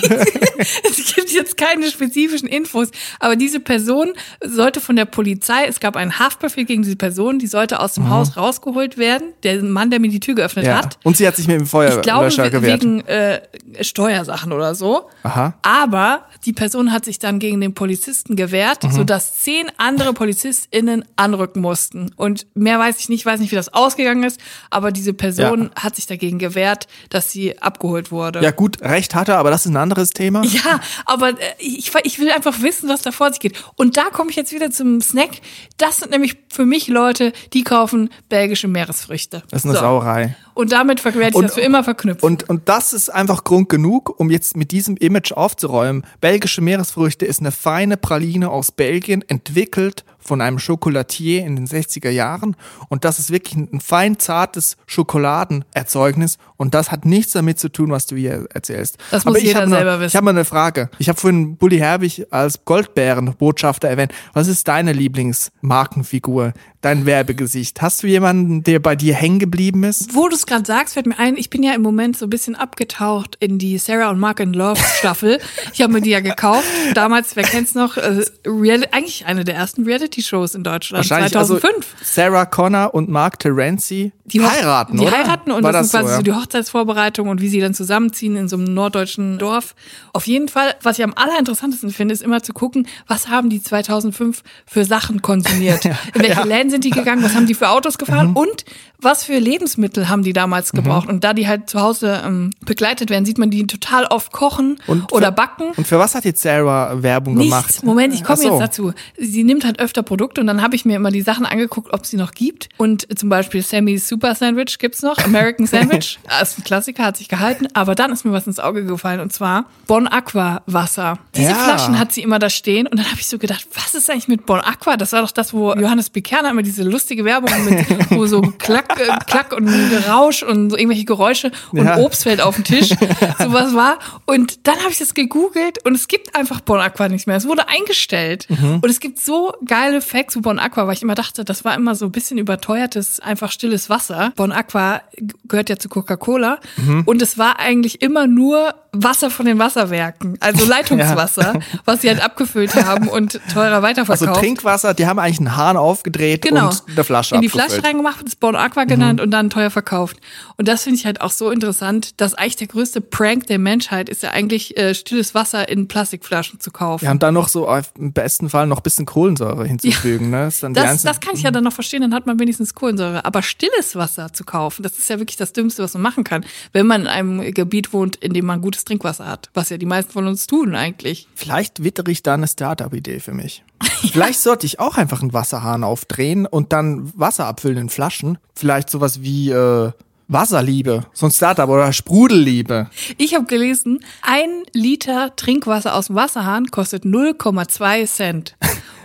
es 0.83 1.15
gibt 1.15 1.31
jetzt 1.31 1.57
keine 1.57 1.89
spezifischen 1.89 2.47
Infos, 2.47 2.89
aber 3.19 3.35
diese 3.35 3.59
Person 3.59 4.13
sollte 4.45 4.79
von 4.81 4.95
der 4.95 5.05
Polizei, 5.05 5.65
es 5.65 5.79
gab 5.79 5.95
einen 5.95 6.19
Haftbefehl 6.19 6.65
gegen 6.65 6.83
diese 6.83 6.95
Person, 6.95 7.39
die 7.39 7.47
sollte 7.47 7.79
aus 7.79 7.93
dem 7.95 8.09
Haus 8.09 8.37
rausgeholt 8.37 8.97
werden. 8.97 9.33
Der 9.43 9.61
Mann, 9.63 9.89
der 9.89 9.99
mir 9.99 10.09
die 10.09 10.19
Tür 10.19 10.35
geöffnet 10.35 10.65
Mhm. 10.65 10.69
ja. 10.71 10.77
hat. 10.77 10.99
Und 11.03 11.17
sie 11.17 11.27
hat 11.27 11.35
sich 11.35 11.47
mit 11.47 11.57
dem 11.59 11.63
Ich 11.63 11.69
glaube, 11.71 12.01
Feuerlöscher 12.01 12.45
we- 12.45 12.51
gewehrt. 12.51 12.81
wegen 12.83 13.01
äh, 13.07 13.41
Steuersachen 13.81 14.51
oder 14.51 14.75
so. 14.75 15.09
Aha. 15.23 15.55
Aber 15.61 16.25
die 16.45 16.53
Person 16.53 16.91
hat 16.91 17.05
sich 17.05 17.19
dann 17.19 17.39
gegen 17.39 17.59
den 17.61 17.73
Polizisten 17.73 18.35
gewehrt, 18.35 18.83
Mhm. 18.83 18.91
sodass 18.91 19.39
zehn 19.39 19.67
andere 19.77 20.13
PolizistInnen 20.13 21.05
anrücken 21.15 21.61
mussten. 21.61 22.11
Und 22.15 22.45
mehr 22.53 22.79
weiß 22.79 22.99
ich 22.99 23.09
nicht, 23.09 23.25
weiß 23.25 23.39
nicht, 23.39 23.51
wie 23.51 23.55
das 23.55 23.73
ausgegangen 23.73 24.23
ist, 24.23 24.39
aber 24.69 24.91
diese 24.91 25.13
Person 25.13 25.38
hat 25.75 25.95
sich 25.95 26.07
dagegen 26.07 26.39
gewehrt, 26.39 26.87
dass 27.09 27.31
sie 27.31 27.61
abgeholt 27.61 28.11
wurde. 28.11 28.41
Ja 28.41 28.51
gut, 28.51 28.81
recht 28.81 29.15
hat 29.15 29.29
er, 29.29 29.37
aber 29.37 29.51
das 29.51 29.65
ist 29.65 29.71
ein 29.71 29.77
anderes 29.77 30.11
Thema. 30.11 30.43
Ja, 30.43 30.79
aber 31.05 31.29
äh, 31.29 31.35
ich, 31.59 31.91
ich 32.03 32.19
will 32.19 32.31
einfach 32.31 32.61
wissen, 32.61 32.89
was 32.89 33.01
da 33.01 33.11
vor 33.11 33.29
sich 33.31 33.39
geht. 33.39 33.63
Und 33.75 33.97
da 33.97 34.05
komme 34.09 34.29
ich 34.31 34.35
jetzt 34.35 34.51
wieder 34.51 34.71
zum 34.71 35.01
Snack. 35.01 35.29
Das 35.77 35.97
sind 35.97 36.11
nämlich 36.11 36.37
für 36.49 36.65
mich 36.65 36.87
Leute, 36.87 37.33
die 37.53 37.63
kaufen 37.63 38.09
belgische 38.29 38.67
Meeresfrüchte. 38.67 39.43
Das 39.49 39.63
ist 39.63 39.69
eine 39.69 39.79
Sauerei. 39.79 40.35
Und 40.59 40.73
damit 40.73 41.05
werde 41.05 41.29
ich 41.29 41.35
Und- 41.35 41.45
das 41.45 41.53
für 41.53 41.61
immer 41.61 41.85
verknüpfen. 41.85 42.21
Und, 42.25 42.49
und 42.49 42.67
das 42.67 42.91
ist 42.91 43.07
einfach 43.07 43.45
Grund 43.45 43.69
genug, 43.69 44.19
um 44.19 44.29
jetzt 44.29 44.57
mit 44.57 44.71
diesem 44.71 44.97
Image 44.97 45.31
aufzuräumen. 45.31 46.03
Belgische 46.19 46.59
Meeresfrüchte 46.61 47.25
ist 47.25 47.39
eine 47.39 47.51
feine 47.53 47.95
Praline 47.95 48.49
aus 48.49 48.73
Belgien, 48.73 49.23
entwickelt 49.29 50.03
von 50.21 50.41
einem 50.41 50.57
Chocolatier 50.59 51.45
in 51.45 51.55
den 51.55 51.65
60er 51.65 52.09
Jahren. 52.09 52.57
Und 52.89 53.05
das 53.05 53.19
ist 53.19 53.31
wirklich 53.31 53.55
ein 53.55 53.79
fein 53.79 54.19
zartes 54.19 54.75
Schokoladenerzeugnis. 54.85 56.37
Und 56.57 56.73
das 56.73 56.91
hat 56.91 57.05
nichts 57.05 57.31
damit 57.31 57.57
zu 57.57 57.69
tun, 57.69 57.89
was 57.91 58.05
du 58.05 58.17
hier 58.17 58.45
erzählst. 58.53 58.97
Das 59.11 59.23
muss 59.23 59.37
ich 59.37 59.43
jeder 59.45 59.61
hab 59.61 59.69
noch- 59.69 59.77
selber 59.77 59.99
wissen. 60.01 60.07
Ich 60.09 60.15
habe 60.17 60.25
mal 60.25 60.31
eine 60.31 60.43
Frage. 60.45 60.89
Ich 60.99 61.07
habe 61.07 61.17
vorhin 61.19 61.55
Bully 61.55 61.77
Herbig 61.77 62.27
als 62.31 62.65
Goldbärenbotschafter 62.65 63.87
erwähnt. 63.87 64.11
Was 64.33 64.49
ist 64.49 64.67
deine 64.67 64.91
Lieblingsmarkenfigur, 64.91 66.53
dein 66.81 67.05
Werbegesicht? 67.05 67.81
Hast 67.81 68.03
du 68.03 68.07
jemanden, 68.07 68.63
der 68.63 68.79
bei 68.79 68.95
dir 68.95 69.13
hängen 69.13 69.39
geblieben 69.39 69.83
ist? 69.83 70.15
Wo 70.15 70.27
du 70.29 70.35
es 70.35 70.45
gerade 70.45 70.65
sagst, 70.65 70.93
fällt 70.93 71.05
mir 71.05 71.19
ein, 71.19 71.35
ich 71.37 71.49
bin 71.49 71.63
ja 71.63 71.73
im 71.73 71.81
Moment 71.81 72.17
so 72.17 72.25
ein 72.25 72.29
bisschen 72.29 72.55
abgetaucht 72.55 73.35
in 73.39 73.57
die 73.57 73.77
Sarah 73.77 74.09
und 74.09 74.19
Mark 74.19 74.39
in 74.39 74.53
Love 74.53 74.79
Staffel. 74.99 75.39
ich 75.73 75.81
habe 75.81 75.93
mir 75.93 76.01
die 76.01 76.11
ja 76.11 76.19
gekauft. 76.19 76.65
Damals, 76.93 77.35
wer 77.35 77.43
kennt's 77.43 77.75
noch, 77.75 77.97
äh, 77.97 78.23
Real 78.45 78.85
eigentlich 78.91 79.25
eine 79.25 79.43
der 79.43 79.55
ersten 79.55 79.83
Reality-Shows 79.85 80.55
in 80.55 80.63
Deutschland, 80.63 81.05
2005. 81.05 81.65
Also 81.65 81.83
Sarah 82.03 82.45
Connor 82.45 82.93
und 82.93 83.09
Mark 83.09 83.39
Terenzi 83.39 84.11
die 84.33 84.45
heiraten, 84.45 84.97
Die 84.97 85.05
oder? 85.05 85.17
heiraten 85.17 85.51
und 85.51 85.63
War 85.63 85.71
das, 85.71 85.89
sind 85.89 86.01
quasi 86.01 86.11
ja? 86.11 86.17
so 86.17 86.23
die 86.23 86.33
Hochzeitsvorbereitung 86.33 87.27
und 87.29 87.41
wie 87.41 87.49
sie 87.49 87.59
dann 87.59 87.73
zusammenziehen 87.73 88.35
in 88.35 88.47
so 88.47 88.57
einem 88.57 88.73
norddeutschen 88.73 89.37
Dorf. 89.39 89.75
Auf 90.13 90.27
jeden 90.27 90.47
Fall, 90.47 90.75
was 90.83 90.99
ich 90.99 91.03
am 91.03 91.13
allerinteressantesten 91.15 91.89
finde, 91.91 92.13
ist 92.13 92.21
immer 92.21 92.43
zu 92.43 92.53
gucken, 92.53 92.87
was 93.07 93.27
haben 93.29 93.49
die 93.49 93.61
2005 93.61 94.43
für 94.65 94.85
Sachen 94.85 95.21
konsumiert? 95.21 95.85
In 96.13 96.21
welche 96.21 96.43
Läden 96.69 96.83
sind 96.83 96.83
die 96.83 96.89
gegangen? 96.91 97.23
Was 97.23 97.35
haben 97.35 97.47
die 97.47 97.53
für 97.55 97.69
Autos 97.69 97.95
Mhm. 97.95 97.97
gefahren? 97.99 98.33
Und 98.33 98.65
was 99.01 99.23
für 99.23 99.39
Lebensmittel 99.39 100.09
haben 100.09 100.23
die 100.23 100.33
damals 100.33 100.71
gebraucht? 100.73 101.07
Und 101.07 101.23
da 101.23 101.33
die 101.33 101.47
halt 101.47 101.69
zu 101.69 101.79
Hause 101.81 102.21
ähm, 102.25 102.51
begleitet 102.65 103.09
werden, 103.09 103.25
sieht 103.25 103.37
man 103.37 103.49
die 103.49 103.65
total 103.65 104.05
oft 104.05 104.31
kochen 104.33 104.77
Und 104.87 105.11
oder 105.13 105.27
für- 105.27 105.31
backen. 105.33 105.63
Und 105.77 105.87
für 105.87 105.97
was 105.99 106.15
hat 106.15 106.25
jetzt 106.25 106.41
Sarah 106.41 107.01
Werbung 107.01 107.35
Nichts. 107.35 107.49
gemacht? 107.51 107.83
Moment, 107.83 108.13
ich 108.13 108.23
komme 108.23 108.37
so. 108.37 108.49
jetzt 108.51 108.59
dazu. 108.61 108.93
Sie 109.17 109.43
nimmt 109.43 109.63
halt 109.65 109.79
öfter 109.79 110.03
Produkte 110.03 110.41
und 110.41 110.47
dann 110.47 110.61
habe 110.61 110.75
ich 110.75 110.83
mir 110.85 110.95
immer 110.97 111.11
die 111.11 111.21
Sachen 111.21 111.45
angeguckt, 111.45 111.93
ob 111.93 112.05
sie 112.05 112.17
noch 112.17 112.31
gibt. 112.31 112.67
Und 112.77 113.07
zum 113.17 113.29
Beispiel 113.29 113.61
Sammy's 113.61 114.07
Super 114.07 114.35
Sandwich 114.35 114.77
gibt's 114.79 115.01
noch, 115.01 115.17
American 115.23 115.65
Sandwich. 115.67 116.19
Das 116.27 116.51
ist 116.51 116.59
ein 116.59 116.63
Klassiker, 116.65 117.03
hat 117.05 117.17
sich 117.17 117.29
gehalten. 117.29 117.67
Aber 117.73 117.95
dann 117.95 118.11
ist 118.11 118.25
mir 118.25 118.31
was 118.33 118.47
ins 118.47 118.59
Auge 118.59 118.83
gefallen 118.85 119.21
und 119.21 119.31
zwar 119.31 119.65
Bon 119.87 120.07
Aqua 120.07 120.61
Wasser. 120.65 121.17
Diese 121.35 121.49
Ja. 121.51 121.55
Flaschen 121.55 121.97
hat 121.97 122.11
sie 122.11 122.21
immer 122.21 122.37
da 122.39 122.49
stehen 122.49 122.85
und 122.87 122.97
dann 122.99 123.05
habe 123.09 123.19
ich 123.19 123.27
so 123.27 123.37
gedacht, 123.37 123.65
was 123.75 123.95
ist 123.95 124.09
eigentlich 124.09 124.27
mit 124.27 124.45
Bon 124.45 124.59
Aqua? 124.59 124.97
Das 124.97 125.13
war 125.13 125.21
doch 125.21 125.31
das, 125.31 125.53
wo 125.53 125.73
Johannes 125.73 126.09
Bekerner 126.09 126.53
immer 126.59 126.63
diese 126.63 126.83
lustige 126.83 127.23
Werbung 127.23 127.49
mit, 127.65 128.11
wo 128.11 128.25
so 128.25 128.41
Klack, 128.41 128.99
äh, 128.99 129.17
Klack 129.25 129.53
und 129.53 129.69
Rausch 130.09 130.43
und 130.43 130.71
so 130.71 130.77
irgendwelche 130.77 131.05
Geräusche 131.05 131.51
und 131.71 131.85
Ja. 131.85 131.97
Obst 131.97 132.23
fällt 132.23 132.41
auf 132.41 132.55
den 132.55 132.65
Tisch. 132.65 132.89
Sowas 133.39 133.73
war. 133.73 133.99
Und 134.25 134.67
dann 134.67 134.77
habe 134.79 134.91
ich 134.91 134.97
das 134.97 135.13
gegoogelt 135.13 135.85
und 135.85 135.95
es 135.95 136.07
gibt 136.07 136.35
einfach 136.35 136.59
Bon 136.61 136.79
Aqua 136.79 137.07
nicht 137.07 137.27
mehr. 137.27 137.37
Es 137.37 137.47
wurde 137.47 137.69
eingestellt. 137.69 138.47
Mhm. 138.49 138.79
Und 138.81 138.89
es 138.89 138.99
gibt 138.99 139.19
so 139.19 139.53
geile 139.65 140.01
Facts 140.01 140.33
zu 140.33 140.41
Bon 140.41 140.59
Aqua, 140.59 140.85
weil 140.85 140.93
ich 140.93 141.01
immer 141.01 141.15
dachte, 141.15 141.45
das 141.45 141.63
war 141.63 141.75
immer 141.75 141.95
so 141.95 142.05
ein 142.05 142.11
bisschen 142.11 142.37
überteuertes, 142.37 143.19
einfach 143.19 143.51
stilles 143.51 143.89
Wasser. 143.89 144.33
Bon 144.35 144.51
Aqua 144.51 145.01
gehört 145.47 145.69
ja 145.69 145.77
zu 145.77 145.87
Coca-Cola. 145.89 146.59
Mhm. 146.77 147.03
Und 147.05 147.21
es 147.21 147.37
war 147.37 147.59
eigentlich 147.59 148.01
immer 148.01 148.27
nur 148.27 148.73
Wasser 148.91 149.29
von 149.29 149.45
den 149.45 149.59
Wasserwerken, 149.59 150.37
also 150.39 150.65
Leitungswasser, 150.69 151.59
was 151.85 152.01
sie 152.01 152.09
halt 152.09 152.23
abgefüllt 152.23 152.73
haben 152.75 153.07
und 153.07 153.39
teurer 153.53 153.83
weiterverkauft. 153.83 154.27
Also 154.27 154.39
Trinkwasser, 154.39 154.93
die 154.95 155.05
haben 155.05 155.19
eigentlich 155.19 155.39
einen 155.39 155.55
Hahn 155.55 155.77
aufgedreht 155.77 156.41
Genau. 156.49 156.69
und 156.69 156.83
eine 156.87 157.03
Flasche 157.03 157.35
In 157.35 157.41
die 157.41 157.47
abgefüllt. 157.47 157.69
Mhm. 157.69 157.71
Flasche 157.71 157.87
reingemacht, 157.87 158.25
das 158.25 158.35
Bon 158.35 158.55
Aqua 158.55 158.83
genannt 158.85 159.21
und 159.21 159.31
dann 159.31 159.49
teuer 159.49 159.69
verkauft. 159.69 160.17
Und 160.57 160.67
das 160.67 160.83
finde 160.83 160.99
ich 160.99 161.05
halt 161.05 161.21
auch 161.21 161.31
so 161.31 161.51
interessant, 161.51 162.19
dass 162.19 162.33
eigentlich 162.33 162.55
der 162.57 162.67
größte 162.67 163.01
Prank 163.01 163.47
der 163.47 163.59
Menschheit 163.59 164.09
ist 164.09 164.23
ja 164.23 164.31
eigentlich 164.31 164.77
äh, 164.77 164.93
stilles 164.93 165.35
Wasser 165.35 165.69
in 165.69 165.87
Plastikflaschen 165.87 166.59
zu 166.59 166.71
kaufen. 166.71 167.05
Ja, 167.05 167.11
und 167.11 167.23
dann 167.23 167.33
noch 167.33 167.47
so 167.47 167.69
im 167.97 168.13
besten 168.13 168.49
Fall 168.49 168.67
noch 168.67 168.77
ein 168.77 168.83
bisschen 168.83 169.05
Kohlensäure 169.05 169.65
hinzufügen. 169.65 170.29
Ne? 170.29 170.45
Das, 170.45 170.55
ist 170.55 170.63
dann 170.63 170.73
die 170.73 170.79
Das, 170.79 171.03
das 171.03 171.19
kann 171.19 171.35
ich 171.35 171.43
ja 171.43 171.51
dann 171.51 171.63
noch 171.63 171.73
verstehen, 171.73 172.01
dann 172.01 172.13
hat 172.13 172.25
man 172.25 172.39
wenigstens 172.39 172.73
Kohlensäure. 172.73 173.25
Aber 173.25 173.41
stilles 173.41 173.95
Wasser 173.95 174.33
zu 174.33 174.43
kaufen, 174.43 174.83
das 174.83 174.97
ist 174.97 175.09
ja 175.09 175.19
wirklich 175.19 175.37
das 175.37 175.53
Dümmste, 175.53 175.83
was 175.83 175.93
man 175.93 176.03
machen 176.03 176.23
kann, 176.23 176.45
wenn 176.73 176.87
man 176.87 177.01
in 177.01 177.07
einem 177.07 177.53
Gebiet 177.53 177.93
wohnt, 177.93 178.15
in 178.17 178.33
dem 178.33 178.45
man 178.45 178.61
gutes 178.61 178.85
Trinkwasser 178.85 179.25
hat. 179.25 179.49
Was 179.53 179.69
ja 179.69 179.77
die 179.77 179.85
meisten 179.85 180.11
von 180.11 180.27
uns 180.27 180.47
tun 180.47 180.75
eigentlich. 180.75 181.27
Vielleicht 181.35 181.83
wittere 181.83 182.11
ich 182.11 182.23
da 182.23 182.33
eine 182.33 182.47
Startup-Idee 182.47 183.19
für 183.19 183.33
mich. 183.33 183.63
Vielleicht 184.11 184.39
sollte 184.39 184.65
ich 184.65 184.79
auch 184.79 184.97
einfach 184.97 185.21
einen 185.21 185.33
Wasserhahn 185.33 185.83
aufdrehen 185.83 186.45
und 186.45 186.73
dann 186.73 187.11
Wasser 187.15 187.45
abfüllen 187.45 187.77
in 187.77 187.89
Flaschen. 187.89 188.37
Vielleicht 188.55 188.89
sowas 188.89 189.21
wie 189.21 189.51
äh, 189.51 189.91
Wasserliebe, 190.29 191.05
so 191.11 191.25
ein 191.25 191.31
Startup 191.31 191.67
oder 191.67 191.91
Sprudelliebe. 191.91 192.87
Ich 193.17 193.33
habe 193.33 193.45
gelesen, 193.45 193.99
ein 194.21 194.63
Liter 194.73 195.35
Trinkwasser 195.35 195.95
aus 195.95 196.07
dem 196.07 196.15
Wasserhahn 196.15 196.67
kostet 196.67 197.03
0,2 197.03 198.05
Cent. 198.05 198.55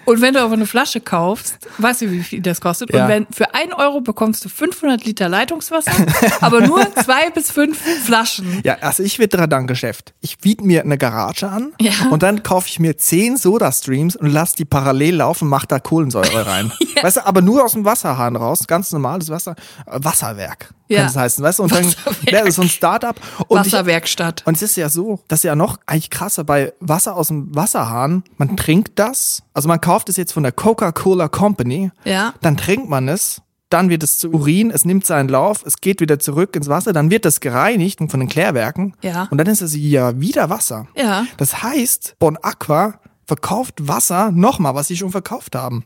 Und 0.05 0.21
wenn 0.21 0.35
du 0.35 0.41
aber 0.41 0.55
eine 0.55 0.67
Flasche 0.67 1.01
kaufst, 1.01 1.59
weißt 1.79 2.03
du, 2.03 2.11
wie 2.11 2.23
viel 2.23 2.41
das 2.41 2.61
kostet? 2.61 2.93
Ja. 2.93 3.05
Und 3.05 3.09
wenn 3.11 3.27
für 3.33 3.55
ein 3.55 3.73
Euro 3.73 4.01
bekommst 4.01 4.45
du 4.45 4.49
500 4.49 5.05
Liter 5.05 5.29
Leitungswasser, 5.29 5.93
aber 6.41 6.61
nur 6.61 6.81
zwei 7.05 7.31
bis 7.31 7.51
fünf 7.51 7.79
Flaschen. 8.05 8.61
Ja, 8.65 8.79
also 8.81 9.03
ich 9.03 9.19
wittere 9.19 9.49
dann 9.49 9.67
Geschäft. 9.67 10.15
Ich 10.21 10.39
biete 10.39 10.65
mir 10.65 10.83
eine 10.83 10.99
Garage 10.99 11.49
an 11.49 11.73
Ja. 11.81 11.93
und 12.11 12.23
dann 12.23 12.43
kaufe 12.43 12.69
ich 12.69 12.79
mir 12.79 12.97
zehn 12.97 13.37
Soda-Streams 13.37 14.17
und 14.17 14.29
lass 14.29 14.55
die 14.55 14.65
parallel 14.65 15.17
laufen, 15.17 15.49
mach 15.49 15.67
da 15.67 15.79
Kohlensäure 15.79 16.47
rein. 16.47 16.73
Weißt 17.03 17.17
du, 17.19 17.27
aber 17.27 17.41
nur 17.43 17.65
aus 17.65 17.73
dem 17.73 17.85
Wasserhahn 17.85 18.37
raus, 18.37 18.67
ganz 18.67 18.93
normales 18.93 19.29
Wasser, 19.31 19.55
äh, 19.87 19.99
Wasserwerk 20.03 20.71
Ja. 20.95 21.01
kann 21.03 21.11
es 21.11 21.17
heißen, 21.17 21.45
weißt 21.45 21.59
du? 21.59 21.63
Und 21.65 21.73
dann 21.73 21.95
ja, 22.29 22.51
so 22.51 22.63
ein 22.63 22.69
Startup. 22.69 23.17
Und 23.49 23.67
ich, 23.67 23.73
Wasserwerkstatt. 23.73 24.43
und 24.47 24.57
es 24.57 24.63
ist 24.63 24.77
ja 24.77 24.89
so, 24.89 25.21
das 25.29 25.41
ist 25.41 25.45
ja 25.45 25.55
noch 25.57 25.79
eigentlich 25.87 26.11
krasser 26.11 26.45
bei 26.45 26.73
Wasser 26.81 27.17
aus 27.17 27.29
dem 27.29 27.55
Wasserhahn. 27.55 28.25
Man 28.39 28.57
trinkt 28.57 28.99
das, 28.99 29.43
also 29.53 29.69
man 29.69 29.81
kauft 29.81 30.09
es 30.09 30.17
jetzt 30.17 30.33
von 30.33 30.43
der 30.43 30.53
Coca-Cola 30.53 31.29
Company, 31.29 31.91
Ja. 32.05 32.35
dann 32.41 32.57
trinkt 32.57 32.89
man 32.89 33.09
es, 33.09 33.41
dann 33.71 33.89
wird 33.89 34.03
es 34.05 34.19
zu 34.19 34.31
Urin, 34.31 34.71
es 34.71 34.85
nimmt 34.85 35.05
seinen 35.05 35.29
Lauf, 35.29 35.65
es 35.67 35.81
geht 35.81 36.01
wieder 36.01 36.19
zurück 36.21 36.55
ins 36.55 36.69
Wasser, 36.69 36.93
dann 36.93 37.11
wird 37.11 37.25
das 37.25 37.41
gereinigt 37.41 37.99
von 38.09 38.21
den 38.21 38.29
Klärwerken 38.29 38.95
Ja. 39.03 39.27
und 39.31 39.39
dann 39.39 39.49
ist 39.49 39.63
es 39.63 39.75
ja 39.77 40.21
wieder 40.21 40.49
Wasser. 40.51 40.87
Ja. 40.97 41.27
Das 41.39 41.63
heißt, 41.63 42.15
Bon 42.21 42.37
Aqua 42.41 43.01
verkauft 43.27 43.75
Wasser 43.89 44.31
nochmal, 44.33 44.75
was 44.75 44.89
sie 44.89 44.97
schon 44.97 45.11
verkauft 45.11 45.55
haben. 45.55 45.85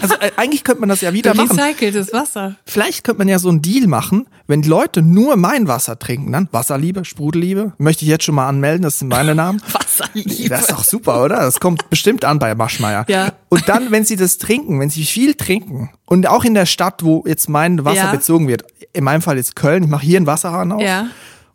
Also 0.00 0.14
äh, 0.14 0.30
eigentlich 0.36 0.64
könnte 0.64 0.80
man 0.80 0.88
das 0.88 1.00
ja 1.02 1.12
wieder 1.12 1.34
machen. 1.34 1.58
Recyceltes 1.58 2.12
Wasser. 2.12 2.56
Vielleicht 2.66 3.04
könnte 3.04 3.18
man 3.18 3.28
ja 3.28 3.38
so 3.38 3.48
einen 3.48 3.62
Deal 3.62 3.86
machen, 3.86 4.26
wenn 4.46 4.62
die 4.62 4.68
Leute 4.68 5.02
nur 5.02 5.36
mein 5.36 5.68
Wasser 5.68 5.98
trinken, 5.98 6.32
dann 6.32 6.48
Wasserliebe, 6.52 7.04
Sprudelliebe, 7.04 7.72
möchte 7.78 8.04
ich 8.04 8.10
jetzt 8.10 8.24
schon 8.24 8.34
mal 8.34 8.48
anmelden, 8.48 8.82
das 8.82 8.98
sind 8.98 9.08
meine 9.08 9.34
Namen. 9.34 9.62
Wasserliebe. 9.72 10.48
Das 10.48 10.62
ist 10.62 10.70
doch 10.72 10.84
super, 10.84 11.22
oder? 11.22 11.36
Das 11.36 11.60
kommt 11.60 11.88
bestimmt 11.90 12.24
an 12.24 12.38
bei 12.38 12.54
Maschmeyer. 12.54 13.04
Ja. 13.08 13.32
Und 13.48 13.68
dann, 13.68 13.90
wenn 13.90 14.04
sie 14.04 14.16
das 14.16 14.38
trinken, 14.38 14.80
wenn 14.80 14.90
sie 14.90 15.04
viel 15.04 15.34
trinken 15.34 15.90
und 16.06 16.26
auch 16.28 16.44
in 16.44 16.54
der 16.54 16.66
Stadt, 16.66 17.04
wo 17.04 17.24
jetzt 17.26 17.48
mein 17.48 17.84
Wasser 17.84 17.96
Ja. 17.96 18.10
bezogen 18.12 18.48
wird, 18.48 18.64
in 18.92 19.04
meinem 19.04 19.22
Fall 19.22 19.36
jetzt 19.36 19.54
Köln, 19.54 19.84
ich 19.84 19.88
mache 19.90 20.04
hier 20.04 20.16
einen 20.16 20.26
Wasserhahn 20.26 20.72
auf. 20.72 20.82
Ja. 20.82 21.06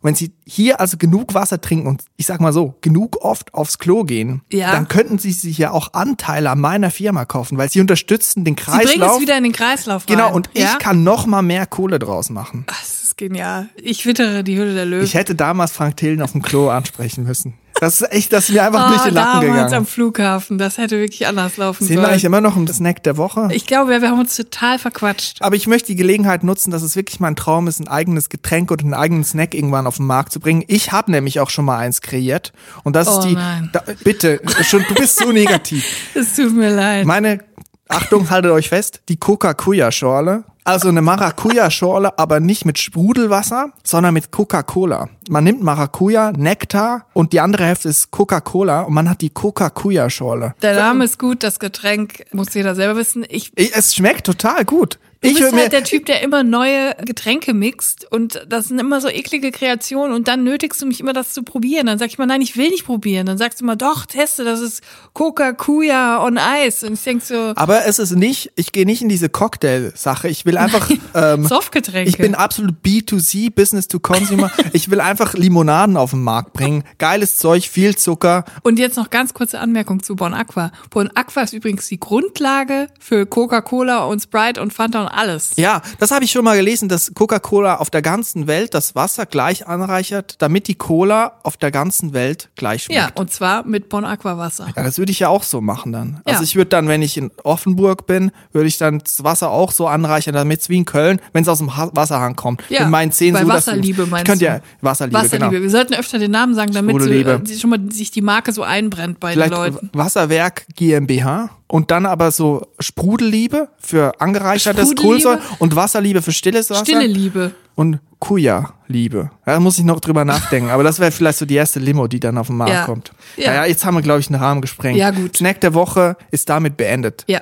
Wenn 0.06 0.14
sie 0.14 0.32
hier 0.46 0.80
also 0.80 0.96
genug 0.96 1.34
Wasser 1.34 1.60
trinken 1.60 1.86
und 1.88 2.04
ich 2.16 2.26
sag 2.26 2.40
mal 2.40 2.52
so, 2.52 2.76
genug 2.80 3.16
oft 3.22 3.52
aufs 3.54 3.78
Klo 3.78 4.04
gehen, 4.04 4.42
Ja. 4.52 4.72
dann 4.72 4.86
könnten 4.88 5.18
sie 5.18 5.32
sich 5.32 5.58
ja 5.58 5.72
auch 5.72 5.92
Anteile 5.94 6.48
an 6.50 6.60
meiner 6.60 6.90
Firma 6.90 7.24
kaufen, 7.24 7.58
weil 7.58 7.68
sie 7.70 7.80
unterstützen 7.80 8.44
den 8.44 8.56
Sie 8.56 8.64
bringen 8.64 8.80
Kreislauf. 8.86 9.16
es 9.16 9.20
wieder 9.20 9.36
in 9.36 9.44
den 9.44 9.52
Kreislauf 9.52 10.02
rein. 10.08 10.16
genau, 10.16 10.32
und 10.34 10.48
ja? 10.54 10.72
ich 10.72 10.78
kann 10.78 11.02
noch 11.04 11.26
mal 11.26 11.42
mehr 11.42 11.66
Kohle 11.66 11.98
draus 11.98 12.30
machen. 12.30 12.64
Das 12.68 13.02
ist 13.02 13.16
genial. 13.16 13.68
Ich 13.76 14.06
wittere 14.06 14.44
die 14.44 14.56
Hülle 14.56 14.74
der 14.74 14.86
Löwen. 14.86 15.04
Ich 15.04 15.14
hätte 15.14 15.34
damals 15.34 15.72
Frank 15.72 15.96
Thelen 15.96 16.22
auf 16.22 16.32
dem 16.32 16.42
Klo 16.42 16.68
ansprechen 16.70 17.24
müssen. 17.24 17.54
Das 17.80 18.00
ist 18.00 18.10
echt, 18.12 18.32
das 18.32 18.48
ist 18.48 18.54
mir 18.54 18.62
einfach 18.64 18.86
oh, 18.86 18.88
durch 18.92 19.02
den 19.02 19.14
Lappen 19.14 19.32
damals 19.42 19.50
gegangen. 19.56 19.74
am 19.74 19.86
Flughafen. 19.86 20.56
Das 20.58 20.78
hätte 20.78 20.98
wirklich 20.98 21.26
anders 21.26 21.56
laufen 21.58 21.86
wir 21.88 21.94
sollen. 21.96 22.06
eigentlich 22.08 22.24
immer 22.24 22.40
noch 22.40 22.56
im 22.56 22.66
Snack 22.66 23.02
der 23.02 23.16
Woche? 23.18 23.48
Ich 23.52 23.66
glaube, 23.66 23.90
wir 24.00 24.08
haben 24.10 24.18
uns 24.20 24.34
total 24.34 24.78
verquatscht. 24.78 25.42
Aber 25.42 25.56
ich 25.56 25.66
möchte 25.66 25.88
die 25.88 25.96
Gelegenheit 25.96 26.42
nutzen, 26.42 26.70
dass 26.70 26.82
es 26.82 26.96
wirklich 26.96 27.20
mein 27.20 27.36
Traum 27.36 27.68
ist, 27.68 27.80
ein 27.80 27.88
eigenes 27.88 28.28
Getränk 28.30 28.70
oder 28.70 28.82
einen 28.84 28.94
eigenen 28.94 29.24
Snack 29.24 29.54
irgendwann 29.54 29.86
auf 29.86 29.96
den 29.96 30.06
Markt 30.06 30.32
zu 30.32 30.40
bringen. 30.40 30.64
Ich 30.68 30.92
habe 30.92 31.10
nämlich 31.10 31.38
auch 31.40 31.50
schon 31.50 31.66
mal 31.66 31.76
eins 31.78 32.00
kreiert. 32.00 32.52
Und 32.82 32.96
das 32.96 33.08
Oh 33.08 33.18
ist 33.18 33.28
die. 33.28 33.34
nein. 33.34 33.68
Da, 33.72 33.82
bitte, 34.04 34.40
schon, 34.62 34.84
du 34.88 34.94
bist 34.94 35.18
so 35.18 35.30
negativ. 35.32 35.84
Es 36.14 36.34
tut 36.34 36.54
mir 36.54 36.74
leid. 36.74 37.04
Meine, 37.06 37.40
Achtung, 37.88 38.28
haltet 38.30 38.50
euch 38.50 38.68
fest, 38.68 39.00
die 39.08 39.16
Coca-Cola-Schorle. 39.16 40.44
Also 40.64 40.88
eine 40.88 41.00
Maracuja-Schorle, 41.02 42.18
aber 42.18 42.40
nicht 42.40 42.64
mit 42.64 42.78
Sprudelwasser, 42.78 43.70
sondern 43.84 44.14
mit 44.14 44.32
Coca-Cola. 44.32 45.08
Man 45.28 45.44
nimmt 45.44 45.62
Maracuja, 45.62 46.32
Nektar 46.32 47.06
und 47.12 47.32
die 47.32 47.38
andere 47.40 47.64
Hälfte 47.66 47.88
ist 47.88 48.10
Coca-Cola 48.10 48.80
und 48.82 48.92
man 48.94 49.08
hat 49.08 49.20
die 49.20 49.30
Coca-Cola-Schorle. 49.30 50.54
Der 50.62 50.74
Name 50.74 51.04
ist 51.04 51.20
gut, 51.20 51.44
das 51.44 51.60
Getränk 51.60 52.24
muss 52.32 52.52
jeder 52.54 52.74
selber 52.74 52.96
wissen. 52.98 53.24
Ich 53.28 53.52
Ich- 53.54 53.76
Es 53.76 53.94
schmeckt 53.94 54.26
total 54.26 54.64
gut. 54.64 54.98
Du 55.26 55.32
ich 55.32 55.38
bist 55.38 55.52
mir, 55.54 55.62
halt 55.62 55.72
der 55.72 55.84
Typ, 55.84 56.06
der 56.06 56.22
immer 56.22 56.44
neue 56.44 56.94
Getränke 57.04 57.52
mixt 57.52 58.10
und 58.10 58.44
das 58.48 58.68
sind 58.68 58.78
immer 58.78 59.00
so 59.00 59.08
eklige 59.08 59.50
Kreationen 59.50 60.14
und 60.14 60.28
dann 60.28 60.44
nötigst 60.44 60.80
du 60.80 60.86
mich 60.86 61.00
immer, 61.00 61.12
das 61.12 61.32
zu 61.32 61.42
probieren. 61.42 61.86
Dann 61.86 61.98
sag 61.98 62.08
ich 62.08 62.18
mal, 62.18 62.26
nein, 62.26 62.40
ich 62.40 62.56
will 62.56 62.68
nicht 62.70 62.84
probieren. 62.84 63.26
Dann 63.26 63.38
sagst 63.38 63.60
du 63.60 63.64
immer, 63.64 63.76
doch, 63.76 64.06
teste, 64.06 64.44
das 64.44 64.60
ist 64.60 64.82
Coca-Cola 65.14 66.24
on 66.24 66.38
Ice. 66.64 66.86
Und 66.86 66.94
ich 66.94 67.02
denk 67.02 67.22
so, 67.22 67.52
aber 67.56 67.86
es 67.86 67.98
ist 67.98 68.12
nicht, 68.12 68.52
ich 68.54 68.72
gehe 68.72 68.86
nicht 68.86 69.02
in 69.02 69.08
diese 69.08 69.28
Cocktail-Sache. 69.28 70.28
Ich 70.28 70.46
will 70.46 70.58
einfach, 70.58 70.88
ähm, 71.14 71.46
Softgetränke. 71.46 72.08
ich 72.08 72.18
bin 72.18 72.34
absolut 72.34 72.76
B2C, 72.84 73.52
Business 73.52 73.88
to 73.88 73.98
Consumer. 73.98 74.50
ich 74.72 74.90
will 74.90 75.00
einfach 75.00 75.34
Limonaden 75.34 75.96
auf 75.96 76.10
den 76.10 76.22
Markt 76.22 76.52
bringen. 76.52 76.84
Geiles 76.98 77.36
Zeug, 77.36 77.68
viel 77.68 77.96
Zucker. 77.96 78.44
Und 78.62 78.78
jetzt 78.78 78.96
noch 78.96 79.10
ganz 79.10 79.34
kurze 79.34 79.58
Anmerkung 79.58 80.02
zu 80.02 80.14
Bon 80.16 80.34
Aqua. 80.34 80.70
Bon 80.90 81.10
Aqua 81.14 81.42
ist 81.42 81.52
übrigens 81.52 81.88
die 81.88 81.98
Grundlage 81.98 82.88
für 83.00 83.26
Coca-Cola 83.26 84.04
und 84.04 84.22
Sprite 84.22 84.62
und 84.62 84.72
Fanta 84.72 85.02
und 85.02 85.08
alles. 85.16 85.52
Ja, 85.56 85.82
das 85.98 86.10
habe 86.10 86.24
ich 86.24 86.30
schon 86.30 86.44
mal 86.44 86.56
gelesen, 86.56 86.88
dass 86.88 87.12
Coca-Cola 87.14 87.76
auf 87.76 87.90
der 87.90 88.02
ganzen 88.02 88.46
Welt 88.46 88.74
das 88.74 88.94
Wasser 88.94 89.26
gleich 89.26 89.66
anreichert, 89.66 90.36
damit 90.40 90.68
die 90.68 90.74
Cola 90.74 91.38
auf 91.42 91.56
der 91.56 91.70
ganzen 91.70 92.12
Welt 92.12 92.48
gleich 92.56 92.84
schmeckt. 92.84 93.00
Ja, 93.00 93.08
und 93.14 93.32
zwar 93.32 93.64
mit 93.66 93.88
Bon 93.88 94.04
Aqua 94.04 94.38
Wasser. 94.38 94.68
Ja, 94.76 94.82
das 94.82 94.98
würde 94.98 95.12
ich 95.12 95.18
ja 95.20 95.28
auch 95.28 95.42
so 95.42 95.60
machen 95.60 95.92
dann. 95.92 96.20
Also 96.24 96.40
Ja. 96.40 96.44
ich 96.44 96.56
würde 96.56 96.68
dann, 96.70 96.88
wenn 96.88 97.02
ich 97.02 97.16
in 97.16 97.30
Offenburg 97.44 98.06
bin, 98.06 98.30
würde 98.52 98.68
ich 98.68 98.78
dann 98.78 98.98
das 99.00 99.24
Wasser 99.24 99.50
auch 99.50 99.72
so 99.72 99.86
anreichern, 99.88 100.34
damit 100.34 100.60
es 100.60 100.68
wie 100.68 100.76
in 100.76 100.84
Köln, 100.84 101.20
wenn 101.32 101.42
es 101.42 101.48
aus 101.48 101.58
dem 101.58 101.76
ha 101.76 101.90
Wasserhahn 101.94 102.36
kommt. 102.36 102.62
Ja, 102.68 102.84
in 102.84 102.90
meinen 102.90 103.12
Zähnen 103.12 103.34
bei 103.34 103.42
so, 103.42 103.48
Wasserliebe 103.48 104.02
ich 104.04 104.10
meinst 104.10 104.26
könnte 104.26 104.44
du? 104.44 104.50
ja 104.50 104.60
Wasserliebe, 104.80 105.18
Wasserliebe. 105.18 105.50
genau. 105.50 105.62
Wir 105.62 105.70
sollten 105.70 105.94
öfter 105.94 106.18
den 106.18 106.30
Namen 106.30 106.54
sagen, 106.54 106.72
damit 106.72 107.00
so, 107.02 107.08
äh, 107.10 107.46
schon 107.58 107.70
mal 107.70 107.80
sich 107.90 108.10
die 108.10 108.22
Marke 108.22 108.52
so 108.52 108.62
einbrennt 108.62 109.20
bei 109.20 109.32
Vielleicht 109.32 109.52
den 109.52 109.56
Leuten. 109.58 109.90
Wasserwerk 109.92 110.66
GmbH 110.74 111.50
und 111.68 111.90
dann 111.90 112.06
aber 112.06 112.30
so 112.30 112.66
Sprudelliebe 112.78 113.68
für 113.78 114.20
angereichertes 114.20 114.94
Kohlensäure 115.06 115.40
und 115.58 115.74
Wasserliebe 115.76 116.22
für 116.22 116.32
stilles 116.32 116.70
Wasser. 116.70 116.84
Stille 116.84 117.06
Liebe. 117.06 117.52
und 117.74 117.98
Kuya-Liebe. 118.18 119.30
Ja, 119.46 119.52
da 119.54 119.60
muss 119.60 119.78
ich 119.78 119.84
noch 119.84 120.00
drüber 120.00 120.24
nachdenken. 120.32 120.70
Aber 120.70 120.82
das 120.82 120.98
wäre 121.00 121.10
vielleicht 121.12 121.38
so 121.38 121.46
die 121.46 121.54
erste 121.54 121.80
Limo, 121.80 122.06
die 122.06 122.20
dann 122.20 122.38
auf 122.38 122.46
den 122.48 122.56
Markt 122.56 122.72
Ja. 122.72 122.84
kommt. 122.84 123.12
Ja. 123.36 123.50
Naja, 123.50 123.66
jetzt 123.66 123.84
haben 123.84 123.94
wir, 123.94 124.02
glaube 124.02 124.20
ich, 124.20 124.28
einen 124.30 124.40
Rahmen 124.42 124.60
gesprengt. 124.60 124.98
Ja, 124.98 125.10
gut. 125.10 125.36
Snack 125.36 125.60
der 125.60 125.74
Woche 125.74 126.16
ist 126.30 126.48
damit 126.48 126.76
beendet. 126.76 127.24
Ja. 127.28 127.40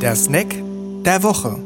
Der 0.00 0.14
Snack 0.14 0.54
der 1.04 1.22
Woche. 1.22 1.58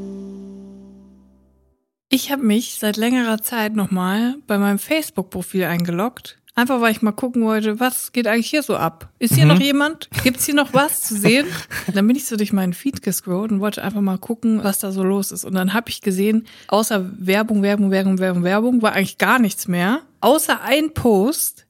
Ich 2.08 2.32
habe 2.32 2.42
mich 2.42 2.76
seit 2.80 2.96
längerer 2.96 3.40
Zeit 3.42 3.74
nochmal 3.76 4.36
bei 4.46 4.58
meinem 4.58 4.78
Facebook-Profil 4.78 5.64
eingeloggt. 5.64 6.38
Einfach 6.60 6.82
weil 6.82 6.92
ich 6.92 7.00
mal 7.00 7.12
gucken 7.12 7.42
wollte, 7.44 7.80
was 7.80 8.12
geht 8.12 8.26
eigentlich 8.26 8.50
hier 8.50 8.62
so 8.62 8.76
ab? 8.76 9.08
Ist 9.18 9.34
hier 9.34 9.46
noch 9.46 9.58
jemand? 9.58 10.10
Gibt's 10.22 10.44
hier 10.44 10.54
noch 10.54 10.74
was 10.74 11.00
zu 11.00 11.16
sehen? 11.16 11.46
Dann 11.94 12.06
bin 12.06 12.16
ich 12.16 12.26
so 12.26 12.36
durch 12.36 12.52
meinen 12.52 12.74
Feed 12.74 13.00
gescrollt 13.00 13.50
und 13.50 13.60
wollte 13.60 13.82
einfach 13.82 14.02
mal 14.02 14.18
gucken, 14.18 14.62
was 14.62 14.78
da 14.78 14.92
so 14.92 15.02
los 15.02 15.32
ist. 15.32 15.46
Und 15.46 15.54
dann 15.54 15.72
habe 15.72 15.88
ich 15.88 16.02
gesehen, 16.02 16.46
außer 16.68 17.10
Werbung, 17.18 17.62
Werbung, 17.62 17.90
Werbung, 17.90 18.18
Werbung, 18.18 18.42
Werbung, 18.42 18.82
war 18.82 18.92
eigentlich 18.92 19.16
gar 19.16 19.38
nichts 19.38 19.68
mehr. 19.68 20.02
Außer 20.20 20.60
ein 20.60 20.92
Post 20.92 21.66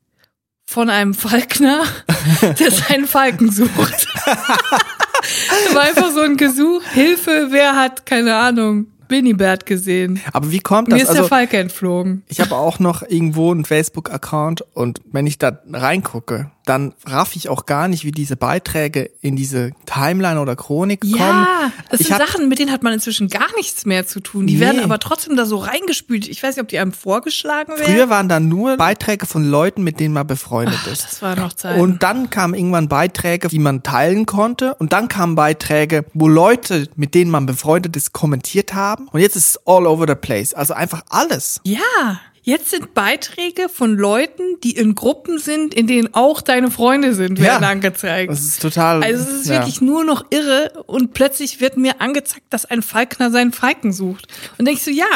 von 0.64 0.90
einem 0.90 1.14
Falkner, 1.14 1.84
der 2.58 2.70
seinen 2.72 3.06
Falken 3.06 3.52
sucht. 3.52 4.08
War 5.74 5.82
einfach 5.82 6.10
so 6.10 6.20
ein 6.20 6.36
Gesuch, 6.36 6.82
Hilfe, 6.84 7.48
wer 7.50 7.76
hat, 7.76 8.06
keine 8.06 8.36
Ahnung, 8.36 8.86
Binibert 9.10 9.66
gesehen. 9.66 10.20
Aber 10.32 10.50
wie 10.50 10.60
kommt 10.60 10.88
Mir 10.88 10.94
das? 10.94 11.02
ist 11.02 11.08
der 11.12 11.16
Also, 11.18 11.28
Falke 11.28 11.58
entflogen. 11.58 12.22
ich 12.28 12.40
habe 12.40 12.54
auch 12.54 12.78
noch 12.78 13.02
irgendwo 13.02 13.50
einen 13.52 13.64
Facebook-Account 13.66 14.62
und 14.72 15.00
wenn 15.12 15.26
ich 15.26 15.36
da 15.36 15.58
reingucke, 15.70 16.50
dann 16.66 16.94
raff 17.04 17.34
ich 17.34 17.48
auch 17.48 17.66
gar 17.66 17.88
nicht, 17.88 18.04
wie 18.04 18.12
diese 18.12 18.36
Beiträge 18.36 19.10
in 19.20 19.34
diese 19.34 19.72
Timeline 19.86 20.40
oder 20.40 20.54
Chronik 20.54 21.00
kommen. 21.00 21.16
Ja, 21.18 21.72
das 21.90 22.00
ich 22.00 22.06
sind 22.06 22.18
Sachen, 22.18 22.48
mit 22.48 22.60
denen 22.60 22.70
hat 22.70 22.82
man 22.84 22.92
inzwischen 22.92 23.28
gar 23.28 23.48
nichts 23.56 23.86
mehr 23.86 24.06
zu 24.06 24.20
tun. 24.20 24.46
Die 24.46 24.54
Nee. 24.54 24.60
werden 24.60 24.80
aber 24.84 25.00
trotzdem 25.00 25.36
da 25.36 25.46
so 25.46 25.56
reingespült. 25.56 26.28
Ich 26.28 26.40
weiß 26.42 26.54
nicht, 26.56 26.62
ob 26.62 26.68
die 26.68 26.78
einem 26.78 26.92
vorgeschlagen 26.92 27.72
werden. 27.76 27.92
Früher 27.92 28.08
waren 28.08 28.28
da 28.28 28.38
nur 28.38 28.76
Beiträge 28.76 29.26
von 29.26 29.44
Leuten, 29.44 29.82
mit 29.82 29.98
denen 29.98 30.14
man 30.14 30.26
befreundet 30.28 30.86
ist. 30.86 31.04
das 31.04 31.22
war 31.22 31.34
noch 31.34 31.54
Zeit. 31.54 31.80
Und 31.80 32.02
dann 32.04 32.30
kamen 32.30 32.54
irgendwann 32.54 32.88
Beiträge, 32.88 33.48
die 33.48 33.58
man 33.58 33.82
teilen 33.82 34.26
konnte. 34.26 34.74
Und 34.76 34.92
dann 34.92 35.08
kamen 35.08 35.34
Beiträge, 35.34 36.04
wo 36.14 36.28
Leute, 36.28 36.88
mit 36.94 37.14
denen 37.16 37.30
man 37.32 37.46
befreundet 37.46 37.96
ist, 37.96 38.12
kommentiert 38.12 38.74
haben. 38.74 38.99
Und 39.12 39.20
jetzt 39.20 39.36
ist 39.36 39.50
es 39.50 39.66
all 39.66 39.86
over 39.86 40.06
the 40.06 40.14
place. 40.14 40.54
Also 40.54 40.74
einfach 40.74 41.02
alles. 41.08 41.60
ja, 41.64 42.20
jetzt 42.42 42.70
sind 42.70 42.94
Beiträge 42.94 43.68
von 43.68 43.94
Leuten, 43.96 44.42
die 44.62 44.72
in 44.72 44.94
Gruppen 44.94 45.38
sind, 45.38 45.74
in 45.74 45.86
denen 45.86 46.14
auch 46.14 46.40
deine 46.40 46.70
Freunde 46.70 47.14
sind, 47.14 47.40
werden 47.40 47.62
Ja. 47.62 47.68
angezeigt. 47.68 48.30
Das 48.30 48.40
ist 48.40 48.62
total. 48.62 49.02
Also 49.02 49.22
es 49.22 49.40
ist 49.42 49.46
ja. 49.48 49.58
wirklich 49.58 49.80
nur 49.80 50.04
noch 50.04 50.24
irre 50.30 50.72
und 50.86 51.12
plötzlich 51.14 51.60
wird 51.60 51.76
mir 51.76 52.00
angezeigt, 52.00 52.46
dass 52.50 52.64
ein 52.66 52.82
Falkner 52.82 53.30
seinen 53.30 53.52
Falken 53.52 53.92
sucht. 53.92 54.26
Und 54.58 54.66
denkst 54.66 54.84
du, 54.84 54.90
ja, 54.90 55.06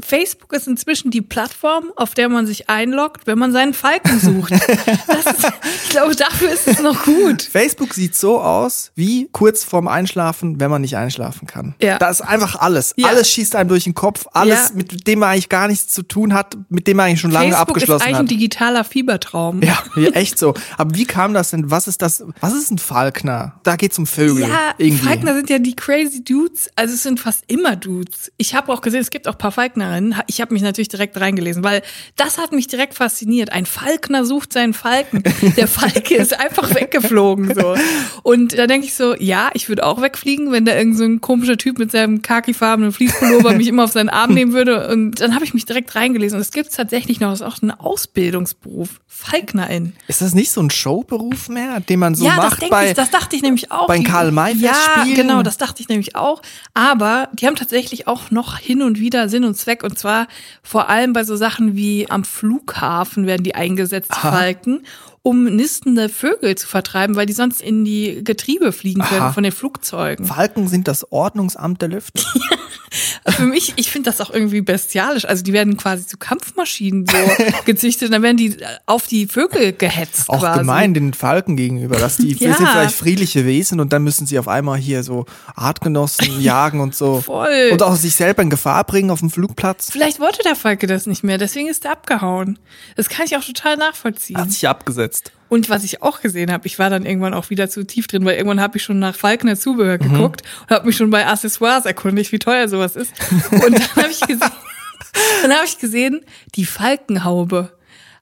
Facebook 0.00 0.52
ist 0.52 0.66
inzwischen 0.68 1.10
die 1.10 1.22
Plattform, 1.22 1.92
auf 1.96 2.14
der 2.14 2.28
man 2.28 2.46
sich 2.46 2.68
einloggt, 2.70 3.26
wenn 3.26 3.38
man 3.38 3.52
seinen 3.52 3.74
Falken 3.74 4.18
sucht. 4.18 4.52
Ist, 5.10 5.52
ich 5.84 5.90
glaube, 5.90 6.14
dafür 6.14 6.50
ist 6.50 6.66
es 6.68 6.80
noch 6.80 7.04
gut. 7.04 7.42
Facebook 7.42 7.94
sieht 7.94 8.16
so 8.16 8.40
aus 8.40 8.92
wie 8.94 9.28
kurz 9.32 9.64
vorm 9.64 9.88
Einschlafen, 9.88 10.60
wenn 10.60 10.70
man 10.70 10.82
nicht 10.82 10.96
einschlafen 10.96 11.46
kann. 11.46 11.74
Ja. 11.80 11.98
Da 11.98 12.10
ist 12.10 12.20
einfach 12.20 12.56
alles. 12.56 12.94
Ja. 12.96 13.08
Alles 13.08 13.30
schießt 13.30 13.56
einem 13.56 13.68
durch 13.68 13.84
den 13.84 13.94
Kopf. 13.94 14.26
Alles, 14.32 14.74
mit 14.74 15.06
dem 15.06 15.18
man 15.20 15.30
eigentlich 15.30 15.48
gar 15.48 15.68
nichts 15.68 15.88
zu 15.92 16.02
tun 16.02 16.32
hat, 16.34 16.56
mit 16.68 16.86
dem 16.86 16.96
man 16.96 17.06
eigentlich 17.06 17.20
schon 17.20 17.30
lange 17.30 17.52
Facebook 17.52 17.76
ist 17.76 17.82
abgeschlossen 17.82 18.02
eigentlich 18.02 18.14
hat. 18.14 18.24
ein 18.24 18.28
digitaler 18.28 18.84
Fiebertraum. 18.84 19.60
Ja, 19.62 19.78
echt 20.12 20.38
so. 20.38 20.54
Aber 20.76 20.94
wie 20.94 21.04
kam 21.04 21.34
das 21.34 21.50
denn? 21.50 21.70
Was 21.70 21.88
ist 21.88 22.02
das? 22.02 22.24
Was 22.40 22.54
ist 22.54 22.70
ein 22.70 22.78
Falkner? 22.78 23.60
Da 23.62 23.76
geht's 23.76 23.98
um 23.98 24.06
Vögel. 24.06 24.42
Ja, 24.42 24.74
irgendwie. 24.78 25.06
Falkner 25.06 25.34
sind 25.34 25.50
ja 25.50 25.58
die 25.58 25.76
crazy 25.76 26.22
Dudes. 26.24 26.70
Also 26.76 26.94
es 26.94 27.02
sind 27.02 27.20
fast 27.20 27.44
immer 27.46 27.76
Dudes. 27.76 28.32
Ich 28.36 28.54
habe 28.54 28.72
auch 28.72 28.80
gesehen, 28.80 29.00
es 29.00 29.10
gibt 29.10 29.28
auch 29.28 29.32
ein 29.32 29.38
paar 29.38 29.52
Falknerinnen. 29.52 30.16
Ich 30.26 30.40
habe 30.40 30.52
mich 30.52 30.62
natürlich 30.62 30.88
direkt 30.88 31.18
reingelesen, 31.20 31.64
weil 31.64 31.82
das 32.16 32.38
hat 32.38 32.52
mich 32.52 32.66
direkt 32.66 32.94
fasziniert. 32.94 33.52
Ein 33.52 33.66
Falkner 33.66 34.24
sucht 34.24 34.52
seinen 34.52 34.74
Falken. 34.74 35.22
Der 35.56 35.68
Falke 35.68 36.14
ist 36.16 36.38
einfach 36.38 36.74
weggeflogen 36.74 37.54
so. 37.54 37.74
Und 38.22 38.56
da 38.58 38.66
denke 38.66 38.86
ich 38.86 38.94
so, 38.94 39.14
ja, 39.16 39.50
ich 39.54 39.68
würde 39.68 39.86
auch 39.86 40.02
wegfliegen, 40.02 40.52
wenn 40.52 40.64
da 40.64 40.76
irgend 40.76 40.96
so 40.96 41.04
ein 41.04 41.20
komischer 41.20 41.56
Typ 41.56 41.78
mit 41.78 41.90
seinem 41.92 42.22
khakifarbenen 42.22 42.92
Fließpullover 42.92 43.54
mich 43.54 43.68
immer 43.68 43.84
auf 43.84 43.92
seinen 43.92 44.08
Arm 44.08 44.34
nehmen 44.34 44.52
würde. 44.52 44.88
Und 44.88 45.20
dann 45.20 45.34
habe 45.34 45.44
ich 45.44 45.54
mich 45.54 45.66
direkt 45.66 45.94
reingelesen. 45.94 46.36
Und 46.36 46.40
das 46.50 46.54
gibt's 46.54 46.74
tatsächlich 46.74 47.20
noch. 47.20 47.30
Das 47.30 47.42
ist 47.42 47.46
auch 47.46 47.62
ein 47.62 47.70
Ausbildungsberuf. 47.70 49.00
Falknerin. 49.06 49.92
Ist 50.08 50.20
das 50.20 50.34
nicht 50.34 50.50
so 50.50 50.60
ein 50.60 50.70
Showberuf 50.70 51.48
mehr, 51.48 51.78
den 51.78 52.00
man 52.00 52.16
so 52.16 52.24
ja, 52.24 52.36
das, 52.36 52.44
macht 52.44 52.62
denk 52.62 52.72
bei 52.72 52.88
ich, 52.88 52.94
das 52.94 53.10
dachte 53.10 53.36
ich 53.36 53.42
nämlich 53.42 53.70
auch. 53.70 53.86
bei 53.86 54.00
Karl 54.00 54.32
May 54.32 54.54
Ja, 54.54 55.04
genau, 55.14 55.42
das 55.42 55.58
dachte 55.58 55.80
ich 55.80 55.88
nämlich 55.88 56.16
auch. 56.16 56.42
Aber 56.74 57.28
die 57.34 57.46
haben 57.46 57.54
tatsächlich 57.54 58.08
auch 58.08 58.32
noch 58.32 58.58
hin 58.58 58.82
und 58.82 58.98
wieder 58.98 59.28
Sinn 59.28 59.44
und 59.44 59.56
Zweck. 59.56 59.84
Und 59.84 59.96
zwar 59.96 60.26
vor 60.64 60.88
allem 60.88 61.12
bei 61.12 61.22
so 61.22 61.36
Sachen 61.36 61.76
wie 61.76 62.10
am 62.10 62.24
Flughafen 62.24 63.26
werden 63.26 63.44
die 63.44 63.54
eingesetzt, 63.54 64.10
die 64.12 64.20
Falken, 64.20 64.82
um 65.22 65.44
nistende 65.44 66.08
Vögel 66.08 66.56
zu 66.56 66.66
vertreiben, 66.66 67.14
weil 67.14 67.26
die 67.26 67.32
sonst 67.32 67.62
in 67.62 67.84
die 67.84 68.24
Getriebe 68.24 68.72
fliegen 68.72 69.02
können 69.02 69.22
Aha. 69.22 69.32
von 69.32 69.44
den 69.44 69.52
Flugzeugen. 69.52 70.26
Falken 70.26 70.66
sind 70.66 70.88
das 70.88 71.12
Ordnungsamt 71.12 71.80
der 71.80 71.90
Lüfte. 71.90 72.24
Für 73.28 73.44
mich, 73.46 73.74
ich 73.76 73.90
finde 73.90 74.10
das 74.10 74.20
auch 74.20 74.30
irgendwie 74.30 74.60
bestialisch. 74.60 75.24
Also 75.24 75.42
die 75.42 75.52
werden 75.52 75.76
quasi 75.76 76.06
zu 76.06 76.16
Kampfmaschinen 76.18 77.06
so 77.06 77.16
gezüchtet 77.64 78.08
und 78.08 78.12
dann 78.12 78.22
werden 78.22 78.36
die 78.36 78.56
auf 78.86 79.06
die 79.06 79.26
Vögel 79.26 79.72
gehetzt 79.72 80.28
Auch 80.28 80.40
quasi. 80.40 80.60
gemein 80.60 80.94
den 80.94 81.14
Falken 81.14 81.56
gegenüber, 81.56 81.96
dass 81.96 82.16
die 82.16 82.32
Ja. 82.40 82.54
sind 82.56 82.68
vielleicht 82.68 82.94
friedliche 82.94 83.44
Wesen 83.46 83.80
und 83.80 83.92
dann 83.92 84.02
müssen 84.02 84.26
sie 84.26 84.38
auf 84.38 84.48
einmal 84.48 84.78
hier 84.78 85.02
so 85.02 85.26
Artgenossen 85.54 86.40
jagen 86.40 86.80
und 86.80 86.94
so. 86.94 87.20
Voll. 87.20 87.70
Und 87.72 87.82
auch 87.82 87.94
sich 87.96 88.14
selber 88.14 88.42
in 88.42 88.50
Gefahr 88.50 88.84
bringen 88.84 89.10
auf 89.10 89.20
dem 89.20 89.30
Flugplatz. 89.30 89.90
Vielleicht 89.90 90.20
wollte 90.20 90.42
der 90.42 90.56
Falke 90.56 90.86
das 90.86 91.06
nicht 91.06 91.22
mehr, 91.24 91.38
deswegen 91.38 91.68
ist 91.68 91.84
er 91.84 91.92
abgehauen. 91.92 92.58
Das 92.96 93.08
kann 93.08 93.26
ich 93.26 93.36
auch 93.36 93.44
total 93.44 93.76
nachvollziehen. 93.76 94.38
Hat 94.38 94.50
sich 94.50 94.66
abgesetzt. 94.68 95.32
Und 95.50 95.68
was 95.68 95.84
ich 95.84 96.00
auch 96.00 96.20
gesehen 96.22 96.50
habe, 96.50 96.66
ich 96.66 96.78
war 96.78 96.88
dann 96.88 97.04
irgendwann 97.04 97.34
auch 97.34 97.50
wieder 97.50 97.68
zu 97.68 97.84
tief 97.86 98.06
drin, 98.06 98.24
weil 98.24 98.36
irgendwann 98.36 98.60
habe 98.60 98.78
ich 98.78 98.82
schon 98.84 98.98
nach 99.00 99.14
Falkner 99.14 99.56
Zubehör 99.56 99.98
Mhm. 99.98 100.12
geguckt 100.12 100.42
und 100.62 100.70
habe 100.74 100.86
mich 100.86 100.96
schon 100.96 101.10
bei 101.10 101.26
Accessoires 101.26 101.84
erkundigt, 101.84 102.32
wie 102.32 102.38
teuer 102.38 102.68
sowas 102.68 102.96
ist. 102.96 103.12
Und 103.50 103.72
dann 103.74 103.96
habe 103.96 104.10
ich 104.10 104.20
gesehen, 104.20 104.40
dann 105.42 105.52
habe 105.52 105.66
ich 105.66 105.78
gesehen, 105.78 106.20
die 106.54 106.64
Falkenhaube. 106.64 107.72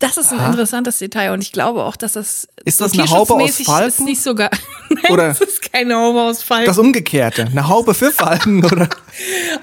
Das 0.00 0.16
ist 0.16 0.32
ein 0.32 0.38
interessantes 0.50 0.98
Detail 0.98 1.32
und 1.32 1.42
ich 1.42 1.50
glaube 1.50 1.82
auch, 1.84 1.96
dass 1.96 2.12
das 2.12 2.46
Ist 2.64 2.78
so 2.78 2.84
das 2.84 2.92
eine 2.92 3.10
Haube 3.10 3.34
aus 3.34 3.60
Falken? 3.60 3.88
Ist 3.88 4.00
nicht 4.00 4.22
sogar 4.22 4.50
Nein, 4.90 5.12
Oder- 5.12 5.28
das 5.28 5.40
ist 5.40 5.72
keine 5.72 5.96
Haube 5.96 6.22
aus 6.22 6.42
Falken. 6.42 6.66
Das 6.66 6.78
Umgekehrte. 6.78 7.46
Eine 7.46 7.68
Haube 7.68 7.94
für 7.94 8.12
Falken, 8.12 8.64
oder? 8.64 8.88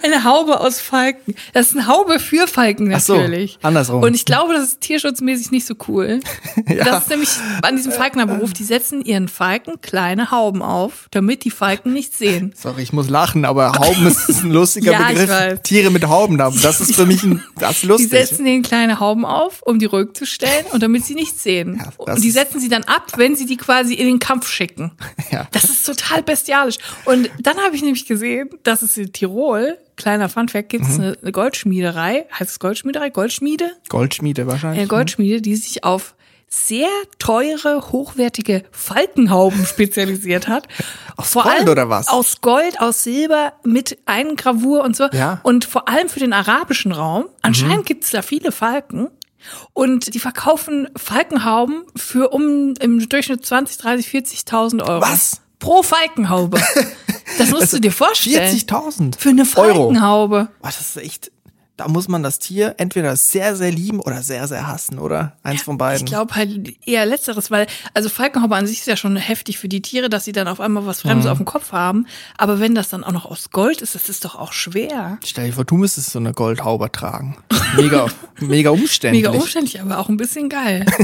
Eine 0.04 0.24
Haube 0.26 0.60
aus 0.60 0.80
Falken. 0.82 1.36
Das 1.54 1.68
ist 1.68 1.78
eine 1.78 1.88
Haube 1.88 2.20
für 2.20 2.48
Falken 2.48 2.94
Ach 2.94 3.00
so, 3.00 3.16
natürlich. 3.16 3.58
andersrum. 3.62 4.04
Und 4.04 4.14
ich 4.14 4.26
glaube, 4.26 4.54
das 4.54 4.64
ist 4.64 4.82
tierschutzmäßig 4.82 5.52
nicht 5.52 5.66
so 5.66 5.76
cool. 5.88 6.20
Das 6.68 7.04
ist 7.04 7.10
nämlich 7.10 7.30
an 7.62 7.76
diesem 7.78 7.92
Falknerberuf, 7.92 8.52
die 8.54 8.64
setzen 8.64 9.04
ihren 9.04 9.28
Falken 9.28 9.80
kleine 9.82 10.32
Hauben 10.32 10.62
auf, 10.62 11.08
damit 11.12 11.44
die 11.46 11.52
Falken 11.52 11.94
nichts 11.94 12.18
sehen. 12.18 12.54
Sorry, 12.56 12.82
ich 12.82 12.92
muss 12.94 13.08
lachen, 13.10 13.46
aber 13.46 13.72
Hauben 13.80 14.08
ist 14.08 14.28
ein 14.44 14.52
lustiger 14.52 14.92
Ja, 14.92 15.08
Begriff. 15.08 15.62
Tiere 15.64 15.92
mit 15.92 16.06
Hauben 16.08 16.42
haben. 16.42 16.60
Das 16.62 16.82
ist 16.82 16.96
für 16.96 17.06
mich 17.06 17.24
ein, 17.24 17.44
das 17.60 17.72
ist 17.74 17.84
Die 17.84 17.88
lustig. 17.88 18.10
setzen 18.10 18.46
denen 18.46 18.64
kleine 18.64 19.00
Hauben 19.00 19.26
auf, 19.26 19.62
um 19.64 19.80
die 19.80 19.86
ruhig 19.86 20.10
zu 20.14 20.25
stellen 20.26 20.66
und 20.72 20.82
damit 20.84 21.06
sie 21.06 21.16
nichts 21.16 21.44
sehen. 21.44 21.78
Ja, 21.80 21.92
und 21.98 22.24
die 22.24 22.32
setzen 22.32 22.60
sie 22.60 22.70
dann 22.70 22.84
ab, 22.84 23.14
wenn 23.18 23.36
sie 23.36 23.46
die 23.46 23.58
quasi 23.58 23.94
in 23.94 24.08
den 24.08 24.20
Kampf 24.20 24.50
schicken. 24.50 24.92
Ja. 25.32 25.48
Das 25.52 25.66
ist 25.66 25.86
total 25.86 26.24
bestialisch. 26.24 26.78
Und 27.06 27.30
dann 27.40 27.58
habe 27.58 27.76
ich 27.76 27.82
nämlich 27.82 28.06
gesehen, 28.06 28.50
dass 28.64 28.82
es 28.82 28.98
in 28.98 29.12
Tirol, 29.14 29.78
kleiner 29.96 30.30
Funfact, 30.30 30.70
gibt 30.70 30.84
Mhm. 30.86 30.90
es 30.92 31.00
eine, 31.00 31.18
eine 31.22 31.32
Goldschmiederei. 31.32 32.26
Heißt 32.38 32.52
es 32.52 32.60
Goldschmiederei? 32.60 33.10
Goldschmiede? 33.10 33.72
Goldschmiede 33.90 34.48
wahrscheinlich. 34.48 34.80
Eine 34.80 34.88
Goldschmiede, 34.88 35.42
die 35.42 35.56
sich 35.56 35.84
auf 35.84 36.16
sehr 36.48 36.88
teure, 37.20 37.92
hochwertige 37.92 38.64
Falkenhauben 38.72 39.66
spezialisiert 39.66 40.48
hat. 40.48 40.68
Aus 41.18 41.32
vor 41.32 41.44
Gold 41.44 41.56
allem 41.60 41.70
oder 41.70 41.90
was? 41.90 42.08
Aus 42.08 42.40
Gold, 42.42 42.80
aus 42.80 43.04
Silber, 43.04 43.54
mit 43.64 43.98
Eingravur 44.06 44.84
und 44.84 44.96
so. 44.96 45.08
Ja. 45.12 45.36
Mhm. 45.36 45.40
Und 45.44 45.66
vor 45.66 45.90
allem 45.90 46.08
für 46.08 46.20
den 46.20 46.34
arabischen 46.34 46.92
Raum. 46.92 47.26
Anscheinend 47.42 47.86
gibt's 47.86 48.12
da 48.12 48.22
viele 48.22 48.52
Falken. 48.52 49.08
Und 49.74 50.14
die 50.14 50.20
verkaufen 50.20 50.88
Falkenhauben 50.96 51.84
für 51.96 52.30
um 52.30 52.74
im 52.80 53.08
Durchschnitt 53.10 53.46
20, 53.46 53.78
30, 53.78 54.08
40.000 54.08 54.88
Euro. 54.88 55.02
Was? 55.02 55.42
Pro 55.60 55.84
Falkenhaube. 55.84 56.62
Das 57.38 57.50
musst 57.50 57.74
du 57.74 57.80
dir 57.80 57.92
vorstellen. 57.92 58.56
40.000 58.56 59.18
Für 59.18 59.30
eine 59.30 59.42
Euro. 59.42 59.84
Falkenhaube. 59.84 60.48
Boah, 60.62 60.68
das 60.68 60.80
ist 60.80 60.98
echt, 60.98 61.32
da 61.78 61.88
muss 61.90 62.08
man 62.08 62.24
das 62.24 62.40
Tier 62.40 62.76
entweder 62.78 63.16
sehr, 63.18 63.56
sehr 63.58 63.72
lieben 63.72 64.00
oder 64.00 64.24
sehr, 64.24 64.48
sehr 64.48 64.66
hassen, 64.68 64.98
oder? 64.98 65.34
Eins 65.44 65.62
von 65.64 65.78
beiden. 65.78 66.06
Ich 66.06 66.10
glaube 66.10 66.34
halt 66.36 66.74
eher 66.88 67.06
letzteres, 67.06 67.52
weil 67.52 67.68
also 67.94 68.08
Falkenhaube 68.08 68.56
an 68.56 68.66
sich 68.66 68.80
ist 68.80 68.88
ja 68.88 68.96
schon 68.96 69.18
heftig 69.18 69.58
für 69.58 69.68
die 69.68 69.82
Tiere, 69.82 70.08
dass 70.10 70.24
sie 70.26 70.32
dann 70.32 70.48
auf 70.48 70.60
einmal 70.62 70.86
was 70.86 71.04
Mhm. 71.04 71.10
Fremdes 71.10 71.28
auf 71.28 71.38
dem 71.38 71.46
Kopf 71.46 71.72
haben. 71.74 72.08
Aber 72.38 72.60
wenn 72.62 72.76
das 72.76 72.90
dann 72.90 73.04
auch 73.04 73.12
noch 73.12 73.26
aus 73.26 73.50
Gold 73.52 73.82
ist, 73.82 73.94
das 73.94 74.08
ist 74.08 74.24
doch 74.24 74.36
auch 74.36 74.54
schwer. 74.54 75.18
Stell 75.26 75.48
dir 75.48 75.54
vor, 75.54 75.66
du 75.66 75.76
müsstest 75.76 76.12
so 76.12 76.20
eine 76.20 76.32
Goldhaube 76.34 76.90
tragen. 76.92 77.38
Mega, 77.76 78.08
mega 78.40 78.70
umständlich. 78.70 79.24
Mega 79.26 79.38
umständlich, 79.38 79.82
aber 79.82 80.00
auch 80.00 80.08
ein 80.08 80.18
bisschen 80.18 80.48
geil. 80.50 80.86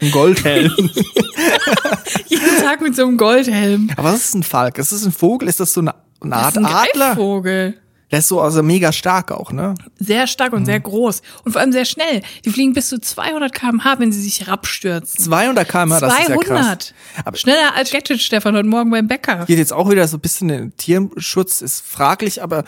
Ein 0.00 0.10
Goldhelm. 0.10 0.72
Jeden 2.28 2.62
Tag 2.62 2.80
mit 2.80 2.96
so 2.96 3.02
einem 3.06 3.16
Goldhelm. 3.16 3.90
Aber 3.96 4.08
was 4.12 4.24
ist 4.26 4.34
ein 4.34 4.42
Falk? 4.42 4.78
Ist 4.78 4.92
das 4.92 5.04
ein 5.04 5.12
Vogel? 5.12 5.48
Ist 5.48 5.60
das 5.60 5.72
so 5.72 5.80
eine, 5.80 5.94
eine 6.20 6.30
Das 6.30 6.42
Art 6.42 6.50
ist 6.56 6.58
ein 6.58 6.66
Adler? 6.66 7.06
Greifvogel. 7.14 7.74
Der 8.12 8.20
ist 8.20 8.28
so 8.28 8.40
also 8.40 8.62
mega 8.62 8.92
stark 8.92 9.32
auch, 9.32 9.50
ne? 9.50 9.74
Sehr 9.98 10.26
stark 10.28 10.52
und 10.52 10.60
Mhm. 10.62 10.66
sehr 10.66 10.78
groß. 10.80 11.22
Und 11.44 11.52
vor 11.52 11.60
allem 11.60 11.72
sehr 11.72 11.84
schnell. 11.84 12.22
Die 12.44 12.50
fliegen 12.50 12.72
bis 12.72 12.88
zu 12.88 13.00
200 13.00 13.52
km/h, 13.52 13.98
wenn 13.98 14.12
sie 14.12 14.22
sich 14.22 14.40
herabstürzen. 14.46 15.24
200 15.24 15.68
km 15.68 15.90
das 15.90 16.02
ist 16.20 16.28
ja 16.28 16.36
krass. 16.36 16.46
200. 16.46 16.94
Aber 17.24 17.36
Schneller 17.36 17.74
als 17.74 17.90
Gadget 17.90 18.20
Stefan 18.22 18.54
heute 18.54 18.68
Morgen 18.68 18.90
beim 18.90 19.08
Bäcker. 19.08 19.44
geht 19.46 19.58
jetzt 19.58 19.72
auch 19.72 19.90
wieder 19.90 20.06
so 20.06 20.18
ein 20.18 20.20
bisschen 20.20 20.48
der 20.48 20.70
Tierschutz 20.76 21.60
ist 21.62 21.84
fraglich, 21.84 22.42
aber 22.42 22.62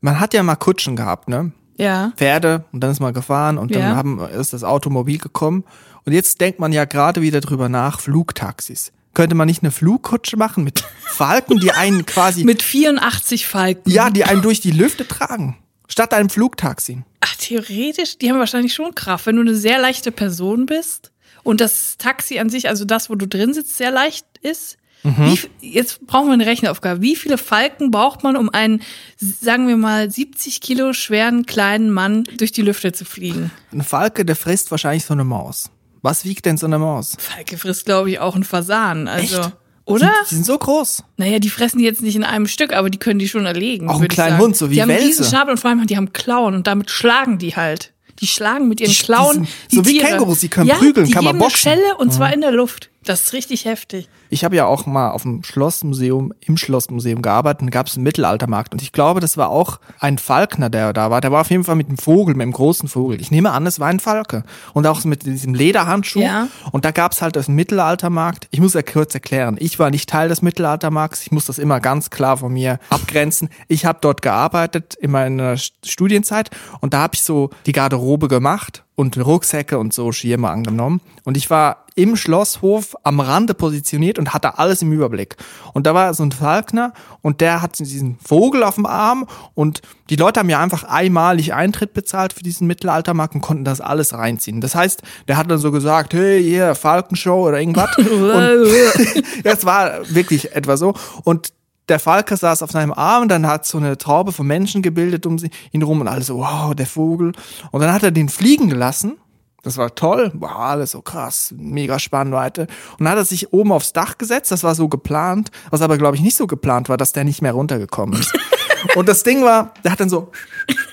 man 0.00 0.20
hat 0.20 0.32
ja 0.32 0.42
mal 0.44 0.54
Kutschen 0.56 0.94
gehabt, 0.94 1.28
ne? 1.28 1.50
Ja. 1.76 2.12
Pferde 2.16 2.64
und 2.70 2.80
dann 2.80 2.92
ist 2.92 3.00
man 3.00 3.12
gefahren 3.12 3.58
und 3.58 3.74
dann 3.74 3.82
Ja. 3.82 3.96
haben, 3.96 4.20
ist 4.20 4.52
das 4.52 4.62
Automobil 4.62 5.18
gekommen. 5.18 5.64
Und 6.06 6.12
jetzt 6.12 6.40
denkt 6.40 6.60
man 6.60 6.72
ja 6.72 6.84
gerade 6.84 7.20
wieder 7.20 7.40
drüber 7.40 7.68
nach, 7.68 7.98
Flugtaxis. 7.98 8.92
Könnte 9.14 9.34
man 9.34 9.46
nicht 9.46 9.62
eine 9.62 9.70
Flugkutsche 9.70 10.36
machen 10.36 10.64
mit 10.64 10.84
Falken, 11.06 11.60
die 11.60 11.70
einen 11.72 12.04
quasi, 12.06 12.44
Mit 12.44 12.62
84 12.62 13.46
Falken. 13.46 13.90
ja, 13.90 14.10
die 14.10 14.24
einen 14.24 14.42
durch 14.42 14.60
die 14.60 14.72
Lüfte 14.72 15.06
tragen, 15.06 15.56
statt 15.88 16.12
einem 16.12 16.28
Flugtaxi? 16.30 17.02
Ach, 17.20 17.34
theoretisch, 17.36 18.18
die 18.18 18.30
haben 18.30 18.38
wahrscheinlich 18.38 18.74
schon 18.74 18.94
Kraft. 18.94 19.26
Wenn 19.26 19.36
du 19.36 19.42
eine 19.42 19.54
sehr 19.54 19.78
leichte 19.78 20.10
Person 20.12 20.66
bist 20.66 21.12
und 21.42 21.60
das 21.60 21.96
Taxi 21.98 22.38
an 22.38 22.50
sich, 22.50 22.68
also 22.68 22.84
das, 22.84 23.08
wo 23.08 23.14
du 23.14 23.26
drin 23.26 23.54
sitzt, 23.54 23.76
sehr 23.76 23.90
leicht 23.90 24.26
ist. 24.42 24.76
Mhm. 25.04 25.36
Wie, 25.60 25.68
jetzt 25.74 26.06
brauchen 26.06 26.28
wir 26.28 26.32
eine 26.32 26.46
Rechenaufgabe. 26.46 27.02
Wie 27.02 27.14
viele 27.14 27.36
Falken 27.36 27.90
braucht 27.90 28.22
man, 28.22 28.36
um 28.36 28.48
einen, 28.48 28.80
sagen 29.18 29.68
wir 29.68 29.76
mal, 29.76 30.10
70 30.10 30.62
Kilo 30.62 30.94
schweren 30.94 31.44
kleinen 31.44 31.90
Mann 31.90 32.24
durch 32.38 32.52
die 32.52 32.62
Lüfte 32.62 32.92
zu 32.92 33.04
fliegen? 33.04 33.50
Ein 33.70 33.82
Falke, 33.82 34.24
der 34.24 34.34
frisst 34.34 34.70
wahrscheinlich 34.70 35.04
so 35.04 35.12
eine 35.12 35.24
Maus. 35.24 35.70
Was 36.04 36.24
wiegt 36.26 36.44
denn 36.44 36.58
so 36.58 36.66
eine 36.66 36.78
Maus? 36.78 37.16
Falke 37.18 37.56
frisst, 37.56 37.86
glaube 37.86 38.10
ich, 38.10 38.18
auch 38.20 38.34
einen 38.34 38.44
Fasan. 38.44 39.08
Also, 39.08 39.38
Echt? 39.40 39.52
oder? 39.86 40.06
Die, 40.24 40.28
die 40.28 40.34
sind 40.34 40.44
so 40.46 40.58
groß. 40.58 41.02
Naja, 41.16 41.38
die 41.38 41.48
fressen 41.48 41.78
die 41.78 41.84
jetzt 41.84 42.02
nicht 42.02 42.14
in 42.14 42.24
einem 42.24 42.46
Stück, 42.46 42.74
aber 42.74 42.90
die 42.90 42.98
können 42.98 43.18
die 43.18 43.26
schon 43.28 43.46
erlegen. 43.46 43.88
Auch 43.88 43.98
einen 44.00 44.08
kleinen. 44.08 44.36
Hund, 44.38 44.54
so 44.54 44.68
wie 44.70 44.74
Die 44.74 44.82
haben 44.82 44.90
einen 44.90 45.02
riesen 45.02 45.24
Schnabel 45.24 45.52
und 45.52 45.58
vor 45.60 45.70
allem, 45.70 45.86
die 45.86 45.96
haben 45.96 46.12
Klauen 46.12 46.54
und 46.54 46.66
damit 46.66 46.90
schlagen 46.90 47.38
die 47.38 47.56
halt. 47.56 47.92
Die 48.20 48.26
schlagen 48.26 48.68
mit 48.68 48.80
ihren 48.80 48.90
Die- 48.92 48.96
die 48.98 49.02
Klauen 49.02 49.34
sind 49.36 49.48
die 49.72 49.76
so 49.76 49.86
wie 49.86 49.92
Tiere. 49.98 50.06
Kängurus, 50.08 50.40
die 50.40 50.48
können 50.48 50.66
ja, 50.68 50.74
prügeln, 50.76 51.06
die 51.06 51.12
kann 51.12 51.24
man 51.24 51.32
geben 51.34 51.42
eine 51.42 51.50
boxen. 51.50 51.72
Schelle 51.72 51.96
und 51.96 52.12
zwar 52.12 52.32
in 52.34 52.42
der 52.42 52.52
Luft. 52.52 52.90
Das 53.04 53.22
ist 53.22 53.32
richtig 53.34 53.66
heftig. 53.66 54.08
Ich 54.30 54.44
habe 54.44 54.56
ja 54.56 54.66
auch 54.66 54.86
mal 54.86 55.10
auf 55.10 55.22
dem 55.22 55.44
Schlossmuseum, 55.44 56.32
im 56.40 56.56
Schlossmuseum 56.56 57.22
gearbeitet 57.22 57.62
und 57.62 57.70
gab 57.70 57.86
es 57.86 57.94
einen 57.94 58.04
Mittelaltermarkt. 58.04 58.72
Und 58.72 58.82
ich 58.82 58.92
glaube, 58.92 59.20
das 59.20 59.36
war 59.36 59.50
auch 59.50 59.78
ein 60.00 60.18
Falkner, 60.18 60.70
der 60.70 60.92
da 60.92 61.10
war. 61.10 61.20
Der 61.20 61.30
war 61.30 61.42
auf 61.42 61.50
jeden 61.50 61.64
Fall 61.64 61.76
mit 61.76 61.88
einem 61.88 61.98
Vogel, 61.98 62.34
mit 62.34 62.42
einem 62.42 62.52
großen 62.52 62.88
Vogel. 62.88 63.20
Ich 63.20 63.30
nehme 63.30 63.52
an, 63.52 63.66
es 63.66 63.78
war 63.78 63.88
ein 63.88 64.00
Falke. 64.00 64.42
Und 64.72 64.86
auch 64.86 65.04
mit 65.04 65.26
diesem 65.26 65.54
Lederhandschuh. 65.54 66.20
Ja. 66.20 66.48
Und 66.72 66.84
da 66.84 66.90
gab 66.90 67.12
es 67.12 67.20
halt 67.20 67.36
das 67.36 67.48
Mittelaltermarkt. 67.48 68.48
Ich 68.50 68.60
muss 68.60 68.74
ja 68.74 68.82
kurz 68.82 69.14
erklären, 69.14 69.56
ich 69.60 69.78
war 69.78 69.90
nicht 69.90 70.08
Teil 70.08 70.28
des 70.28 70.40
Mittelaltermarkts. 70.40 71.22
Ich 71.22 71.32
muss 71.32 71.44
das 71.44 71.58
immer 71.58 71.80
ganz 71.80 72.10
klar 72.10 72.38
von 72.38 72.52
mir 72.52 72.78
abgrenzen. 72.88 73.50
Ich 73.68 73.84
habe 73.84 73.98
dort 74.00 74.22
gearbeitet 74.22 74.94
in 74.94 75.10
meiner 75.10 75.56
Studienzeit 75.56 76.50
und 76.80 76.94
da 76.94 77.00
habe 77.00 77.14
ich 77.14 77.22
so 77.22 77.50
die 77.66 77.72
Garderobe 77.72 78.28
gemacht 78.28 78.84
und 78.96 79.16
Rucksäcke 79.18 79.78
und 79.78 79.92
so 79.92 80.12
Schirme 80.12 80.48
angenommen. 80.48 81.00
Und 81.24 81.36
ich 81.36 81.50
war 81.50 81.83
im 81.96 82.16
Schlosshof 82.16 82.96
am 83.04 83.20
Rande 83.20 83.54
positioniert 83.54 84.18
und 84.18 84.34
hatte 84.34 84.58
alles 84.58 84.82
im 84.82 84.90
Überblick. 84.92 85.36
Und 85.74 85.86
da 85.86 85.94
war 85.94 86.12
so 86.14 86.24
ein 86.24 86.32
Falkner 86.32 86.92
und 87.22 87.40
der 87.40 87.62
hat 87.62 87.78
diesen 87.78 88.18
Vogel 88.18 88.64
auf 88.64 88.74
dem 88.74 88.86
Arm 88.86 89.26
und 89.54 89.80
die 90.10 90.16
Leute 90.16 90.40
haben 90.40 90.50
ja 90.50 90.60
einfach 90.60 90.84
einmalig 90.84 91.54
Eintritt 91.54 91.94
bezahlt 91.94 92.32
für 92.32 92.42
diesen 92.42 92.66
Mittelaltermarkt 92.66 93.36
und 93.36 93.40
konnten 93.42 93.64
das 93.64 93.80
alles 93.80 94.12
reinziehen. 94.12 94.60
Das 94.60 94.74
heißt, 94.74 95.02
der 95.28 95.36
hat 95.36 95.50
dann 95.50 95.58
so 95.58 95.70
gesagt, 95.70 96.14
hey, 96.14 96.42
hier, 96.42 96.74
Falkenshow 96.74 97.46
oder 97.48 97.60
irgendwas. 97.60 97.96
und 97.98 99.24
das 99.44 99.64
war 99.64 100.00
wirklich 100.12 100.54
etwa 100.54 100.76
so. 100.76 100.94
Und 101.22 101.52
der 101.88 101.98
Falke 102.00 102.36
saß 102.36 102.62
auf 102.62 102.70
seinem 102.70 102.92
Arm, 102.92 103.28
dann 103.28 103.46
hat 103.46 103.66
so 103.66 103.78
eine 103.78 103.98
Traube 103.98 104.32
von 104.32 104.46
Menschen 104.46 104.80
gebildet 104.82 105.26
um 105.26 105.38
sie- 105.38 105.50
ihn 105.70 105.82
rum 105.82 106.00
und 106.00 106.08
alle 106.08 106.22
so, 106.22 106.38
wow, 106.38 106.74
der 106.74 106.86
Vogel. 106.86 107.32
Und 107.70 107.80
dann 107.82 107.92
hat 107.92 108.02
er 108.02 108.10
den 108.10 108.28
fliegen 108.30 108.68
gelassen. 108.70 109.16
Das 109.64 109.76
war 109.76 109.94
toll, 109.94 110.30
wow, 110.34 110.56
alles 110.56 110.92
so 110.92 111.02
krass, 111.02 111.52
mega 111.56 111.98
Spannweite. 111.98 112.68
Und 112.98 113.00
dann 113.00 113.08
hat 113.08 113.18
er 113.18 113.24
sich 113.24 113.52
oben 113.52 113.72
aufs 113.72 113.92
Dach 113.92 114.18
gesetzt, 114.18 114.52
das 114.52 114.62
war 114.62 114.74
so 114.74 114.88
geplant, 114.88 115.50
was 115.70 115.80
aber 115.80 115.98
glaube 115.98 116.16
ich 116.16 116.22
nicht 116.22 116.36
so 116.36 116.46
geplant 116.46 116.88
war, 116.88 116.96
dass 116.96 117.12
der 117.12 117.24
nicht 117.24 117.42
mehr 117.42 117.52
runtergekommen 117.52 118.20
ist. 118.20 118.32
und 118.94 119.08
das 119.08 119.22
Ding 119.22 119.42
war, 119.42 119.72
der 119.82 119.92
hat 119.92 120.00
dann 120.00 120.10
so 120.10 120.30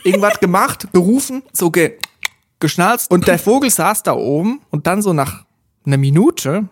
irgendwas 0.03 0.39
gemacht, 0.39 0.87
gerufen, 0.93 1.43
so 1.51 1.69
ge 1.69 1.97
geschnalzt. 2.59 3.11
Und 3.11 3.27
der 3.27 3.39
Vogel 3.39 3.69
saß 3.69 4.03
da 4.03 4.13
oben. 4.13 4.61
Und 4.69 4.87
dann 4.87 5.01
so 5.01 5.11
nach 5.13 5.45
einer 5.85 5.97
Minute 5.97 6.69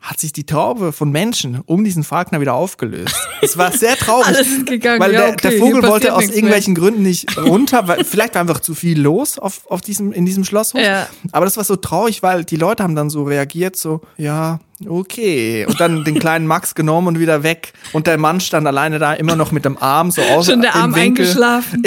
hat 0.00 0.18
sich 0.18 0.32
die 0.32 0.44
Traube 0.44 0.92
von 0.92 1.10
Menschen 1.10 1.60
um 1.66 1.84
diesen 1.84 2.04
Falkner 2.04 2.40
wieder 2.40 2.54
aufgelöst. 2.54 3.14
Es 3.42 3.58
war 3.58 3.70
sehr 3.70 3.96
traurig. 3.96 4.26
Alles 4.28 4.64
gegangen. 4.64 5.00
Weil 5.00 5.12
ja, 5.12 5.20
der, 5.20 5.32
okay, 5.32 5.50
der 5.50 5.58
Vogel 5.58 5.82
wollte 5.82 6.14
aus 6.14 6.28
irgendwelchen 6.28 6.74
Gründen 6.74 7.02
nicht 7.02 7.36
runter, 7.36 7.86
weil 7.86 8.04
vielleicht 8.04 8.34
war 8.34 8.40
einfach 8.40 8.60
zu 8.60 8.74
viel 8.74 9.00
los 9.00 9.38
auf, 9.38 9.66
auf 9.70 9.82
diesem, 9.82 10.12
in 10.12 10.24
diesem 10.24 10.44
Schlosshof. 10.44 10.80
Ja. 10.80 11.06
Aber 11.32 11.44
das 11.44 11.56
war 11.56 11.64
so 11.64 11.76
traurig, 11.76 12.22
weil 12.22 12.44
die 12.44 12.56
Leute 12.56 12.82
haben 12.82 12.96
dann 12.96 13.10
so 13.10 13.24
reagiert, 13.24 13.76
so, 13.76 14.00
ja, 14.16 14.60
okay. 14.86 15.66
Und 15.66 15.78
dann 15.80 16.04
den 16.04 16.18
kleinen 16.18 16.46
Max 16.46 16.74
genommen 16.74 17.08
und 17.08 17.18
wieder 17.18 17.42
weg. 17.42 17.74
Und 17.92 18.06
der 18.06 18.16
Mann 18.16 18.40
stand 18.40 18.66
alleine 18.66 18.98
da 18.98 19.12
immer 19.12 19.36
noch 19.36 19.52
mit 19.52 19.66
dem 19.66 19.76
Arm 19.76 20.10
so 20.10 20.22
aus. 20.22 20.46
mehr. 20.46 20.54
Schon 20.54 20.62
der 20.62 20.74
Arm 20.76 20.94
Winkel. 20.94 21.26
eingeschlafen. 21.26 21.82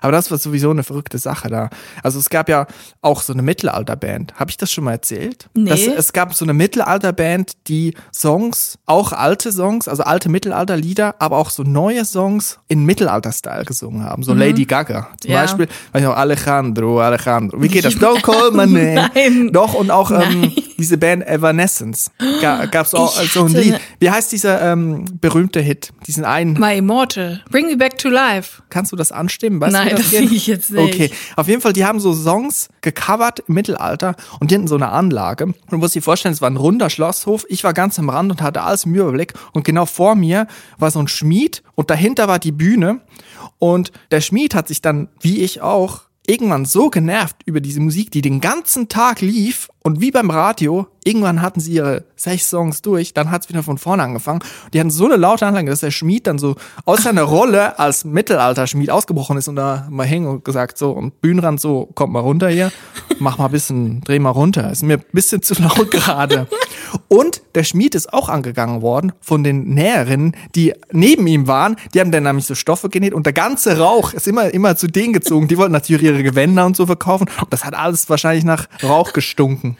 Aber 0.00 0.12
das 0.12 0.30
war 0.30 0.38
sowieso 0.38 0.70
eine 0.70 0.82
verrückte 0.82 1.18
Sache 1.18 1.48
da. 1.48 1.70
Also 2.02 2.18
es 2.18 2.30
gab 2.30 2.48
ja 2.48 2.66
auch 3.00 3.22
so 3.22 3.32
eine 3.32 3.42
Mittelalterband. 3.42 4.34
Habe 4.36 4.50
ich 4.50 4.56
das 4.56 4.70
schon 4.72 4.84
mal 4.84 4.92
erzählt? 4.92 5.48
Nee. 5.54 5.70
Das, 5.70 5.80
es 5.80 6.12
gab 6.12 6.34
so 6.34 6.44
eine 6.44 6.54
Mittelalterband, 6.54 7.52
die 7.68 7.94
Songs, 8.12 8.78
auch 8.86 9.12
alte 9.12 9.52
Songs, 9.52 9.88
also 9.88 10.02
alte 10.04 10.28
Mittelalterlieder, 10.28 11.16
aber 11.18 11.36
auch 11.38 11.50
so 11.50 11.62
neue 11.62 12.04
Songs 12.04 12.58
in 12.68 12.84
Mittelalter-Style 12.84 13.64
gesungen 13.64 14.04
haben. 14.04 14.22
So 14.22 14.34
Lady 14.34 14.64
Gaga 14.64 15.08
zum 15.20 15.30
Mhm. 15.30 15.34
Ja. 15.34 15.40
Beispiel. 15.42 15.68
Weiß 15.92 16.02
noch, 16.02 16.16
Alejandro, 16.16 17.00
Alejandro. 17.00 17.60
Wie 17.62 17.68
geht 17.68 17.84
das? 17.84 17.94
Don't 18.00 18.22
call 18.22 18.50
my 18.52 18.66
name. 18.66 19.10
Nein. 19.14 19.50
Doch, 19.52 19.74
und 19.74 19.90
auch 19.90 20.10
ähm, 20.10 20.52
diese 20.78 20.98
Band 20.98 21.26
Evanescence. 21.26 22.10
Ga, 22.40 22.66
gab's 22.66 22.94
auch 22.94 23.20
Ich 23.22 23.32
so 23.32 23.44
ein 23.44 23.52
Lied. 23.52 23.80
Wie 24.00 24.10
heißt 24.10 24.30
dieser 24.32 24.60
ähm, 24.72 25.04
berühmte 25.20 25.60
Hit? 25.60 25.90
Diesen 26.06 26.24
einen. 26.24 26.54
My 26.54 26.76
Immortal. 26.78 27.42
Bring 27.50 27.66
me 27.66 27.76
back 27.76 27.98
to 27.98 28.08
life. 28.08 28.62
Kannst 28.70 28.92
du 28.92 28.96
das 28.96 29.12
anstimmen? 29.12 29.60
Weißt 29.60 29.73
Nein, 29.74 29.96
das 29.96 30.10
sehe 30.10 30.22
ich 30.22 30.46
jetzt 30.46 30.70
nicht. 30.70 30.94
Okay, 30.94 31.10
auf 31.36 31.48
jeden 31.48 31.60
Fall, 31.60 31.72
die 31.72 31.84
haben 31.84 32.00
so 32.00 32.14
Songs 32.14 32.68
gecovert 32.80 33.44
im 33.46 33.54
Mittelalter 33.54 34.16
und 34.40 34.50
die 34.50 34.54
hatten 34.54 34.68
so 34.68 34.76
eine 34.76 34.88
Anlage. 34.88 35.44
Und 35.46 35.56
du 35.70 35.78
musst 35.78 35.94
dir 35.94 36.02
vorstellen, 36.02 36.32
es 36.32 36.40
war 36.40 36.50
ein 36.50 36.56
runder 36.56 36.90
Schlosshof. 36.90 37.44
Ich 37.48 37.64
war 37.64 37.74
ganz 37.74 37.98
am 37.98 38.08
Rand 38.08 38.30
und 38.30 38.42
hatte 38.42 38.62
alles 38.62 38.84
im 38.84 38.94
Überblick. 38.94 39.34
Und 39.52 39.64
genau 39.64 39.86
vor 39.86 40.14
mir 40.14 40.46
war 40.78 40.90
so 40.90 41.00
ein 41.00 41.08
Schmied 41.08 41.62
und 41.74 41.90
dahinter 41.90 42.28
war 42.28 42.38
die 42.38 42.52
Bühne. 42.52 43.00
Und 43.58 43.92
der 44.10 44.20
Schmied 44.20 44.54
hat 44.54 44.68
sich 44.68 44.80
dann, 44.80 45.08
wie 45.20 45.42
ich 45.42 45.60
auch, 45.60 46.02
irgendwann 46.26 46.64
so 46.64 46.90
genervt 46.90 47.36
über 47.44 47.60
diese 47.60 47.80
Musik, 47.80 48.10
die 48.10 48.22
den 48.22 48.40
ganzen 48.40 48.88
Tag 48.88 49.20
lief 49.20 49.68
und 49.82 50.00
wie 50.00 50.10
beim 50.10 50.30
Radio, 50.30 50.86
irgendwann 51.04 51.42
hatten 51.42 51.60
sie 51.60 51.72
ihre 51.72 52.04
sechs 52.16 52.50
Songs 52.50 52.82
durch, 52.82 53.14
dann 53.14 53.30
hat's 53.30 53.48
wieder 53.48 53.62
von 53.62 53.78
vorne 53.78 54.02
angefangen. 54.02 54.40
Die 54.72 54.80
hatten 54.80 54.90
so 54.90 55.04
eine 55.04 55.16
laute 55.16 55.46
Anlage, 55.46 55.70
dass 55.70 55.80
der 55.80 55.90
Schmied 55.90 56.26
dann 56.26 56.38
so 56.38 56.56
aus 56.84 57.02
seiner 57.02 57.22
Rolle 57.34 57.78
als 57.78 58.04
Mittelalter-Schmied 58.04 58.90
ausgebrochen 58.90 59.36
ist 59.36 59.48
und 59.48 59.56
da 59.56 59.86
mal 59.90 60.06
hängen 60.06 60.26
und 60.26 60.44
gesagt 60.44 60.78
so, 60.78 60.90
und 60.90 61.20
Bühnenrand 61.20 61.60
so, 61.60 61.86
kommt 61.94 62.12
mal 62.12 62.20
runter 62.20 62.48
hier, 62.48 62.72
mach 63.18 63.38
mal 63.38 63.46
ein 63.46 63.52
bisschen, 63.52 64.00
dreh 64.00 64.18
mal 64.18 64.30
runter, 64.30 64.70
ist 64.70 64.82
mir 64.82 64.98
ein 64.98 65.04
bisschen 65.12 65.42
zu 65.42 65.54
laut 65.62 65.90
gerade. 65.90 66.48
Und 67.08 67.42
der 67.54 67.64
Schmied 67.64 67.94
ist 67.94 68.12
auch 68.12 68.28
angegangen 68.28 68.82
worden 68.82 69.12
von 69.20 69.44
den 69.44 69.74
Näherinnen, 69.74 70.36
die 70.54 70.74
neben 70.92 71.26
ihm 71.26 71.46
waren. 71.46 71.76
Die 71.92 72.00
haben 72.00 72.10
dann 72.10 72.22
nämlich 72.24 72.46
so 72.46 72.54
Stoffe 72.54 72.88
genäht 72.88 73.14
und 73.14 73.26
der 73.26 73.32
ganze 73.32 73.78
Rauch 73.78 74.12
ist 74.12 74.26
immer, 74.26 74.52
immer 74.52 74.76
zu 74.76 74.86
denen 74.86 75.12
gezogen. 75.12 75.48
Die 75.48 75.58
wollten 75.58 75.72
natürlich 75.72 76.04
ihre 76.04 76.22
Gewänder 76.22 76.66
und 76.66 76.76
so 76.76 76.86
verkaufen. 76.86 77.28
Und 77.40 77.52
das 77.52 77.64
hat 77.64 77.74
alles 77.74 78.08
wahrscheinlich 78.08 78.44
nach 78.44 78.66
Rauch 78.82 79.12
gestunken. 79.12 79.76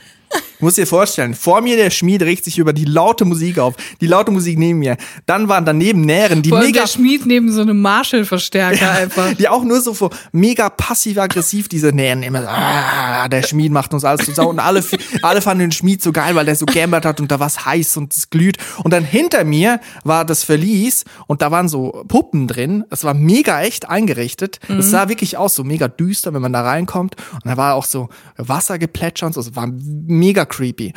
Du 0.64 0.68
musst 0.68 0.78
dir 0.78 0.86
vorstellen, 0.86 1.34
vor 1.34 1.60
mir 1.60 1.76
der 1.76 1.90
Schmied 1.90 2.22
regt 2.22 2.42
sich 2.46 2.56
über 2.56 2.72
die 2.72 2.86
laute 2.86 3.26
Musik 3.26 3.58
auf. 3.58 3.74
Die 4.00 4.06
laute 4.06 4.30
Musik 4.30 4.58
neben 4.58 4.78
mir. 4.78 4.96
Dann 5.26 5.50
waren 5.50 5.66
daneben 5.66 6.00
Näherinnen, 6.00 6.42
die 6.42 6.48
Vor 6.48 6.60
mega 6.60 6.80
der 6.80 6.86
Schmied 6.86 7.26
neben 7.26 7.52
so 7.52 7.60
einem 7.60 7.82
Marshall-Verstärker 7.82 8.90
einfach. 8.92 9.34
die 9.34 9.46
auch 9.50 9.62
nur 9.62 9.82
so 9.82 9.92
vor 9.92 10.08
mega 10.32 10.70
passiv-aggressiv 10.70 11.68
diese 11.68 11.88
Nähen 11.88 12.22
immer 12.22 12.40
so, 12.40 12.48
ah, 12.48 13.28
der 13.28 13.42
Schmied 13.42 13.72
macht 13.72 13.92
uns 13.92 14.06
alles 14.06 14.24
zu 14.24 14.32
Sau 14.32 14.48
und 14.48 14.58
alle, 14.58 14.82
alle 15.20 15.42
fanden 15.42 15.64
den 15.64 15.72
Schmied 15.72 16.02
so 16.02 16.12
geil, 16.12 16.34
weil 16.34 16.46
der 16.46 16.56
so 16.56 16.64
gambert 16.64 17.04
hat 17.04 17.20
und 17.20 17.30
da 17.30 17.38
war's 17.38 17.66
heiß 17.66 17.98
und 17.98 18.14
es 18.14 18.30
glüht. 18.30 18.56
Und 18.82 18.90
dann 18.94 19.04
hinter 19.04 19.44
mir 19.44 19.80
war 20.02 20.24
das 20.24 20.44
Verlies 20.44 21.04
und 21.26 21.42
da 21.42 21.50
waren 21.50 21.68
so 21.68 22.06
Puppen 22.08 22.48
drin, 22.48 22.84
es 22.88 23.04
war 23.04 23.12
mega 23.12 23.60
echt 23.60 23.90
eingerichtet, 23.90 24.60
es 24.70 24.90
sah 24.90 25.10
wirklich 25.10 25.36
aus, 25.36 25.56
so 25.56 25.62
mega 25.62 25.88
düster, 25.88 26.32
wenn 26.32 26.40
man 26.40 26.54
da 26.54 26.62
reinkommt. 26.62 27.16
Und 27.34 27.44
da 27.44 27.58
war 27.58 27.74
auch 27.74 27.84
so 27.84 28.08
Wassergeplätscher 28.38 29.26
und 29.26 29.34
so, 29.34 29.42
es 29.42 29.54
war 29.54 29.66
mega 29.66 30.46
creepy. 30.54 30.92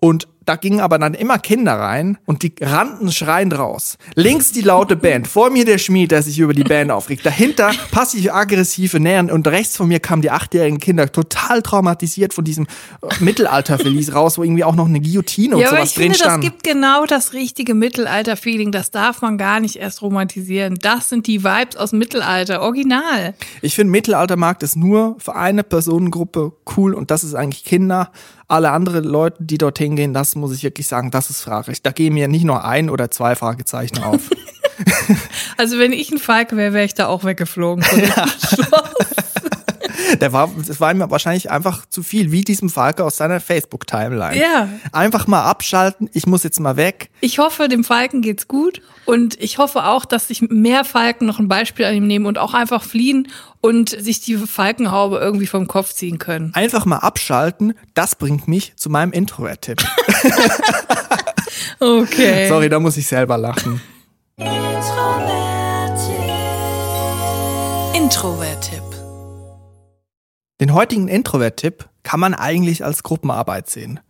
Und 0.00 0.28
da 0.48 0.56
gingen 0.56 0.80
aber 0.80 0.98
dann 0.98 1.12
immer 1.12 1.38
Kinder 1.38 1.74
rein 1.74 2.16
und 2.24 2.42
die 2.42 2.54
rannten 2.60 3.12
schreiend 3.12 3.58
raus. 3.58 3.98
Links 4.14 4.50
die 4.50 4.62
laute 4.62 4.96
Band, 4.96 5.28
vor 5.28 5.50
mir 5.50 5.66
der 5.66 5.76
Schmied, 5.76 6.10
der 6.10 6.22
sich 6.22 6.38
über 6.38 6.54
die 6.54 6.64
Band 6.64 6.90
aufregt. 6.90 7.26
Dahinter 7.26 7.70
passiv-aggressive 7.90 8.98
Nähern 8.98 9.30
und 9.30 9.46
rechts 9.46 9.76
von 9.76 9.88
mir 9.88 10.00
kamen 10.00 10.22
die 10.22 10.30
achtjährigen 10.30 10.78
Kinder 10.78 11.12
total 11.12 11.60
traumatisiert 11.60 12.32
von 12.32 12.44
diesem 12.44 12.66
äh, 13.02 13.22
Mittelalter-Verlies 13.22 14.14
raus, 14.14 14.38
wo 14.38 14.42
irgendwie 14.42 14.64
auch 14.64 14.74
noch 14.74 14.86
eine 14.86 15.00
Guillotine 15.00 15.56
und 15.56 15.60
Ja, 15.60 15.68
aber 15.68 15.76
sowas 15.78 15.90
ich 15.90 15.94
drin 15.96 16.04
finde, 16.04 16.18
das 16.18 16.26
stand. 16.26 16.44
gibt 16.44 16.64
genau 16.64 17.04
das 17.04 17.34
richtige 17.34 17.74
Mittelalter-Feeling. 17.74 18.72
Das 18.72 18.90
darf 18.90 19.20
man 19.20 19.36
gar 19.36 19.60
nicht 19.60 19.76
erst 19.76 20.00
romantisieren. 20.00 20.78
Das 20.80 21.10
sind 21.10 21.26
die 21.26 21.44
Vibes 21.44 21.76
aus 21.76 21.92
Mittelalter. 21.92 22.62
Original. 22.62 23.34
Ich 23.60 23.74
finde, 23.74 23.90
Mittelaltermarkt 23.90 24.62
ist 24.62 24.76
nur 24.76 25.16
für 25.18 25.34
eine 25.34 25.62
Personengruppe 25.62 26.52
cool 26.76 26.94
und 26.94 27.10
das 27.10 27.22
ist 27.22 27.34
eigentlich 27.34 27.64
Kinder. 27.64 28.10
Alle 28.50 28.70
anderen 28.70 29.04
Leute, 29.04 29.44
die 29.44 29.58
dorthin 29.58 29.94
gehen, 29.94 30.14
das 30.14 30.34
muss 30.38 30.54
ich 30.54 30.62
wirklich 30.62 30.86
sagen, 30.86 31.10
das 31.10 31.30
ist 31.30 31.42
fraglich. 31.42 31.82
Da 31.82 31.90
gehen 31.90 32.14
mir 32.14 32.28
nicht 32.28 32.44
nur 32.44 32.64
ein 32.64 32.90
oder 32.90 33.10
zwei 33.10 33.34
Fragezeichen 33.34 34.02
auf. 34.02 34.22
Also 35.56 35.78
wenn 35.80 35.92
ich 35.92 36.12
ein 36.12 36.18
Falk 36.18 36.54
wäre, 36.54 36.72
wäre 36.72 36.84
ich 36.84 36.94
da 36.94 37.08
auch 37.08 37.24
weggeflogen. 37.24 37.82
Schloss. 37.82 38.68
Der 40.20 40.32
war, 40.32 40.50
das 40.66 40.80
war 40.80 40.92
ihm 40.92 41.00
wahrscheinlich 41.10 41.50
einfach 41.50 41.86
zu 41.86 42.02
viel, 42.02 42.32
wie 42.32 42.42
diesem 42.42 42.70
Falke 42.70 43.04
aus 43.04 43.16
seiner 43.16 43.40
Facebook-Timeline. 43.40 44.38
Ja. 44.40 44.68
Einfach 44.92 45.26
mal 45.26 45.44
abschalten, 45.44 46.08
ich 46.12 46.26
muss 46.26 46.44
jetzt 46.44 46.60
mal 46.60 46.76
weg. 46.76 47.10
Ich 47.20 47.38
hoffe, 47.38 47.68
dem 47.68 47.84
Falken 47.84 48.22
geht's 48.22 48.48
gut 48.48 48.80
und 49.04 49.40
ich 49.40 49.58
hoffe 49.58 49.84
auch, 49.84 50.04
dass 50.04 50.28
sich 50.28 50.42
mehr 50.42 50.84
Falken 50.84 51.26
noch 51.26 51.38
ein 51.38 51.48
Beispiel 51.48 51.84
an 51.84 51.94
ihm 51.94 52.06
nehmen 52.06 52.26
und 52.26 52.38
auch 52.38 52.54
einfach 52.54 52.82
fliehen 52.82 53.28
und 53.60 53.90
sich 53.90 54.20
die 54.20 54.36
Falkenhaube 54.36 55.18
irgendwie 55.18 55.46
vom 55.46 55.66
Kopf 55.66 55.92
ziehen 55.92 56.18
können. 56.18 56.52
Einfach 56.54 56.84
mal 56.84 56.98
abschalten, 56.98 57.74
das 57.94 58.14
bringt 58.14 58.48
mich 58.48 58.74
zu 58.76 58.90
meinem 58.90 59.12
Introvert-Tipp. 59.12 59.84
Okay. 61.80 62.48
Sorry, 62.48 62.68
da 62.68 62.80
muss 62.80 62.96
ich 62.96 63.06
selber 63.06 63.38
lachen. 63.38 63.80
Introvert-Tipp. 67.94 68.82
Den 70.60 70.74
heutigen 70.74 71.06
Introvert-Tipp 71.06 71.88
kann 72.02 72.18
man 72.18 72.34
eigentlich 72.34 72.84
als 72.84 73.04
Gruppenarbeit 73.04 73.70
sehen. 73.70 74.00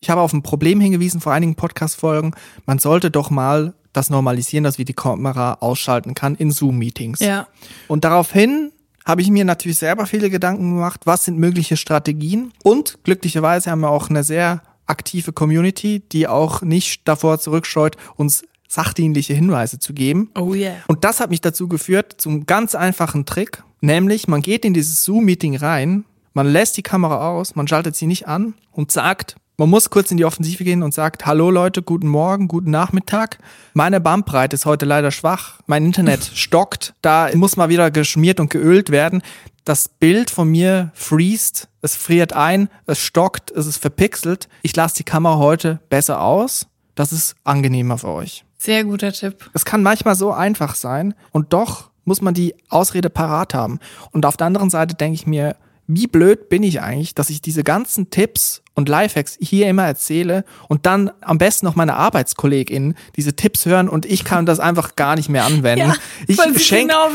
Ich 0.00 0.10
habe 0.10 0.20
auf 0.20 0.32
ein 0.32 0.42
Problem 0.42 0.80
hingewiesen 0.80 1.20
vor 1.20 1.32
einigen 1.32 1.54
Podcast-Folgen. 1.54 2.34
Man 2.66 2.80
sollte 2.80 3.12
doch 3.12 3.30
mal 3.30 3.74
das 3.92 4.10
normalisieren, 4.10 4.64
dass 4.64 4.78
wir 4.78 4.84
die 4.84 4.94
Kamera 4.94 5.58
ausschalten 5.60 6.14
kann 6.14 6.34
in 6.34 6.50
Zoom-Meetings. 6.50 7.20
Ja. 7.20 7.46
Und 7.86 8.04
daraufhin 8.04 8.71
habe 9.04 9.22
ich 9.22 9.30
mir 9.30 9.44
natürlich 9.44 9.78
selber 9.78 10.06
viele 10.06 10.30
Gedanken 10.30 10.74
gemacht, 10.74 11.02
was 11.04 11.24
sind 11.24 11.38
mögliche 11.38 11.76
Strategien. 11.76 12.52
Und 12.62 12.98
glücklicherweise 13.04 13.70
haben 13.70 13.80
wir 13.80 13.90
auch 13.90 14.10
eine 14.10 14.24
sehr 14.24 14.62
aktive 14.86 15.32
Community, 15.32 16.00
die 16.00 16.26
auch 16.28 16.62
nicht 16.62 17.06
davor 17.06 17.38
zurückscheut, 17.38 17.96
uns 18.16 18.44
sachdienliche 18.68 19.34
Hinweise 19.34 19.78
zu 19.78 19.92
geben. 19.92 20.30
Oh 20.34 20.54
yeah. 20.54 20.76
Und 20.88 21.04
das 21.04 21.20
hat 21.20 21.30
mich 21.30 21.40
dazu 21.40 21.68
geführt, 21.68 22.14
zum 22.18 22.46
ganz 22.46 22.74
einfachen 22.74 23.26
Trick, 23.26 23.62
nämlich 23.80 24.28
man 24.28 24.40
geht 24.40 24.64
in 24.64 24.72
dieses 24.72 25.04
Zoom-Meeting 25.04 25.56
rein, 25.56 26.04
man 26.32 26.46
lässt 26.46 26.78
die 26.78 26.82
Kamera 26.82 27.30
aus, 27.30 27.54
man 27.54 27.68
schaltet 27.68 27.96
sie 27.96 28.06
nicht 28.06 28.26
an 28.26 28.54
und 28.70 28.90
sagt, 28.90 29.36
man 29.56 29.68
muss 29.70 29.90
kurz 29.90 30.10
in 30.10 30.16
die 30.16 30.24
Offensive 30.24 30.64
gehen 30.64 30.82
und 30.82 30.94
sagt, 30.94 31.26
hallo 31.26 31.50
Leute, 31.50 31.82
guten 31.82 32.08
Morgen, 32.08 32.48
guten 32.48 32.70
Nachmittag. 32.70 33.38
Meine 33.74 34.00
Bandbreite 34.00 34.54
ist 34.54 34.66
heute 34.66 34.86
leider 34.86 35.10
schwach, 35.10 35.60
mein 35.66 35.84
Internet 35.84 36.24
stockt, 36.34 36.94
da 37.02 37.28
muss 37.34 37.56
mal 37.56 37.68
wieder 37.68 37.90
geschmiert 37.90 38.40
und 38.40 38.50
geölt 38.50 38.90
werden. 38.90 39.22
Das 39.64 39.88
Bild 39.88 40.30
von 40.30 40.48
mir 40.48 40.90
freest, 40.94 41.68
es 41.82 41.94
friert 41.94 42.32
ein, 42.32 42.68
es 42.86 42.98
stockt, 42.98 43.50
es 43.52 43.66
ist 43.66 43.78
verpixelt. 43.78 44.48
Ich 44.62 44.74
lasse 44.74 44.96
die 44.96 45.04
Kamera 45.04 45.36
heute 45.36 45.80
besser 45.88 46.20
aus. 46.20 46.66
Das 46.94 47.12
ist 47.12 47.36
angenehmer 47.44 47.98
für 47.98 48.08
euch. 48.08 48.44
Sehr 48.58 48.84
guter 48.84 49.12
Tipp. 49.12 49.50
Es 49.54 49.64
kann 49.64 49.82
manchmal 49.82 50.14
so 50.14 50.32
einfach 50.32 50.74
sein 50.74 51.14
und 51.30 51.52
doch 51.52 51.90
muss 52.04 52.20
man 52.20 52.34
die 52.34 52.54
Ausrede 52.68 53.10
parat 53.10 53.54
haben. 53.54 53.78
Und 54.10 54.26
auf 54.26 54.36
der 54.36 54.48
anderen 54.48 54.70
Seite 54.70 54.94
denke 54.94 55.14
ich 55.14 55.26
mir, 55.26 55.56
wie 55.86 56.06
blöd 56.06 56.48
bin 56.48 56.62
ich 56.62 56.80
eigentlich, 56.80 57.14
dass 57.14 57.30
ich 57.30 57.42
diese 57.42 57.64
ganzen 57.64 58.10
Tipps 58.10 58.62
und 58.74 58.88
Lifehacks 58.88 59.36
hier 59.40 59.68
immer 59.68 59.84
erzähle 59.84 60.44
und 60.68 60.86
dann 60.86 61.10
am 61.20 61.38
besten 61.38 61.66
noch 61.66 61.74
meine 61.74 61.94
ArbeitskollegInnen 61.94 62.94
diese 63.16 63.34
Tipps 63.34 63.66
hören 63.66 63.88
und 63.88 64.06
ich 64.06 64.24
kann 64.24 64.46
das 64.46 64.60
einfach 64.60 64.96
gar 64.96 65.16
nicht 65.16 65.28
mehr 65.28 65.44
anwenden. 65.44 65.90
Ja, 65.90 65.96
ich 66.26 66.38
weil 66.38 66.54
sie 66.54 66.60
schenk, 66.60 66.90
genau 66.90 67.08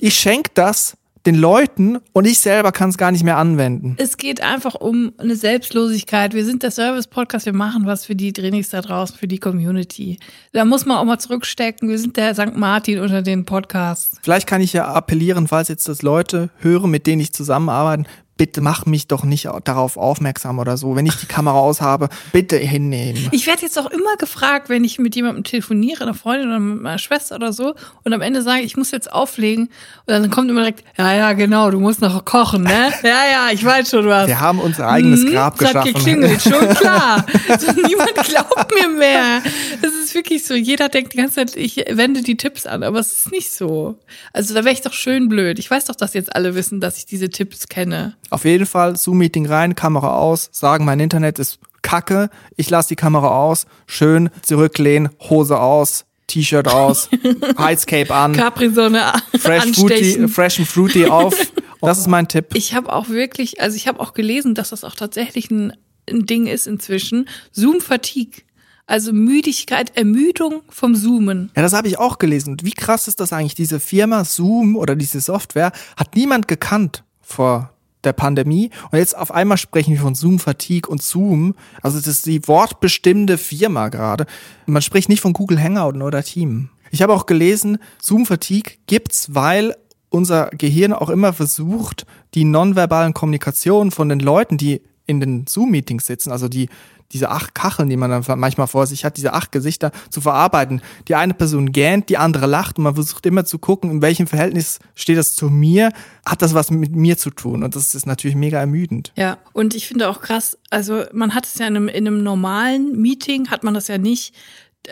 ich 0.00 0.14
schenk 0.14 0.54
das 0.54 0.96
den 1.26 1.34
Leuten 1.34 1.98
und 2.12 2.26
ich 2.26 2.38
selber 2.38 2.72
kann 2.72 2.90
es 2.90 2.98
gar 2.98 3.10
nicht 3.10 3.24
mehr 3.24 3.38
anwenden. 3.38 3.94
Es 3.98 4.16
geht 4.16 4.42
einfach 4.42 4.74
um 4.74 5.12
eine 5.18 5.36
Selbstlosigkeit. 5.36 6.34
Wir 6.34 6.44
sind 6.44 6.62
der 6.62 6.70
Service-Podcast, 6.70 7.46
wir 7.46 7.54
machen 7.54 7.86
was 7.86 8.04
für 8.04 8.14
die 8.14 8.32
Trainings 8.32 8.68
da 8.68 8.82
draußen, 8.82 9.16
für 9.16 9.28
die 9.28 9.38
Community. 9.38 10.18
Da 10.52 10.64
muss 10.64 10.84
man 10.84 10.98
auch 10.98 11.04
mal 11.04 11.18
zurückstecken. 11.18 11.88
Wir 11.88 11.98
sind 11.98 12.16
der 12.16 12.34
St. 12.34 12.56
Martin 12.56 13.00
unter 13.00 13.22
den 13.22 13.44
Podcasts. 13.44 14.18
Vielleicht 14.22 14.46
kann 14.46 14.60
ich 14.60 14.72
ja 14.72 14.86
appellieren, 14.86 15.48
falls 15.48 15.68
jetzt 15.68 15.88
das 15.88 16.02
Leute 16.02 16.50
hören, 16.58 16.90
mit 16.90 17.06
denen 17.06 17.20
ich 17.20 17.32
zusammenarbeite, 17.32 18.04
bitte 18.36 18.60
mach 18.60 18.86
mich 18.86 19.06
doch 19.06 19.22
nicht 19.24 19.48
darauf 19.64 19.96
aufmerksam 19.96 20.58
oder 20.58 20.76
so. 20.76 20.96
Wenn 20.96 21.06
ich 21.06 21.14
die 21.16 21.26
Kamera 21.26 21.58
aus 21.58 21.80
habe, 21.80 22.08
bitte 22.32 22.56
hinnehmen. 22.56 23.28
Ich 23.32 23.46
werde 23.46 23.62
jetzt 23.62 23.78
auch 23.78 23.90
immer 23.90 24.16
gefragt, 24.16 24.68
wenn 24.68 24.82
ich 24.84 24.98
mit 24.98 25.14
jemandem 25.14 25.44
telefoniere, 25.44 26.02
einer 26.04 26.14
Freundin 26.14 26.48
oder 26.48 26.58
mit 26.58 26.82
meiner 26.82 26.98
Schwester 26.98 27.36
oder 27.36 27.52
so, 27.52 27.74
und 28.02 28.12
am 28.12 28.20
Ende 28.20 28.42
sage, 28.42 28.62
ich 28.62 28.76
muss 28.76 28.90
jetzt 28.90 29.12
auflegen. 29.12 29.64
Und 30.06 30.08
dann 30.08 30.30
kommt 30.30 30.50
immer 30.50 30.60
direkt, 30.60 30.84
ja, 30.98 31.14
ja, 31.14 31.32
genau, 31.34 31.70
du 31.70 31.78
musst 31.80 32.00
noch 32.00 32.24
kochen, 32.24 32.62
ne? 32.64 32.92
Ja, 33.02 33.22
ja, 33.30 33.48
ich 33.52 33.64
weiß 33.64 33.90
schon 33.90 34.06
was. 34.06 34.26
Wir 34.26 34.40
haben 34.40 34.58
unser 34.58 34.88
eigenes 34.88 35.22
Mhm, 35.24 35.30
Grab 35.32 35.60
es 35.60 35.74
hat 35.74 35.84
geschaffen. 35.84 35.94
geklingelt, 35.94 36.42
schon 36.42 36.68
klar. 36.74 37.24
Also, 37.48 37.72
niemand 37.72 38.14
glaubt 38.24 38.72
mir 38.74 38.88
mehr. 38.88 39.42
Es 39.82 39.92
ist 39.94 40.14
wirklich 40.14 40.44
so, 40.44 40.54
jeder 40.54 40.88
denkt 40.88 41.12
die 41.12 41.18
ganze 41.18 41.36
Zeit, 41.36 41.56
ich 41.56 41.76
wende 41.90 42.22
die 42.22 42.36
Tipps 42.36 42.66
an, 42.66 42.82
aber 42.82 42.98
es 42.98 43.12
ist 43.12 43.30
nicht 43.30 43.52
so. 43.52 43.98
Also 44.32 44.54
da 44.54 44.64
wäre 44.64 44.74
ich 44.74 44.80
doch 44.80 44.92
schön 44.92 45.28
blöd. 45.28 45.58
Ich 45.58 45.70
weiß 45.70 45.84
doch, 45.86 45.94
dass 45.94 46.14
jetzt 46.14 46.34
alle 46.34 46.54
wissen, 46.54 46.80
dass 46.80 46.98
ich 46.98 47.06
diese 47.06 47.28
Tipps 47.28 47.68
kenne. 47.68 48.16
Auf 48.30 48.44
jeden 48.44 48.66
Fall 48.66 48.96
Zoom-Meeting 48.96 49.46
rein, 49.46 49.74
Kamera 49.74 50.16
aus, 50.18 50.48
sagen, 50.52 50.84
mein 50.84 51.00
Internet 51.00 51.38
ist 51.38 51.58
kacke, 51.82 52.30
ich 52.56 52.70
lasse 52.70 52.88
die 52.88 52.96
Kamera 52.96 53.28
aus, 53.28 53.66
schön 53.86 54.30
zurücklehnen, 54.42 55.10
Hose 55.20 55.60
aus, 55.60 56.06
T-Shirt 56.26 56.66
aus, 56.66 57.08
Heizcape 57.58 58.12
an, 58.12 58.32
Capri-Sonne 58.32 59.12
Fresh 59.38 59.72
Fruity. 59.74 60.28
Fresh 60.28 60.58
and 60.58 60.68
Fruity 60.68 61.06
auf. 61.06 61.34
Das 61.80 61.98
ist 61.98 62.08
mein 62.08 62.26
Tipp. 62.26 62.46
Ich 62.54 62.74
habe 62.74 62.90
auch 62.90 63.10
wirklich, 63.10 63.60
also 63.60 63.76
ich 63.76 63.86
habe 63.86 64.00
auch 64.00 64.14
gelesen, 64.14 64.54
dass 64.54 64.70
das 64.70 64.84
auch 64.84 64.94
tatsächlich 64.94 65.50
ein, 65.50 65.74
ein 66.08 66.24
Ding 66.24 66.46
ist 66.46 66.66
inzwischen. 66.66 67.28
Zoom-Fatigue. 67.52 68.42
Also 68.86 69.12
Müdigkeit, 69.12 69.96
Ermüdung 69.96 70.62
vom 70.68 70.94
Zoomen. 70.94 71.50
Ja, 71.56 71.62
das 71.62 71.72
habe 71.72 71.88
ich 71.88 71.98
auch 71.98 72.18
gelesen. 72.18 72.52
Und 72.52 72.64
wie 72.64 72.72
krass 72.72 73.08
ist 73.08 73.18
das 73.20 73.32
eigentlich? 73.32 73.54
Diese 73.54 73.80
Firma 73.80 74.24
Zoom 74.24 74.76
oder 74.76 74.94
diese 74.94 75.20
Software 75.20 75.72
hat 75.96 76.16
niemand 76.16 76.48
gekannt 76.48 77.02
vor 77.22 77.73
der 78.04 78.12
Pandemie. 78.12 78.70
Und 78.90 78.98
jetzt 78.98 79.16
auf 79.16 79.32
einmal 79.32 79.58
sprechen 79.58 79.92
wir 79.92 80.00
von 80.00 80.14
Zoom 80.14 80.38
Fatigue 80.38 80.90
und 80.90 81.02
Zoom. 81.02 81.54
Also 81.82 81.98
das 81.98 82.06
ist 82.06 82.26
die 82.26 82.46
wortbestimmende 82.46 83.38
Firma 83.38 83.88
gerade. 83.88 84.26
Man 84.66 84.82
spricht 84.82 85.08
nicht 85.08 85.20
von 85.20 85.32
Google 85.32 85.62
Hangout 85.62 86.00
oder 86.02 86.22
Team. 86.22 86.70
Ich 86.90 87.02
habe 87.02 87.12
auch 87.12 87.26
gelesen, 87.26 87.78
Zoom 88.00 88.26
Fatigue 88.26 88.74
gibt's, 88.86 89.34
weil 89.34 89.74
unser 90.10 90.50
Gehirn 90.50 90.92
auch 90.92 91.10
immer 91.10 91.32
versucht, 91.32 92.06
die 92.34 92.44
nonverbalen 92.44 93.14
Kommunikationen 93.14 93.90
von 93.90 94.08
den 94.08 94.20
Leuten, 94.20 94.58
die 94.58 94.80
in 95.06 95.20
den 95.20 95.46
Zoom-Meetings 95.46 96.06
sitzen, 96.06 96.30
also 96.30 96.48
die 96.48 96.68
diese 97.12 97.30
acht 97.30 97.54
Kacheln, 97.54 97.88
die 97.88 97.96
man 97.96 98.10
dann 98.10 98.24
manchmal 98.38 98.66
vor 98.66 98.86
sich 98.86 99.04
hat, 99.04 99.16
diese 99.16 99.32
acht 99.32 99.52
Gesichter 99.52 99.92
zu 100.10 100.20
verarbeiten. 100.20 100.82
Die 101.08 101.14
eine 101.14 101.34
Person 101.34 101.72
gähnt, 101.72 102.08
die 102.08 102.18
andere 102.18 102.46
lacht 102.46 102.78
und 102.78 102.84
man 102.84 102.94
versucht 102.94 103.24
immer 103.26 103.44
zu 103.44 103.58
gucken, 103.58 103.90
in 103.90 104.02
welchem 104.02 104.26
Verhältnis 104.26 104.80
steht 104.94 105.18
das 105.18 105.36
zu 105.36 105.48
mir, 105.48 105.92
hat 106.26 106.42
das 106.42 106.54
was 106.54 106.70
mit 106.70 106.96
mir 106.96 107.16
zu 107.16 107.30
tun 107.30 107.62
und 107.62 107.76
das 107.76 107.94
ist 107.94 108.06
natürlich 108.06 108.36
mega 108.36 108.58
ermüdend. 108.58 109.12
Ja, 109.16 109.38
und 109.52 109.74
ich 109.74 109.86
finde 109.86 110.08
auch 110.08 110.20
krass, 110.20 110.58
also 110.70 111.04
man 111.12 111.34
hat 111.34 111.46
es 111.46 111.58
ja 111.58 111.66
in 111.66 111.76
einem, 111.76 111.88
in 111.88 112.06
einem 112.06 112.22
normalen 112.22 113.00
Meeting, 113.00 113.50
hat 113.50 113.64
man 113.64 113.74
das 113.74 113.88
ja 113.88 113.98
nicht. 113.98 114.34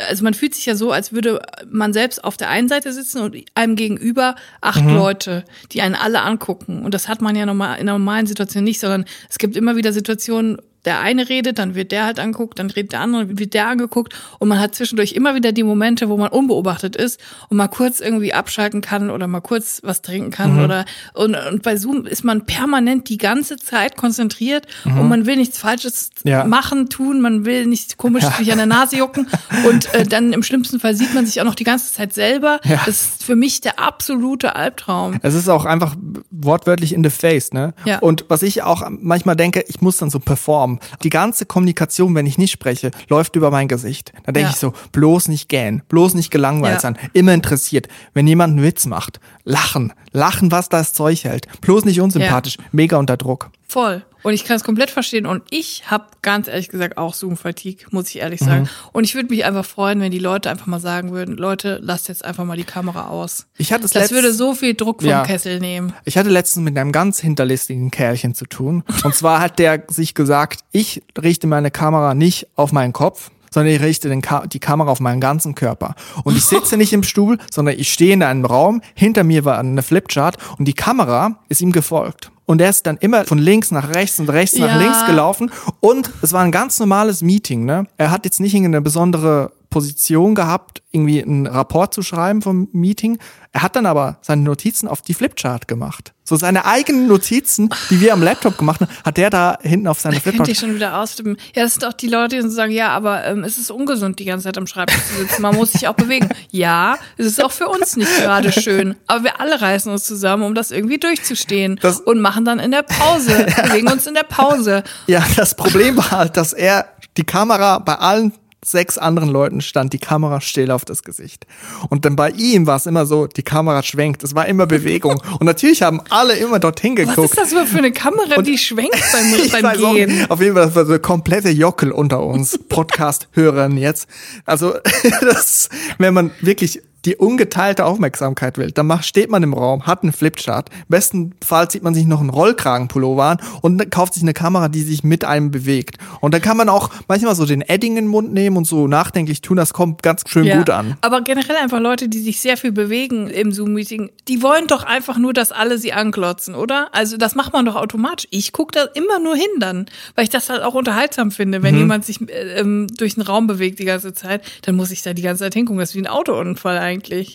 Also 0.08 0.24
man 0.24 0.32
fühlt 0.32 0.54
sich 0.54 0.64
ja 0.64 0.74
so, 0.74 0.90
als 0.90 1.12
würde 1.12 1.42
man 1.70 1.92
selbst 1.92 2.24
auf 2.24 2.38
der 2.38 2.48
einen 2.48 2.68
Seite 2.68 2.94
sitzen 2.94 3.20
und 3.20 3.36
einem 3.54 3.76
gegenüber 3.76 4.36
acht 4.62 4.82
Leute, 4.82 5.44
die 5.72 5.82
einen 5.82 5.94
alle 5.94 6.22
angucken. 6.22 6.82
Und 6.82 6.94
das 6.94 7.08
hat 7.08 7.20
man 7.20 7.36
ja 7.36 7.44
normal, 7.44 7.74
in 7.74 7.88
einer 7.88 7.98
normalen 7.98 8.26
Situation 8.26 8.64
nicht, 8.64 8.80
sondern 8.80 9.04
es 9.28 9.36
gibt 9.36 9.54
immer 9.54 9.76
wieder 9.76 9.92
Situationen, 9.92 10.56
der 10.84 11.00
eine 11.00 11.28
redet, 11.28 11.58
dann 11.58 11.74
wird 11.74 11.92
der 11.92 12.04
halt 12.04 12.18
angeguckt, 12.18 12.58
dann 12.58 12.70
redet 12.70 12.92
der 12.92 13.00
andere, 13.00 13.38
wird 13.38 13.54
der 13.54 13.68
angeguckt 13.68 14.14
und 14.38 14.48
man 14.48 14.58
hat 14.58 14.74
zwischendurch 14.74 15.12
immer 15.12 15.34
wieder 15.34 15.52
die 15.52 15.62
Momente, 15.62 16.08
wo 16.08 16.16
man 16.16 16.28
unbeobachtet 16.30 16.96
ist 16.96 17.20
und 17.48 17.56
mal 17.56 17.68
kurz 17.68 18.00
irgendwie 18.00 18.32
abschalten 18.34 18.80
kann 18.80 19.10
oder 19.10 19.26
mal 19.26 19.40
kurz 19.40 19.80
was 19.84 20.02
trinken 20.02 20.30
kann 20.30 20.62
oder 20.64 20.84
und, 21.14 21.34
und 21.34 21.62
bei 21.62 21.76
Zoom 21.76 22.06
ist 22.06 22.24
man 22.24 22.46
permanent 22.46 23.08
die 23.08 23.18
ganze 23.18 23.56
Zeit 23.56 23.96
konzentriert 23.96 24.66
und 24.84 25.08
man 25.08 25.26
will 25.26 25.36
nichts 25.36 25.58
Falsches 25.58 26.10
Ja. 26.24 26.44
machen, 26.44 26.88
tun, 26.88 27.20
man 27.20 27.44
will 27.44 27.66
nicht 27.66 27.96
komisch 27.96 28.24
sich 28.38 28.50
an 28.50 28.58
der 28.58 28.66
Nase 28.66 28.96
jucken 28.96 29.28
und 29.68 29.92
äh, 29.94 30.04
dann 30.04 30.32
im 30.32 30.42
schlimmsten 30.42 30.80
Fall 30.80 30.94
sieht 30.96 31.14
man 31.14 31.26
sich 31.26 31.40
auch 31.40 31.44
noch 31.44 31.54
die 31.54 31.64
ganze 31.64 31.92
Zeit 31.92 32.12
selber. 32.12 32.60
Ja. 32.64 32.80
Das 32.86 33.02
ist 33.02 33.24
für 33.24 33.36
mich 33.36 33.60
der 33.60 33.78
absolute 33.78 34.56
Albtraum. 34.56 35.18
Es 35.22 35.34
ist 35.34 35.48
auch 35.48 35.64
einfach 35.64 35.94
wortwörtlich 36.30 36.92
in 36.92 37.04
the 37.04 37.10
face, 37.10 37.52
ne? 37.52 37.74
Ja. 37.84 37.98
Und 38.00 38.24
was 38.28 38.42
ich 38.42 38.62
auch 38.62 38.82
manchmal 38.90 39.36
denke, 39.36 39.64
ich 39.68 39.80
muss 39.80 39.96
dann 39.98 40.10
so 40.10 40.18
performen. 40.18 40.71
Die 41.02 41.10
ganze 41.10 41.46
Kommunikation, 41.46 42.14
wenn 42.14 42.26
ich 42.26 42.38
nicht 42.38 42.52
spreche, 42.52 42.90
läuft 43.08 43.36
über 43.36 43.50
mein 43.50 43.68
Gesicht. 43.68 44.12
Da 44.24 44.32
denke 44.32 44.48
Ja. 44.48 44.50
ich 44.50 44.56
so, 44.56 44.72
bloß 44.92 45.28
nicht 45.28 45.48
gähnen, 45.48 45.82
bloß 45.88 46.14
nicht 46.14 46.30
gelangweilt 46.30 46.74
Ja. 46.74 46.80
sein, 46.80 46.98
immer 47.12 47.34
interessiert. 47.34 47.88
Wenn 48.14 48.26
jemand 48.26 48.52
einen 48.52 48.62
Witz 48.62 48.86
macht, 48.86 49.20
lachen, 49.44 49.92
lachen, 50.12 50.50
was 50.50 50.68
das 50.68 50.92
Zeug 50.92 51.24
hält. 51.24 51.46
Bloß 51.60 51.84
nicht 51.84 52.00
unsympathisch, 52.00 52.58
mega 52.72 52.96
unter 52.98 53.16
Druck. 53.16 53.50
Voll. 53.68 54.04
Und 54.22 54.32
ich 54.34 54.44
kann 54.44 54.56
es 54.56 54.64
komplett 54.64 54.90
verstehen. 54.90 55.26
Und 55.26 55.42
ich 55.50 55.90
habe 55.90 56.06
ganz 56.22 56.48
ehrlich 56.48 56.68
gesagt 56.68 56.96
auch 56.96 57.14
Zoom-Fatigue, 57.14 57.86
muss 57.90 58.08
ich 58.10 58.18
ehrlich 58.20 58.40
sagen. 58.40 58.68
Und 58.92 59.04
ich 59.04 59.14
würde 59.14 59.28
mich 59.30 59.44
einfach 59.44 59.64
freuen, 59.64 60.00
wenn 60.00 60.12
die 60.12 60.18
Leute 60.18 60.50
einfach 60.50 60.66
mal 60.66 60.80
sagen 60.80 61.10
würden, 61.12 61.36
Leute, 61.36 61.78
lasst 61.82 62.08
jetzt 62.08 62.24
einfach 62.24 62.44
mal 62.44 62.56
die 62.56 62.64
Kamera 62.64 63.08
aus. 63.08 63.46
Ich 63.58 63.72
hatte 63.72 63.84
es 63.84 63.90
Das 63.90 64.10
würde 64.12 64.32
so 64.32 64.54
viel 64.54 64.74
Druck 64.74 65.00
vom 65.02 65.10
Ja. 65.10 65.24
Kessel 65.24 65.58
nehmen. 65.60 65.92
Ich 66.04 66.16
hatte 66.16 66.28
letztens 66.30 66.64
mit 66.64 66.76
einem 66.78 66.92
ganz 66.92 67.20
hinterlistigen 67.20 67.90
Kerlchen 67.90 68.34
zu 68.34 68.46
tun. 68.46 68.84
Und 69.04 69.14
zwar 69.14 69.40
hat 69.40 69.58
der 69.58 69.84
sich 69.88 70.14
gesagt, 70.14 70.60
ich 70.70 71.02
richte 71.20 71.46
meine 71.46 71.70
Kamera 71.70 72.14
nicht 72.14 72.46
auf 72.54 72.72
meinen 72.72 72.92
Kopf, 72.92 73.30
sondern 73.52 73.72
ich 73.74 73.80
richte 73.80 74.20
Ka 74.20 74.46
die 74.46 74.58
Kamera 74.58 74.90
auf 74.90 75.00
meinen 75.00 75.20
ganzen 75.20 75.54
Körper. 75.54 75.94
Und 76.24 76.36
ich 76.36 76.44
sitze 76.44 76.76
nicht 76.76 76.92
im 76.92 77.02
Stuhl, 77.02 77.38
sondern 77.50 77.78
ich 77.78 77.92
stehe 77.92 78.12
in 78.14 78.22
einem 78.22 78.44
Raum. 78.44 78.82
Hinter 78.94 79.22
mir 79.24 79.44
war 79.44 79.58
eine 79.58 79.82
Flipchart 79.82 80.36
und 80.58 80.66
die 80.66 80.72
Kamera 80.74 81.38
ist 81.48 81.60
ihm 81.60 81.72
gefolgt. 81.72 82.30
Und 82.44 82.60
er 82.60 82.70
ist 82.70 82.86
dann 82.86 82.96
immer 82.98 83.24
von 83.24 83.38
links 83.38 83.70
nach 83.70 83.94
rechts 83.94 84.18
und 84.18 84.28
rechts 84.28 84.58
nach 84.58 84.68
Ja. 84.68 84.78
links 84.78 85.06
gelaufen. 85.06 85.50
Und 85.80 86.10
es 86.22 86.32
war 86.32 86.42
ein 86.42 86.50
ganz 86.52 86.78
normales 86.80 87.22
Meeting. 87.22 87.64
Ne? 87.64 87.86
Er 87.96 88.10
hat 88.10 88.24
jetzt 88.24 88.40
nicht 88.40 88.52
irgendeine 88.54 88.82
besondere 88.82 89.52
Position 89.72 90.36
gehabt, 90.36 90.82
irgendwie 90.92 91.20
einen 91.22 91.46
Rapport 91.48 91.92
zu 91.92 92.02
schreiben 92.02 92.42
vom 92.42 92.68
Meeting. 92.72 93.18
Er 93.50 93.62
hat 93.62 93.74
dann 93.76 93.86
aber 93.86 94.18
seine 94.22 94.42
Notizen 94.42 94.86
auf 94.86 95.02
die 95.02 95.14
Flipchart 95.14 95.66
gemacht. 95.66 96.12
So 96.24 96.36
seine 96.36 96.64
eigenen 96.66 97.08
Notizen, 97.08 97.68
die 97.90 98.00
wir 98.00 98.12
am 98.12 98.22
Laptop 98.22 98.56
gemacht 98.56 98.80
haben, 98.80 98.90
hat 99.04 99.16
der 99.16 99.28
da 99.28 99.58
hinten 99.62 99.88
auf 99.88 100.00
seine 100.00 100.20
Könnte 100.20 100.28
ich 100.30 100.36
Flipchart. 100.44 100.56
schon 100.58 100.74
wieder 100.76 100.98
ausflippen. 101.00 101.36
Ja, 101.56 101.64
das 101.64 101.74
sind 101.74 101.84
auch 101.84 101.92
die 101.92 102.06
Leute, 102.08 102.40
die 102.40 102.48
sagen, 102.50 102.72
ja, 102.72 102.90
aber 102.90 103.24
ähm, 103.24 103.42
es 103.42 103.58
ist 103.58 103.70
ungesund, 103.70 104.18
die 104.20 104.24
ganze 104.26 104.44
Zeit 104.44 104.56
am 104.56 104.66
Schreibtisch 104.66 105.02
zu 105.04 105.14
sitzen. 105.16 105.42
Man 105.42 105.56
muss 105.56 105.72
sich 105.72 105.88
auch 105.88 105.94
bewegen. 105.94 106.28
Ja, 106.50 106.96
es 107.16 107.26
ist 107.26 107.42
auch 107.42 107.50
für 107.50 107.68
uns 107.68 107.96
nicht 107.96 108.14
gerade 108.18 108.52
schön. 108.52 108.94
Aber 109.08 109.24
wir 109.24 109.40
alle 109.40 109.60
reißen 109.60 109.90
uns 109.90 110.04
zusammen, 110.04 110.44
um 110.44 110.54
das 110.54 110.70
irgendwie 110.70 110.98
durchzustehen. 110.98 111.78
Das- 111.82 112.00
und 112.00 112.20
machen 112.20 112.44
dann 112.44 112.60
in 112.60 112.70
der 112.70 112.82
Pause, 112.84 113.46
bewegen 113.64 113.90
uns 113.90 114.06
in 114.06 114.14
der 114.14 114.22
Pause. 114.22 114.84
Ja, 115.08 115.24
das 115.36 115.56
Problem 115.56 115.96
war 115.96 116.10
halt, 116.12 116.36
dass 116.36 116.52
er 116.52 116.86
die 117.16 117.24
Kamera 117.24 117.78
bei 117.78 117.96
allen 117.96 118.32
sechs 118.64 118.96
anderen 118.96 119.28
Leuten 119.28 119.60
stand 119.60 119.92
die 119.92 119.98
Kamera 119.98 120.40
still 120.40 120.70
auf 120.70 120.84
das 120.84 121.02
Gesicht. 121.02 121.46
Und 121.88 122.04
dann 122.04 122.16
bei 122.16 122.30
ihm 122.30 122.66
war 122.66 122.76
es 122.76 122.86
immer 122.86 123.06
so, 123.06 123.26
die 123.26 123.42
Kamera 123.42 123.82
schwenkt, 123.82 124.22
es 124.22 124.34
war 124.34 124.46
immer 124.46 124.66
Bewegung. 124.66 125.22
Und 125.38 125.46
natürlich 125.46 125.82
haben 125.82 126.00
alle 126.10 126.34
immer 126.34 126.58
dorthin 126.58 126.96
Was 126.96 127.08
geguckt. 127.08 127.38
ist 127.38 127.52
das 127.52 127.68
für 127.68 127.78
eine 127.78 127.92
Kamera, 127.92 128.40
die 128.42 128.58
schwenkt 128.58 129.02
beim, 129.52 129.62
beim 129.62 129.84
auch 129.84 129.94
Gehen? 129.94 130.10
nicht. 130.10 130.30
Auf 130.30 130.40
jeden 130.40 130.54
Fall, 130.54 130.66
das 130.66 130.74
war 130.76 130.84
so 130.84 130.92
eine 130.92 131.00
komplette 131.00 131.50
Jockel 131.50 131.90
unter 131.90 132.22
uns 132.22 132.58
Podcast-Hörern 132.68 133.76
jetzt. 133.76 134.08
Also, 134.44 134.74
das, 135.20 135.68
wenn 135.98 136.14
man 136.14 136.30
wirklich 136.40 136.82
die 137.04 137.16
ungeteilte 137.16 137.84
Aufmerksamkeit 137.84 138.58
will, 138.58 138.70
dann 138.70 138.86
macht, 138.86 139.04
steht 139.04 139.30
man 139.30 139.42
im 139.42 139.54
Raum, 139.54 139.86
hat 139.86 140.02
einen 140.02 140.12
Flipchart. 140.12 140.70
Bestenfalls 140.88 141.72
zieht 141.72 141.82
man 141.82 141.94
sich 141.94 142.06
noch 142.06 142.20
einen 142.20 142.30
Rollkragenpullover 142.30 143.24
an 143.24 143.38
und 143.60 143.78
dann 143.78 143.90
kauft 143.90 144.14
sich 144.14 144.22
eine 144.22 144.34
Kamera, 144.34 144.68
die 144.68 144.82
sich 144.82 145.02
mit 145.04 145.24
einem 145.24 145.50
bewegt. 145.50 145.96
Und 146.20 146.34
dann 146.34 146.40
kann 146.40 146.56
man 146.56 146.68
auch 146.68 146.90
manchmal 147.08 147.34
so 147.34 147.46
den 147.46 147.62
Edding 147.62 147.96
in 147.96 148.04
den 148.04 148.10
Mund 148.10 148.32
nehmen 148.32 148.56
und 148.56 148.66
so 148.66 148.86
nachdenklich 148.86 149.40
tun, 149.40 149.56
das 149.56 149.72
kommt 149.72 150.02
ganz 150.02 150.22
schön 150.28 150.48
gut 150.48 150.70
an. 150.70 150.96
Aber 151.00 151.20
generell 151.22 151.56
einfach 151.56 151.80
Leute, 151.80 152.08
die 152.08 152.20
sich 152.20 152.40
sehr 152.40 152.56
viel 152.56 152.72
bewegen 152.72 153.28
im 153.28 153.52
Zoom-Meeting, 153.52 154.10
die 154.28 154.42
wollen 154.42 154.66
doch 154.66 154.84
einfach 154.84 155.18
nur, 155.18 155.32
dass 155.32 155.52
alle 155.52 155.78
sie 155.78 155.92
anklotzen, 155.92 156.54
oder? 156.54 156.88
Also 156.92 157.16
das 157.16 157.34
macht 157.34 157.52
man 157.52 157.64
doch 157.64 157.76
automatisch. 157.76 158.28
Ich 158.30 158.52
gucke 158.52 158.72
da 158.72 158.84
immer 158.94 159.18
nur 159.18 159.34
hin 159.34 159.46
dann, 159.58 159.86
weil 160.14 160.24
ich 160.24 160.30
das 160.30 160.48
halt 160.48 160.62
auch 160.62 160.74
unterhaltsam 160.74 161.30
finde. 161.30 161.58
Mhm. 161.58 161.62
Wenn 161.62 161.78
jemand 161.78 162.04
sich 162.04 162.20
äh, 162.28 162.60
ähm, 162.60 162.86
durch 162.96 163.14
den 163.14 163.22
Raum 163.22 163.46
bewegt 163.46 163.78
die 163.78 163.84
ganze 163.84 164.12
Zeit, 164.12 164.42
dann 164.62 164.76
muss 164.76 164.90
ich 164.90 165.02
da 165.02 165.12
die 165.12 165.22
ganze 165.22 165.44
Zeit 165.44 165.54
hingucken. 165.54 165.80
Das 165.80 165.90
ist 165.90 165.94
wie 165.96 166.00
ein 166.00 166.06
Autounfall 166.06 166.78
eigentlich. 166.78 166.91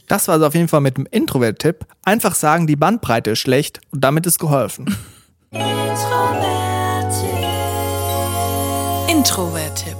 Das 0.08 0.28
war 0.28 0.34
also 0.36 0.48
auf 0.48 0.54
jeden 0.56 0.68
Fall 0.68 0.82
mit 0.82 0.98
dem 0.98 1.08
Introvert-Tipp. 1.10 1.86
Einfach 2.04 2.36
sagen, 2.36 2.68
die 2.68 2.76
Bandbreite 2.76 3.32
ist 3.32 3.40
schlecht 3.40 3.82
und 3.92 4.04
damit 4.04 4.26
ist 4.26 4.40
geholfen. 4.40 4.96
Introvert-Tipp. 9.10 9.98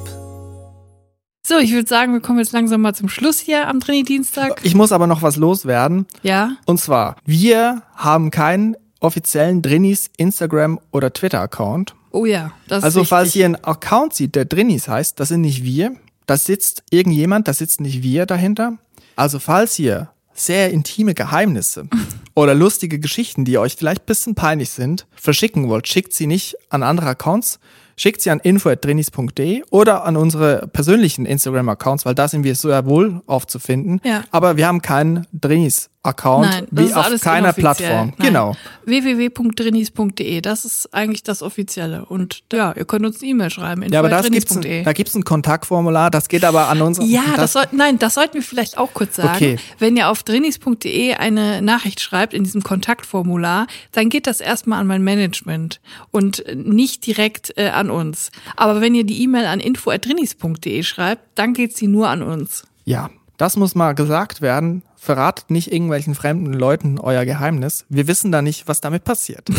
So, 1.48 1.60
ich 1.60 1.72
würde 1.72 1.88
sagen, 1.88 2.12
wir 2.12 2.20
kommen 2.20 2.40
jetzt 2.40 2.52
langsam 2.52 2.82
mal 2.82 2.94
zum 2.94 3.08
Schluss 3.08 3.40
hier 3.40 3.70
am 3.70 3.80
Trainee-Dienstag. 3.80 4.60
Ich 4.64 4.76
muss 4.76 4.92
aber 4.92 5.08
noch 5.08 5.22
was 5.22 5.38
loswerden. 5.38 6.06
Ja? 6.22 6.58
Und 6.66 6.80
zwar, 6.80 7.16
wir 7.24 7.84
haben 7.96 8.32
keinen 8.32 8.76
offiziellen 9.00 9.62
Drinis 9.62 10.10
Instagram 10.18 10.80
oder 10.92 11.14
Twitter-Account. 11.14 11.96
Oh 12.12 12.26
ja, 12.26 12.52
das 12.68 12.84
Also 12.84 13.02
ist 13.04 13.08
falls 13.08 13.36
ihr 13.36 13.46
einen 13.46 13.56
Account 13.56 14.14
sieht, 14.14 14.36
der 14.36 14.44
Drinis 14.46 14.90
heißt, 14.90 15.20
das 15.20 15.30
sind 15.30 15.42
nicht 15.42 15.64
wir. 15.64 15.96
Da 16.26 16.36
sitzt 16.36 16.84
irgendjemand, 16.90 17.48
da 17.48 17.54
sitzt 17.54 17.80
nicht 17.80 18.04
wir 18.04 18.26
dahinter. 18.26 18.78
Also 19.18 19.40
falls 19.40 19.78
ihr 19.80 20.10
sehr 20.34 20.72
intime 20.72 21.14
Geheimnisse 21.14 21.90
oder 22.36 22.54
lustige 22.54 23.00
Geschichten, 23.00 23.44
die 23.44 23.58
euch 23.58 23.76
vielleicht 23.76 24.04
ein 24.04 24.06
bisschen 24.06 24.36
peinlich 24.36 24.70
sind, 24.70 25.08
verschicken 25.16 25.68
wollt, 25.68 25.88
schickt 25.88 26.14
sie 26.14 26.28
nicht 26.28 26.56
an 26.70 26.84
andere 26.84 27.08
Accounts, 27.08 27.60
schickt 27.98 28.22
sie 28.22 28.30
an 28.30 28.40
info.drinis.de 28.40 29.64
oder 29.72 30.06
an 30.06 30.16
unsere 30.16 30.68
persönlichen 30.68 31.26
Instagram-Accounts, 31.26 32.06
weil 32.06 32.14
da 32.14 32.28
sind 32.28 32.44
wir 32.44 32.54
sehr 32.54 32.86
wohl 32.86 33.22
aufzufinden. 33.26 34.00
Ja. 34.04 34.24
Aber 34.30 34.56
wir 34.56 34.68
haben 34.68 34.84
keinen 34.84 35.26
Drinis-Account, 35.34 36.68
wie 36.70 36.94
auf 36.94 37.20
keiner. 37.20 37.54
Plattform. 37.54 38.14
Nein. 38.18 38.28
Genau. 38.28 38.56
www.drinis.de, 38.88 40.42
das 40.42 40.66
ist 40.66 40.94
eigentlich 40.94 41.22
das 41.22 41.42
Offizielle. 41.44 42.06
Und 42.06 42.44
ja, 42.52 42.74
ihr 42.76 42.86
könnt 42.86 43.06
uns 43.06 43.22
eine 43.22 43.30
E-Mail 43.30 43.50
schreiben. 43.50 43.84
Ja, 43.92 44.00
aber 44.00 44.10
das 44.10 44.32
gibt's, 44.32 44.56
ein, 44.56 44.84
da 44.84 44.94
gibt's 44.94 45.14
ein 45.14 45.24
Kontaktformular, 45.24 46.10
das 46.10 46.30
geht 46.30 46.44
aber 46.44 46.70
an 46.70 46.82
uns. 46.82 47.00
Ja, 47.04 47.24
das, 47.36 47.54
soll, 47.54 47.66
nein, 47.72 48.00
das 48.00 48.16
sollten 48.16 48.36
wir 48.36 48.42
vielleicht 48.42 48.78
auch 48.78 48.94
kurz 48.94 49.18
sagen. 49.18 49.36
Okay. 49.36 49.58
Wenn 49.78 49.98
ihr 49.98 50.10
auf 50.10 50.24
drinis.de 50.24 51.14
eine 51.16 51.62
Nachricht 51.62 52.00
schreibt 52.00 52.34
in 52.34 52.44
diesem 52.44 52.64
Kontaktformular, 52.64 53.68
dann 53.92 54.10
geht 54.10 54.26
das 54.26 54.40
erstmal 54.42 54.80
an 54.80 54.88
mein 54.88 55.04
Management 55.04 55.82
und 56.12 56.44
nicht 56.56 57.06
direkt 57.06 57.54
äh, 57.58 57.70
an 57.70 57.90
uns. 57.90 58.32
Aber 58.56 58.82
wenn 58.82 58.96
ihr 58.96 59.04
die 59.04 59.22
E-Mail 59.22 59.46
an 59.46 59.60
info@drinis.de 59.60 60.84
schreibt, 60.84 61.22
dann 61.36 61.54
geht 61.54 61.76
sie 61.76 61.88
nur 61.88 62.08
an 62.08 62.24
uns. 62.24 62.64
Ja, 62.86 63.10
das 63.38 63.56
muss 63.56 63.76
mal 63.76 63.94
gesagt 63.94 64.42
werden. 64.42 64.84
Verratet 64.96 65.52
nicht 65.52 65.72
irgendwelchen 65.72 66.16
fremden 66.16 66.54
Leuten 66.54 67.00
euer 67.00 67.24
Geheimnis. 67.24 67.86
Wir 67.90 68.08
wissen 68.08 68.32
da 68.32 68.42
nicht, 68.42 68.68
was 68.68 68.82
damit 68.82 69.04
passiert. 69.04 69.48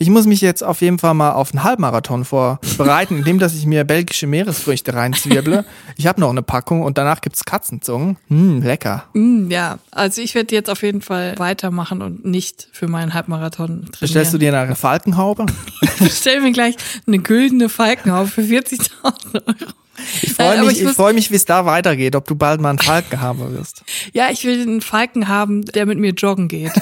Ich 0.00 0.10
muss 0.10 0.26
mich 0.26 0.40
jetzt 0.40 0.62
auf 0.62 0.80
jeden 0.80 1.00
Fall 1.00 1.14
mal 1.14 1.32
auf 1.32 1.52
einen 1.52 1.64
Halbmarathon 1.64 2.24
vorbereiten, 2.24 3.18
indem 3.18 3.40
dass 3.40 3.56
ich 3.56 3.66
mir 3.66 3.82
belgische 3.82 4.28
Meeresfrüchte 4.28 4.94
reinzwirble. 4.94 5.64
Ich 5.96 6.06
habe 6.06 6.20
noch 6.20 6.30
eine 6.30 6.42
Packung 6.42 6.82
und 6.82 6.98
danach 6.98 7.20
gibt's 7.20 7.44
Katzenzungen. 7.44 8.16
Hm, 8.28 8.62
lecker. 8.62 9.06
Mm, 9.14 9.50
ja, 9.50 9.80
also 9.90 10.22
ich 10.22 10.36
werde 10.36 10.54
jetzt 10.54 10.70
auf 10.70 10.82
jeden 10.84 11.02
Fall 11.02 11.36
weitermachen 11.38 12.00
und 12.00 12.24
nicht 12.24 12.68
für 12.70 12.86
meinen 12.86 13.12
Halbmarathon 13.12 13.66
trainieren. 13.66 13.90
Bestellst 13.98 14.32
du 14.32 14.38
dir 14.38 14.56
eine 14.56 14.76
Falkenhaube? 14.76 15.46
Bestell 15.98 16.42
mir 16.42 16.52
gleich 16.52 16.76
eine 17.08 17.18
güldene 17.18 17.68
Falkenhaube 17.68 18.28
für 18.28 18.42
40.000 18.42 18.90
Euro. 19.34 19.72
Ich 20.22 20.32
freue 20.34 20.60
mich, 20.62 20.72
ich 20.72 20.78
ich 20.80 20.84
muss- 20.86 20.96
freu 20.96 21.12
mich, 21.12 21.30
wie 21.30 21.36
es 21.36 21.44
da 21.44 21.66
weitergeht, 21.66 22.14
ob 22.16 22.26
du 22.26 22.34
bald 22.34 22.60
mal 22.60 22.70
einen 22.70 22.78
Falken 22.78 23.20
haben 23.20 23.40
wirst. 23.56 23.82
Ja, 24.12 24.28
ich 24.30 24.44
will 24.44 24.60
einen 24.62 24.80
Falken 24.80 25.28
haben, 25.28 25.64
der 25.64 25.86
mit 25.86 25.98
mir 25.98 26.12
joggen 26.12 26.48
geht. 26.48 26.72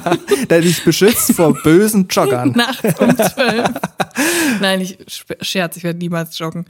Der 0.50 0.60
dich 0.60 0.84
beschützt 0.84 1.32
vor 1.32 1.52
bösen 1.62 2.06
Joggern. 2.08 2.50
Nachts 2.56 3.00
um 3.00 3.16
zwölf. 3.16 3.70
Nein, 4.60 4.80
ich 4.80 4.98
scherz, 5.40 5.76
ich 5.76 5.84
werde 5.84 5.98
niemals 5.98 6.38
joggen. 6.38 6.66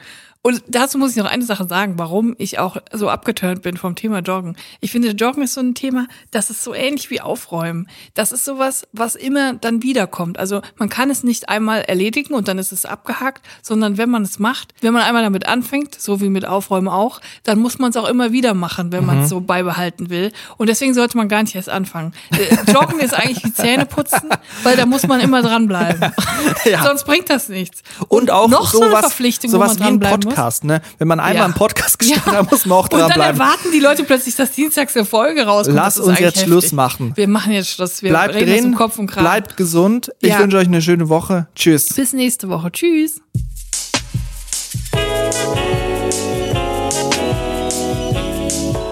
Und 0.46 0.62
dazu 0.68 0.96
muss 0.96 1.10
ich 1.10 1.16
noch 1.16 1.28
eine 1.28 1.44
Sache 1.44 1.66
sagen, 1.66 1.94
warum 1.98 2.36
ich 2.38 2.60
auch 2.60 2.76
so 2.92 3.08
abgeturnt 3.10 3.62
bin 3.62 3.76
vom 3.76 3.96
Thema 3.96 4.20
Joggen. 4.20 4.56
Ich 4.80 4.92
finde, 4.92 5.08
Joggen 5.08 5.42
ist 5.42 5.54
so 5.54 5.60
ein 5.60 5.74
Thema, 5.74 6.06
das 6.30 6.50
ist 6.50 6.62
so 6.62 6.72
ähnlich 6.72 7.10
wie 7.10 7.20
Aufräumen. 7.20 7.88
Das 8.14 8.30
ist 8.30 8.44
sowas, 8.44 8.86
was 8.92 9.16
immer 9.16 9.54
dann 9.54 9.82
wiederkommt. 9.82 10.38
Also 10.38 10.62
man 10.76 10.88
kann 10.88 11.10
es 11.10 11.24
nicht 11.24 11.48
einmal 11.48 11.80
erledigen 11.80 12.32
und 12.32 12.46
dann 12.46 12.58
ist 12.58 12.70
es 12.70 12.86
abgehakt, 12.86 13.44
sondern 13.60 13.98
wenn 13.98 14.08
man 14.08 14.22
es 14.22 14.38
macht, 14.38 14.72
wenn 14.82 14.92
man 14.92 15.02
einmal 15.02 15.24
damit 15.24 15.48
anfängt, 15.48 16.00
so 16.00 16.20
wie 16.20 16.28
mit 16.28 16.46
Aufräumen 16.46 16.86
auch, 16.86 17.20
dann 17.42 17.58
muss 17.58 17.80
man 17.80 17.90
es 17.90 17.96
auch 17.96 18.08
immer 18.08 18.30
wieder 18.30 18.54
machen, 18.54 18.92
wenn 18.92 19.04
man 19.04 19.22
es 19.22 19.30
so 19.30 19.40
beibehalten 19.40 20.10
will. 20.10 20.30
Und 20.58 20.68
deswegen 20.68 20.94
sollte 20.94 21.16
man 21.16 21.28
gar 21.28 21.42
nicht 21.42 21.56
erst 21.56 21.70
anfangen. 21.70 22.12
Äh, 22.30 22.70
Joggen 22.72 23.00
ist 23.00 23.14
eigentlich 23.14 23.42
wie 23.42 23.52
Zähneputzen, 23.52 24.30
weil 24.62 24.76
da 24.76 24.86
muss 24.86 25.08
man 25.08 25.18
immer 25.18 25.42
dranbleiben. 25.42 26.12
Ja. 26.64 26.82
Sonst 26.82 27.04
bringt 27.04 27.30
das 27.30 27.35
nichts. 27.48 27.82
Und 28.08 28.30
auch 28.30 28.48
noch 28.48 28.70
so 28.70 28.80
eine 28.80 28.90
sowas, 28.90 29.00
Verpflichtung, 29.06 29.50
sowas 29.50 29.68
man 29.70 29.78
wie 29.78 29.82
ein 29.82 30.00
dranbleiben. 30.00 30.20
Podcast, 30.20 30.64
ne? 30.64 30.80
Wenn 30.98 31.08
man 31.08 31.20
einmal 31.20 31.36
Ja. 31.36 31.44
einen 31.44 31.54
Podcast 31.54 31.98
gestartet 31.98 32.32
Ja. 32.32 32.38
hat, 32.40 32.50
muss 32.50 32.66
man 32.66 32.78
auch 32.78 32.84
Und 32.84 32.92
dann 32.92 33.08
dranbleiben. 33.10 33.40
erwarten 33.40 33.68
die 33.72 33.78
Leute 33.80 34.04
plötzlich, 34.04 34.34
dass 34.36 34.50
dienstags 34.52 34.96
eine 34.96 35.04
Folge 35.04 35.44
rauskommt. 35.46 35.76
Lass 35.76 35.94
Das 35.96 36.04
uns 36.06 36.18
jetzt 36.18 36.36
heftig. 36.36 36.42
Schluss 36.44 36.72
machen. 36.72 37.12
Wir 37.14 37.28
machen 37.28 37.52
jetzt 37.52 37.70
Schluss. 37.70 38.02
Wir 38.02 38.10
Bleibt 38.10 38.34
reden 38.34 38.62
drin, 38.62 38.74
Kopf 38.74 38.98
und 38.98 39.06
Kragen. 39.06 39.24
bleibt 39.24 39.56
gesund. 39.56 40.10
Ich 40.20 40.30
Ja. 40.30 40.38
wünsche 40.38 40.56
euch 40.56 40.66
eine 40.66 40.82
schöne 40.82 41.08
Woche. 41.08 41.46
Tschüss. 41.54 41.88
Bis 41.94 42.12
nächste 42.12 42.48
Woche. 42.48 42.72
Tschüss. 42.72 43.20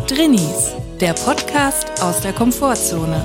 Drinnies, 0.06 0.72
der 1.00 1.12
Podcast 1.14 2.00
aus 2.02 2.20
der 2.20 2.32
Komfortzone. 2.32 3.24